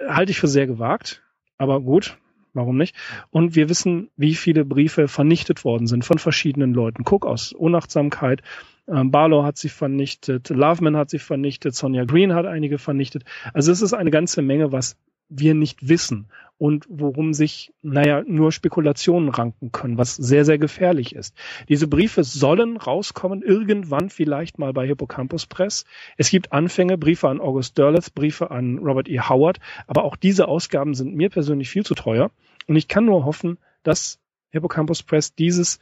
halte 0.08 0.32
ich 0.32 0.40
für 0.40 0.48
sehr 0.48 0.68
gewagt, 0.68 1.22
aber 1.58 1.82
gut, 1.82 2.18
warum 2.54 2.78
nicht? 2.78 2.96
Und 3.30 3.56
wir 3.56 3.70
wissen, 3.70 4.10
wie 4.18 4.36
viele 4.36 4.66
Briefe 4.66 5.08
vernichtet 5.08 5.64
worden 5.64 5.88
sind 5.88 6.06
von 6.06 6.18
verschiedenen 6.18 6.74
Leuten. 6.74 7.04
Cook 7.08 7.26
aus 7.26 7.54
Unachtsamkeit, 7.54 8.42
ähm, 8.88 9.12
Barlow 9.12 9.44
hat 9.44 9.58
sie 9.58 9.70
vernichtet, 9.70 10.50
Loveman 10.50 10.98
hat 10.98 11.10
sie 11.10 11.20
vernichtet, 11.20 11.76
Sonja 11.76 12.06
Green 12.06 12.34
hat 12.34 12.46
einige 12.46 12.78
vernichtet. 12.78 13.24
Also 13.54 13.72
es 13.72 13.82
ist 13.82 13.94
eine 13.94 14.12
ganze 14.12 14.42
Menge, 14.42 14.72
was 14.72 14.98
wir 15.30 15.54
nicht 15.56 15.88
wissen 15.88 16.28
und 16.58 16.86
worum 16.90 17.34
sich, 17.34 17.74
naja, 17.82 18.22
nur 18.28 18.52
Spekulationen 18.52 19.30
ranken 19.30 19.72
können, 19.72 19.98
was 19.98 20.16
sehr, 20.16 20.46
sehr 20.46 20.58
gefährlich 20.58 21.16
ist. 21.16 21.36
Diese 21.70 21.88
Briefe 21.88 22.24
sollen 22.24 22.78
rauskommen, 22.78 23.42
irgendwann 23.42 24.10
vielleicht 24.10 24.60
mal 24.60 24.74
bei 24.74 24.86
Hippocampus 24.86 25.48
Press. 25.48 25.86
Es 26.18 26.30
gibt 26.30 26.52
Anfänge, 26.52 26.98
Briefe 26.98 27.30
an 27.30 27.40
August 27.40 27.78
Derleth, 27.78 28.14
Briefe 28.14 28.52
an 28.52 28.78
Robert 28.80 29.08
E. 29.08 29.22
Howard, 29.22 29.60
aber 29.88 30.04
auch 30.04 30.18
diese 30.18 30.48
Ausgaben 30.48 30.94
sind 30.94 31.16
mir 31.16 31.30
persönlich 31.30 31.70
viel 31.70 31.86
zu 31.86 31.96
teuer 31.96 32.30
und 32.68 32.76
ich 32.76 32.88
kann 32.88 33.06
nur 33.06 33.26
hoffen, 33.26 33.58
dass 33.84 34.20
Hippocampus 34.52 35.02
Press 35.02 35.34
dieses 35.34 35.80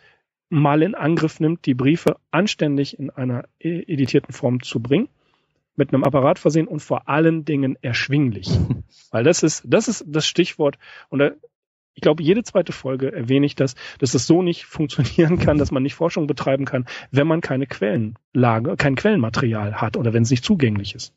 mal 0.49 0.81
in 0.81 0.95
Angriff 0.95 1.39
nimmt, 1.39 1.65
die 1.65 1.73
Briefe 1.73 2.17
anständig 2.31 2.97
in 2.99 3.09
einer 3.09 3.45
e-, 3.59 3.83
editierten 3.87 4.33
Form 4.33 4.61
zu 4.61 4.81
bringen 4.81 5.09
mit 5.75 5.93
einem 5.93 6.03
Apparat 6.03 6.39
versehen 6.39 6.67
und 6.67 6.81
vor 6.81 7.07
allen 7.07 7.45
Dingen 7.45 7.77
erschwinglich. 7.81 8.49
Weil 9.11 9.23
das 9.23 9.43
ist, 9.43 9.63
das 9.65 9.87
ist 9.87 10.03
das 10.07 10.27
Stichwort. 10.27 10.77
Und 11.07 11.19
da, 11.19 11.31
ich 11.93 12.01
glaube, 12.01 12.21
jede 12.21 12.43
zweite 12.43 12.73
Folge 12.73 13.11
erwähne 13.11 13.45
ich 13.45 13.55
das, 13.55 13.75
dass 13.97 14.13
es 14.13 14.27
so 14.27 14.41
nicht 14.41 14.65
funktionieren 14.65 15.39
kann, 15.39 15.57
dass 15.57 15.71
man 15.71 15.81
nicht 15.83 15.95
Forschung 15.95 16.27
betreiben 16.27 16.65
kann, 16.65 16.85
wenn 17.11 17.27
man 17.27 17.41
keine 17.41 17.65
Quellenlage, 17.65 18.75
kein 18.77 18.95
Quellenmaterial 18.95 19.75
hat 19.75 19.97
oder 19.97 20.13
wenn 20.13 20.23
es 20.23 20.29
nicht 20.29 20.43
zugänglich 20.43 20.95
ist. 20.95 21.13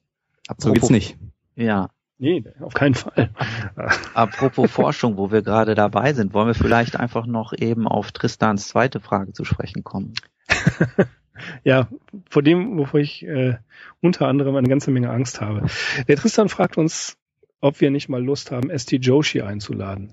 So 0.59 0.73
geht's 0.73 0.91
nicht. 0.91 1.17
Ja. 1.57 1.91
Nee, 2.19 2.45
auf 2.61 2.75
keinen 2.75 2.95
Fall. 2.95 3.31
Apropos 4.15 4.71
Forschung, 4.71 5.17
wo 5.17 5.31
wir 5.33 5.43
gerade 5.43 5.75
dabei 5.75 6.13
sind, 6.13 6.35
wollen 6.35 6.47
wir 6.47 6.55
vielleicht 6.55 6.97
einfach 6.97 7.27
noch 7.27 7.53
eben 7.53 7.89
auf 7.89 8.13
Tristans 8.13 8.69
zweite 8.69 9.01
Frage 9.01 9.33
zu 9.33 9.45
sprechen 9.45 9.83
kommen. 9.83 10.15
ja, 11.65 11.89
vor 12.31 12.43
dem, 12.43 12.79
wovor 12.79 13.01
ich 13.01 13.27
äh, 13.27 13.57
unter 14.01 14.29
anderem 14.29 14.55
eine 14.57 14.69
ganze 14.69 14.91
Menge 14.91 15.11
Angst 15.11 15.41
habe. 15.41 15.67
Der 16.07 16.17
Tristan 16.17 16.49
fragt 16.49 16.79
uns, 16.79 17.17
ob 17.61 17.81
wir 17.81 17.91
nicht 17.91 18.09
mal 18.09 18.23
Lust 18.23 18.51
haben, 18.51 18.77
ST 18.77 18.93
Joshi 19.05 19.43
einzuladen. 19.43 20.13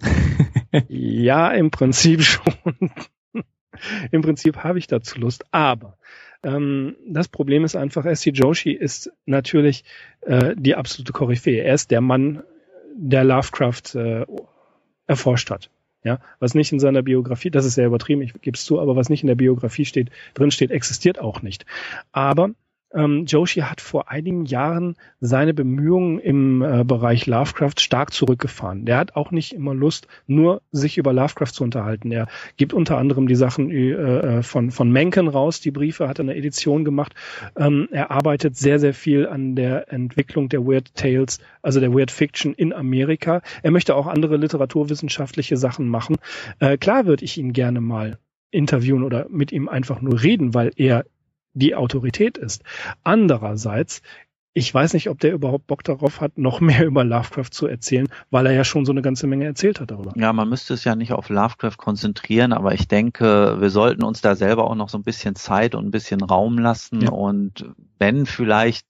ja, 0.88 1.52
im 1.52 1.72
Prinzip 1.72 2.24
schon. 2.24 2.91
Im 4.12 4.22
Prinzip 4.22 4.58
habe 4.58 4.78
ich 4.78 4.88
dazu 4.88 5.20
Lust, 5.20 5.45
aber 5.52 5.97
ähm, 6.43 6.95
das 7.07 7.27
Problem 7.27 7.63
ist 7.65 7.75
einfach, 7.75 8.05
ST 8.05 8.37
Joshi 8.37 8.71
ist 8.71 9.11
natürlich 9.25 9.83
äh, 10.21 10.55
die 10.57 10.75
absolute 10.75 11.13
Koryphäe. 11.13 11.63
Er 11.63 11.73
ist 11.73 11.91
der 11.91 12.01
Mann, 12.01 12.43
der 12.95 13.23
Lovecraft 13.23 13.95
äh, 13.95 14.25
erforscht 15.07 15.51
hat. 15.51 15.69
Ja, 16.03 16.19
was 16.39 16.55
nicht 16.55 16.71
in 16.71 16.79
seiner 16.79 17.01
Biografie, 17.01 17.51
das 17.51 17.65
ist 17.65 17.75
sehr 17.75 17.87
übertrieben, 17.87 18.21
ich 18.21 18.33
gebe 18.41 18.55
es 18.55 18.63
zu, 18.63 18.79
aber 18.79 18.95
was 18.95 19.09
nicht 19.09 19.21
in 19.21 19.27
der 19.27 19.35
Biografie 19.35 19.83
steht, 19.83 20.11
drin 20.33 20.49
steht, 20.49 20.71
existiert 20.71 21.19
auch 21.19 21.41
nicht. 21.41 21.65
Aber 22.13 22.51
ähm, 22.93 23.25
Joshi 23.25 23.61
hat 23.61 23.81
vor 23.81 24.09
einigen 24.09 24.45
Jahren 24.45 24.95
seine 25.19 25.53
Bemühungen 25.53 26.19
im 26.19 26.61
äh, 26.61 26.83
Bereich 26.83 27.27
Lovecraft 27.27 27.79
stark 27.79 28.13
zurückgefahren. 28.13 28.85
Der 28.85 28.97
hat 28.97 29.15
auch 29.15 29.31
nicht 29.31 29.53
immer 29.53 29.75
Lust, 29.75 30.07
nur 30.27 30.61
sich 30.71 30.97
über 30.97 31.13
Lovecraft 31.13 31.53
zu 31.53 31.63
unterhalten. 31.63 32.11
Er 32.11 32.27
gibt 32.57 32.73
unter 32.73 32.97
anderem 32.97 33.27
die 33.27 33.35
Sachen 33.35 33.69
äh, 33.69 33.91
äh, 33.91 34.43
von, 34.43 34.71
von 34.71 34.91
Mencken 34.91 35.27
raus, 35.27 35.61
die 35.61 35.71
Briefe, 35.71 36.07
hat 36.07 36.19
eine 36.19 36.35
Edition 36.35 36.83
gemacht. 36.83 37.13
Ähm, 37.55 37.87
er 37.91 38.11
arbeitet 38.11 38.57
sehr, 38.57 38.79
sehr 38.79 38.93
viel 38.93 39.27
an 39.27 39.55
der 39.55 39.91
Entwicklung 39.93 40.49
der 40.49 40.65
Weird 40.65 40.95
Tales, 40.95 41.39
also 41.61 41.79
der 41.79 41.93
Weird 41.93 42.11
Fiction 42.11 42.53
in 42.53 42.73
Amerika. 42.73 43.41
Er 43.61 43.71
möchte 43.71 43.95
auch 43.95 44.07
andere 44.07 44.37
literaturwissenschaftliche 44.37 45.57
Sachen 45.57 45.87
machen. 45.87 46.17
Äh, 46.59 46.77
klar 46.77 47.05
würde 47.05 47.23
ich 47.23 47.37
ihn 47.37 47.53
gerne 47.53 47.81
mal 47.81 48.17
interviewen 48.51 49.03
oder 49.03 49.27
mit 49.29 49.51
ihm 49.51 49.69
einfach 49.69 50.01
nur 50.01 50.23
reden, 50.23 50.53
weil 50.55 50.71
er 50.75 51.05
die 51.60 51.76
Autorität 51.76 52.38
ist. 52.38 52.64
Andererseits 53.03 54.01
ich 54.53 54.74
weiß 54.74 54.93
nicht, 54.93 55.10
ob 55.10 55.20
der 55.20 55.34
überhaupt 55.34 55.68
Bock 55.68 55.84
darauf 55.84 56.22
hat, 56.22 56.38
noch 56.38 56.60
mehr 56.60 56.86
über 56.86 57.03
Lovecraft 57.03 57.51
zu 57.51 57.68
erzählen, 57.68 58.07
weil 58.30 58.45
er 58.45 58.53
ja 58.53 58.64
schon 58.64 58.86
so 58.86 58.91
eine 58.91 59.01
ganze 59.01 59.28
Menge 59.28 59.45
erzählt 59.45 59.80
hat 59.80 59.91
darüber. 59.91 60.12
Ja, 60.16 60.34
man 60.34 60.49
müsste 60.49 60.74
es 60.74 60.84
ja 60.84 60.95
nicht 60.95 61.14
auf 61.14 61.30
Lovecraft 61.30 61.78
konzentrieren, 61.78 62.51
aber 62.51 62.74
ich 62.74 62.88
denke, 62.88 63.57
wir 63.60 63.70
sollten 63.70 64.03
uns 64.03 64.22
da 64.22 64.36
selber 64.36 64.66
auch 64.70 64.76
noch 64.76 64.89
so 64.89 64.97
ein 64.97 65.03
bisschen 65.03 65.36
Zeit 65.36 65.76
und 65.76 65.86
ein 65.86 65.91
bisschen 65.91 66.22
Raum 66.22 66.57
lassen 66.57 67.01
ja. 67.01 67.10
und 67.10 67.72
wenn 68.00 68.26
vielleicht 68.26 68.88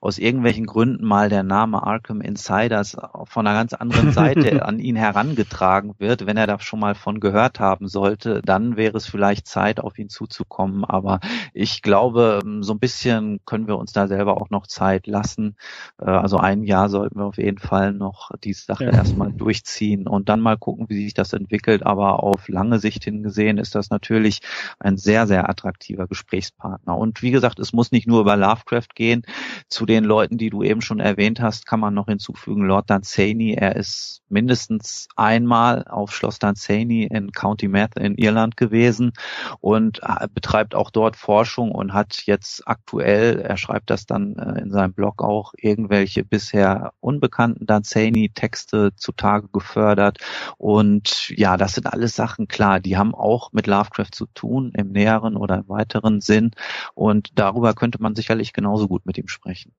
aus 0.00 0.18
irgendwelchen 0.18 0.66
Gründen 0.66 1.04
mal 1.04 1.28
der 1.30 1.42
Name 1.42 1.82
Arkham 1.82 2.20
Insiders 2.20 2.96
von 3.24 3.46
einer 3.46 3.58
ganz 3.58 3.72
anderen 3.72 4.12
Seite 4.12 4.64
an 4.66 4.78
ihn 4.78 4.96
herangetragen 4.96 5.94
wird, 5.98 6.26
wenn 6.26 6.36
er 6.36 6.46
da 6.46 6.60
schon 6.60 6.80
mal 6.80 6.94
von 6.94 7.18
gehört 7.18 7.60
haben 7.60 7.88
sollte, 7.88 8.42
dann 8.42 8.76
wäre 8.76 8.96
es 8.96 9.06
vielleicht 9.06 9.46
Zeit, 9.46 9.80
auf 9.80 9.98
ihn 9.98 10.10
zuzukommen. 10.10 10.84
Aber 10.84 11.20
ich 11.54 11.82
glaube, 11.82 12.40
so 12.60 12.74
ein 12.74 12.78
bisschen 12.78 13.40
können 13.46 13.66
wir 13.66 13.78
uns 13.78 13.92
da 13.92 14.06
selber 14.06 14.40
auch 14.40 14.50
noch 14.50 14.66
Zeit 14.66 15.06
lassen. 15.06 15.56
Äh, 15.98 16.10
also 16.10 16.36
ein 16.36 16.62
Jahr 16.62 16.88
sollten 16.90 17.18
wir 17.18 17.24
auf 17.24 17.38
jeden 17.38 17.58
Fall 17.58 17.92
noch 17.92 18.30
die 18.44 18.52
Sache 18.52 18.84
ja. 18.84 18.92
erstmal 18.92 19.32
durchziehen 19.32 20.06
und 20.06 20.28
dann 20.28 20.40
mal 20.40 20.58
gucken, 20.58 20.88
wie 20.88 21.04
sich 21.04 21.14
das 21.14 21.32
entwickelt. 21.32 21.86
Aber 21.86 22.22
auf 22.22 22.48
lange 22.48 22.78
Sicht 22.78 23.04
hingesehen 23.04 23.56
ist 23.56 23.74
das 23.74 23.90
natürlich 23.90 24.40
ein 24.78 24.98
sehr, 24.98 25.26
sehr 25.26 25.48
attraktiver 25.48 26.06
Gesprächspartner. 26.06 26.96
Und 26.96 27.22
wie 27.22 27.30
gesagt, 27.30 27.58
es 27.58 27.72
muss 27.72 27.92
nicht 27.92 28.06
nur 28.06 28.20
über 28.20 28.36
Lovecraft 28.42 28.94
gehen. 28.94 29.22
Zu 29.68 29.86
den 29.86 30.04
Leuten, 30.04 30.38
die 30.38 30.50
du 30.50 30.62
eben 30.62 30.82
schon 30.82 31.00
erwähnt 31.00 31.40
hast, 31.40 31.66
kann 31.66 31.80
man 31.80 31.94
noch 31.94 32.06
hinzufügen 32.06 32.66
Lord 32.66 32.90
Dunsany. 32.90 33.54
Er 33.54 33.76
ist 33.76 34.22
mindestens 34.28 35.08
einmal 35.16 35.84
auf 35.88 36.14
Schloss 36.14 36.38
Dunsany 36.38 37.04
in 37.04 37.32
County 37.32 37.68
Meath 37.68 37.96
in 37.96 38.16
Irland 38.16 38.56
gewesen 38.56 39.12
und 39.60 40.00
äh, 40.02 40.26
betreibt 40.32 40.74
auch 40.74 40.90
dort 40.90 41.16
Forschung 41.16 41.70
und 41.70 41.92
hat 41.92 42.22
jetzt 42.24 42.66
aktuell, 42.66 43.40
er 43.40 43.56
schreibt 43.56 43.90
das 43.90 44.06
dann 44.06 44.36
äh, 44.36 44.62
in 44.62 44.70
seinem 44.70 44.92
Blog 44.92 45.22
auch, 45.22 45.52
irgendwelche 45.56 46.24
bisher 46.24 46.92
unbekannten 47.00 47.66
Dunsany-Texte 47.66 48.92
zutage 48.96 49.48
gefördert. 49.52 50.18
Und 50.58 51.28
ja, 51.30 51.56
das 51.56 51.74
sind 51.74 51.86
alles 51.86 52.16
Sachen, 52.16 52.48
klar, 52.48 52.80
die 52.80 52.96
haben 52.96 53.14
auch 53.14 53.52
mit 53.52 53.66
Lovecraft 53.66 54.12
zu 54.12 54.26
tun, 54.26 54.72
im 54.74 54.88
näheren 54.92 55.36
oder 55.36 55.56
im 55.56 55.68
weiteren 55.68 56.20
Sinn. 56.20 56.52
Und 56.94 57.30
darüber 57.34 57.74
könnte 57.74 58.00
man 58.00 58.14
sicherlich 58.32 58.52
genauso 58.52 58.88
gut 58.88 59.04
mit 59.04 59.18
ihm 59.18 59.28
sprechen. 59.28 59.72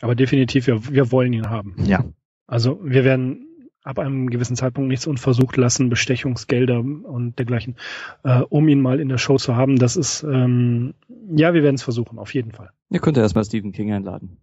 Aber 0.00 0.14
definitiv, 0.14 0.66
wir, 0.66 0.92
wir 0.92 1.10
wollen 1.10 1.32
ihn 1.32 1.48
haben. 1.48 1.74
Ja. 1.84 2.04
Also 2.46 2.78
wir 2.82 3.04
werden 3.04 3.46
ab 3.82 3.98
einem 3.98 4.30
gewissen 4.30 4.54
Zeitpunkt 4.54 4.88
nichts 4.88 5.06
unversucht 5.06 5.56
lassen, 5.56 5.88
Bestechungsgelder 5.88 6.80
und 6.80 7.38
dergleichen, 7.38 7.76
äh, 8.22 8.42
um 8.42 8.68
ihn 8.68 8.80
mal 8.80 9.00
in 9.00 9.08
der 9.08 9.18
Show 9.18 9.38
zu 9.38 9.56
haben. 9.56 9.76
Das 9.76 9.96
ist, 9.96 10.22
ähm, 10.22 10.94
ja, 11.34 11.54
wir 11.54 11.62
werden 11.62 11.76
es 11.76 11.82
versuchen, 11.82 12.18
auf 12.18 12.32
jeden 12.34 12.52
Fall. 12.52 12.70
Ihr 12.90 13.00
könnt 13.00 13.16
ja 13.16 13.22
erstmal 13.22 13.44
Stephen 13.44 13.72
King 13.72 13.92
einladen. 13.92 14.36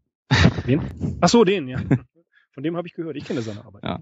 Wen? 0.65 0.82
Ach 1.21 1.30
so, 1.30 1.43
den, 1.43 1.67
ja. 1.67 1.80
Von 2.51 2.63
dem 2.63 2.75
habe 2.75 2.88
ich 2.88 2.93
gehört. 2.93 3.15
Ich 3.15 3.25
kenne 3.25 3.41
seine 3.41 3.63
Arbeit. 3.63 3.84
Ja. 3.84 3.99